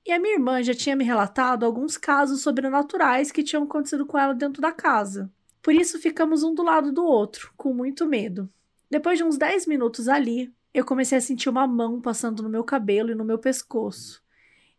[0.05, 4.19] E a minha irmã já tinha me relatado alguns casos sobrenaturais que tinham acontecido com
[4.19, 5.31] ela dentro da casa.
[5.63, 8.51] Por isso ficamos um do lado do outro, com muito medo.
[8.91, 12.65] Depois de uns 10 minutos ali, eu comecei a sentir uma mão passando no meu
[12.65, 14.22] cabelo e no meu pescoço.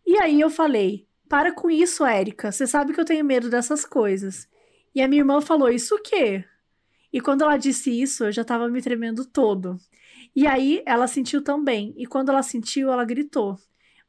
[0.05, 3.85] E aí eu falei: Para com isso, Érica, você sabe que eu tenho medo dessas
[3.85, 4.47] coisas.
[4.93, 6.45] E a minha irmã falou: Isso o quê?
[7.11, 9.77] E quando ela disse isso, eu já estava me tremendo todo.
[10.35, 13.57] E aí ela sentiu também, e quando ela sentiu, ela gritou.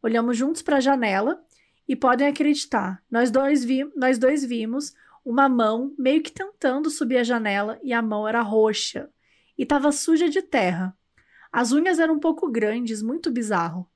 [0.03, 1.43] Olhamos juntos para a janela
[1.87, 4.95] e podem acreditar, nós dois, vi nós dois vimos
[5.25, 9.09] uma mão meio que tentando subir a janela e a mão era roxa
[9.57, 10.97] e estava suja de terra.
[11.53, 13.89] As unhas eram um pouco grandes, muito bizarro.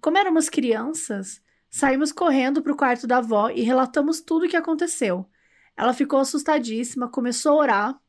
[0.00, 1.40] Como éramos crianças,
[1.74, 5.28] saímos correndo para o quarto da avó e relatamos tudo o que aconteceu.
[5.76, 8.00] Ela ficou assustadíssima, começou a orar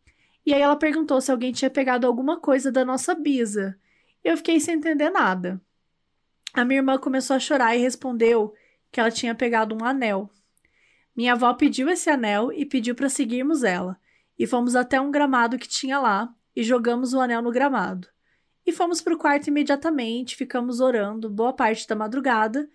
[0.45, 3.75] e aí ela perguntou se alguém tinha pegado alguma coisa da nossa bisa.
[4.23, 5.59] Eu fiquei sem entender nada.
[6.53, 8.53] A minha irmã começou a chorar e respondeu
[8.91, 10.29] que ela tinha pegado um anel.
[11.15, 13.99] Minha avó pediu esse anel e pediu para seguirmos ela.
[14.37, 18.07] E fomos até um gramado que tinha lá e jogamos o anel no gramado.
[18.63, 22.69] E fomos para o quarto imediatamente, ficamos orando boa parte da madrugada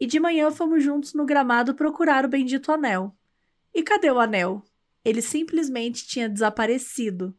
[0.00, 3.14] e de manhã fomos juntos no gramado procurar o bendito anel.
[3.74, 4.64] E cadê o anel?
[5.04, 7.36] Ele simplesmente tinha desaparecido.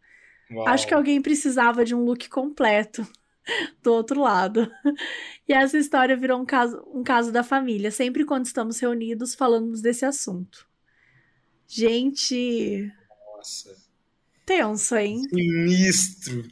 [0.52, 0.68] Uau.
[0.68, 3.06] Acho que alguém precisava de um look completo
[3.82, 4.72] do outro lado.
[5.50, 7.92] E essa história virou um caso, um caso da família.
[7.92, 10.66] Sempre quando estamos reunidos, falamos desse assunto.
[11.68, 12.90] Gente.
[13.36, 13.76] Nossa.
[14.46, 15.22] Tenso, hein?
[15.28, 16.48] Sinistro.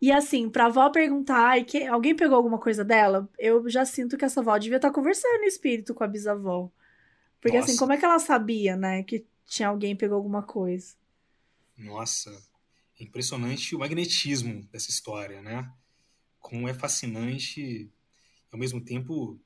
[0.00, 4.24] E assim, pra avó perguntar, que alguém pegou alguma coisa dela, eu já sinto que
[4.24, 6.70] essa avó devia estar tá conversando em espírito com a bisavó.
[7.40, 7.72] Porque assim, Nossa.
[7.72, 10.94] assim, como é que ela sabia, né, que tinha alguém pegou alguma coisa?
[11.76, 12.30] Nossa,
[12.98, 15.72] é impressionante o magnetismo dessa história, né?
[16.38, 17.90] Como é fascinante e
[18.52, 19.38] ao mesmo tempo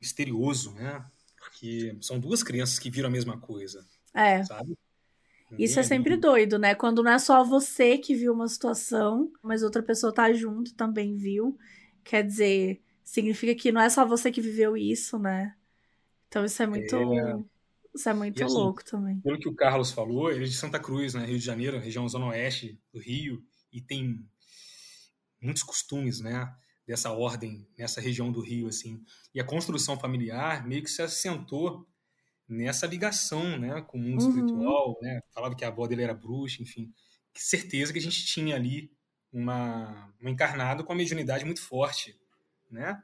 [0.00, 1.04] misterioso, né?
[1.38, 3.86] Porque são duas crianças que viram a mesma coisa.
[4.14, 4.42] É.
[4.44, 4.76] Sabe?
[5.58, 6.74] Isso é sempre doido, né?
[6.74, 11.14] Quando não é só você que viu uma situação, mas outra pessoa tá junto também
[11.14, 11.56] viu.
[12.02, 15.54] Quer dizer, significa que não é só você que viveu isso, né?
[16.28, 16.96] Então isso é muito.
[16.96, 17.38] É...
[17.94, 19.18] Isso é muito assim, louco também.
[19.20, 21.24] Pelo que o Carlos falou, ele é de Santa Cruz, né?
[21.24, 23.42] Rio de Janeiro, região zona oeste do Rio,
[23.72, 24.22] e tem
[25.40, 26.52] muitos costumes, né?
[26.86, 29.02] Dessa ordem nessa região do Rio, assim.
[29.34, 31.86] E a construção familiar meio que se assentou
[32.48, 34.28] nessa ligação né, com o mundo uhum.
[34.28, 35.20] espiritual, né?
[35.32, 36.92] Falava que a avó dele era bruxa, enfim.
[37.32, 38.90] Que certeza que a gente tinha ali
[39.32, 42.18] uma, um encarnado com uma mediunidade muito forte,
[42.70, 43.02] né?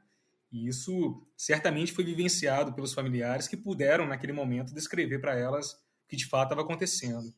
[0.51, 5.79] E isso certamente foi vivenciado pelos familiares que puderam, naquele momento, descrever para elas o
[6.09, 7.33] que de fato estava acontecendo.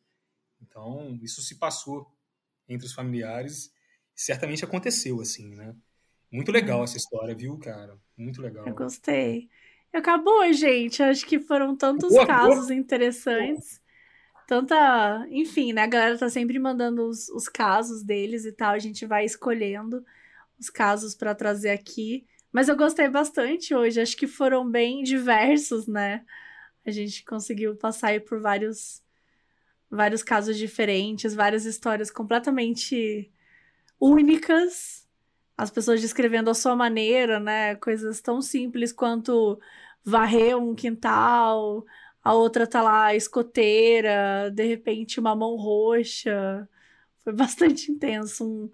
[0.61, 2.13] Então, isso se passou
[2.69, 3.73] entre os familiares
[4.17, 5.75] e certamente aconteceu, assim, né?
[6.31, 6.85] Muito legal uhum.
[6.85, 7.97] essa história, viu, cara?
[8.17, 8.67] Muito legal.
[8.67, 9.49] Eu gostei.
[9.95, 11.03] Acabou, gente.
[11.03, 12.75] Acho que foram tantos boa, casos boa.
[12.75, 13.81] interessantes.
[14.47, 15.25] Tanta.
[15.31, 15.83] Enfim, né?
[15.83, 18.73] A galera tá sempre mandando os, os casos deles e tal.
[18.73, 20.05] A gente vai escolhendo
[20.59, 22.27] os casos para trazer aqui.
[22.53, 24.01] Mas eu gostei bastante hoje.
[24.01, 26.25] Acho que foram bem diversos, né?
[26.85, 29.03] A gente conseguiu passar aí por vários,
[29.91, 33.31] vários casos diferentes, várias histórias completamente
[33.99, 35.09] únicas.
[35.57, 37.77] As pessoas descrevendo a sua maneira, né?
[37.77, 39.59] Coisas tão simples quanto
[40.05, 41.85] varrer um quintal,
[42.23, 46.69] a outra tá lá escoteira, de repente uma mão roxa.
[47.23, 48.45] Foi bastante intenso.
[48.45, 48.71] Um,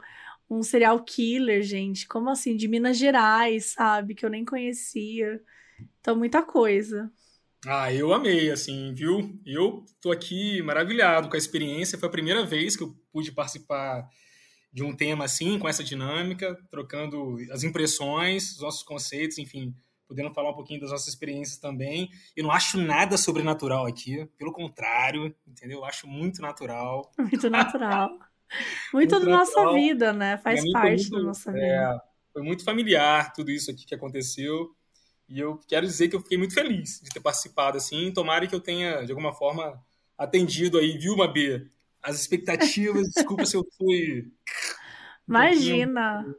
[0.59, 2.07] um serial killer, gente.
[2.07, 2.57] Como assim?
[2.57, 4.15] De Minas Gerais, sabe?
[4.15, 5.41] Que eu nem conhecia.
[6.01, 7.11] Então, muita coisa.
[7.67, 9.39] Ah, eu amei, assim, viu?
[9.45, 11.99] Eu tô aqui maravilhado com a experiência.
[11.99, 14.09] Foi a primeira vez que eu pude participar
[14.73, 19.75] de um tema assim, com essa dinâmica, trocando as impressões, os nossos conceitos, enfim
[20.11, 22.11] podendo falar um pouquinho das nossas experiências também.
[22.37, 25.79] Eu não acho nada sobrenatural aqui, pelo contrário, entendeu?
[25.79, 27.13] Eu acho muito natural.
[27.17, 28.11] Muito natural.
[28.93, 30.37] muito, muito da nossa vida, né?
[30.39, 31.65] Faz parte muito, da nossa vida.
[31.65, 31.99] É,
[32.33, 34.75] foi muito familiar tudo isso aqui que aconteceu.
[35.29, 38.13] E eu quero dizer que eu fiquei muito feliz de ter participado assim.
[38.13, 39.81] Tomara que eu tenha, de alguma forma,
[40.19, 41.69] atendido aí, viu, Mabê?
[42.03, 43.07] As expectativas.
[43.15, 44.33] Desculpa se eu fui.
[45.29, 46.27] Imagina!
[46.27, 46.35] Um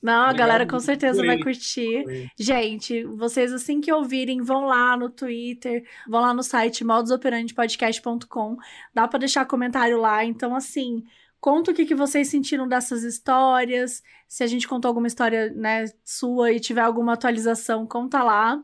[0.00, 2.30] não, a galera com certeza vai curtir.
[2.38, 8.56] Gente, vocês assim que ouvirem, vão lá no Twitter, vão lá no site modusoperandepodcast.com.
[8.94, 10.24] Dá para deixar comentário lá.
[10.24, 11.04] Então, assim,
[11.40, 14.02] conta o que, que vocês sentiram dessas histórias.
[14.28, 18.62] Se a gente contou alguma história, né, sua e tiver alguma atualização, conta lá.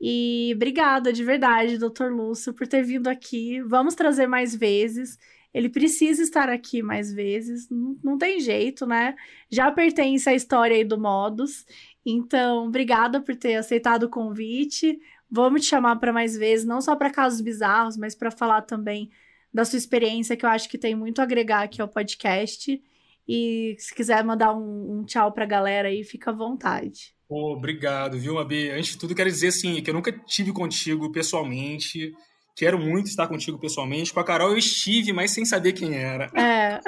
[0.00, 3.60] E obrigada de verdade, doutor Lúcio, por ter vindo aqui.
[3.62, 5.18] Vamos trazer mais vezes.
[5.58, 9.16] Ele precisa estar aqui mais vezes, não, tem jeito, né?
[9.50, 11.66] Já pertence à história aí do Modus.
[12.06, 14.96] Então, obrigada por ter aceitado o convite.
[15.28, 19.10] Vamos te chamar para mais vezes, não só para casos bizarros, mas para falar também
[19.52, 22.80] da sua experiência, que eu acho que tem muito a agregar aqui ao podcast.
[23.26, 27.16] E se quiser mandar um, um tchau para a galera aí, fica à vontade.
[27.28, 28.70] Obrigado, viu, Abi?
[28.70, 32.12] Antes de tudo, quero dizer assim, que eu nunca tive contigo pessoalmente.
[32.58, 34.12] Quero muito estar contigo pessoalmente.
[34.12, 36.24] Com a Carol eu estive, mas sem saber quem era.
[36.36, 36.80] É.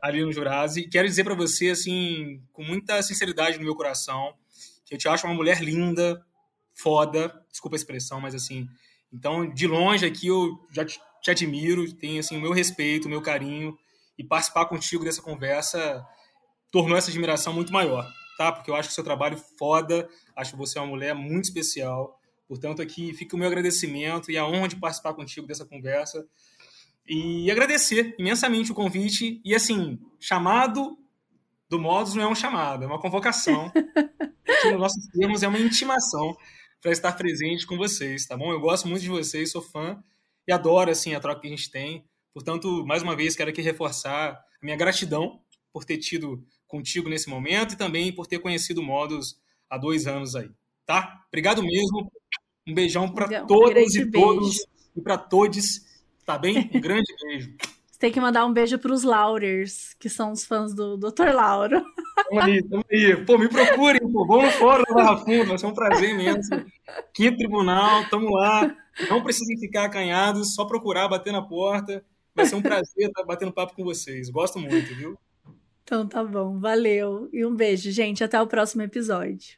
[0.00, 0.88] Ali no Jurazi.
[0.88, 4.32] Quero dizer para você, assim, com muita sinceridade no meu coração,
[4.86, 6.24] que eu te acho uma mulher linda,
[6.72, 7.38] foda.
[7.50, 8.66] Desculpa a expressão, mas assim.
[9.12, 13.10] Então, de longe aqui, eu já te, te admiro, tenho assim, o meu respeito, o
[13.10, 13.76] meu carinho,
[14.16, 16.02] e participar contigo dessa conversa
[16.70, 18.50] tornou essa admiração muito maior, tá?
[18.50, 21.44] Porque eu acho que o seu trabalho foda, acho que você é uma mulher muito
[21.44, 22.18] especial.
[22.54, 26.24] Portanto, aqui fica o meu agradecimento e a honra de participar contigo dessa conversa.
[27.04, 29.40] E agradecer imensamente o convite.
[29.44, 30.96] E assim, chamado
[31.68, 33.72] do Modus não é um chamado, é uma convocação.
[34.62, 36.36] que nos nossos termos é uma intimação
[36.80, 38.52] para estar presente com vocês, tá bom?
[38.52, 40.00] Eu gosto muito de vocês, sou fã
[40.46, 42.04] e adoro assim a troca que a gente tem.
[42.32, 45.40] Portanto, mais uma vez quero aqui reforçar a minha gratidão
[45.72, 50.06] por ter tido contigo nesse momento e também por ter conhecido o Modus há dois
[50.06, 50.48] anos aí,
[50.86, 51.24] tá?
[51.26, 52.12] Obrigado mesmo.
[52.66, 54.66] Um beijão para todas e todos
[54.96, 55.80] e para todos,
[56.24, 56.70] tá bem?
[56.72, 57.54] Um grande beijo.
[57.90, 61.32] Você tem que mandar um beijo para os Laurers, que são os fãs do Dr.
[61.32, 61.84] Lauro.
[62.28, 63.24] Tamo aí, tamo aí.
[63.24, 64.26] Pô, me procurem, pô.
[64.26, 66.50] Vamos fora da Barra Funda, vai ser um prazer imenso.
[67.12, 68.74] Quinto Tribunal, tamo lá.
[69.08, 72.04] Não precisem ficar acanhados, só procurar, bater na porta.
[72.34, 74.28] Vai ser um prazer estar batendo papo com vocês.
[74.28, 75.16] Gosto muito, viu?
[75.84, 77.28] Então tá bom, valeu.
[77.32, 78.24] E um beijo, gente.
[78.24, 79.56] Até o próximo episódio.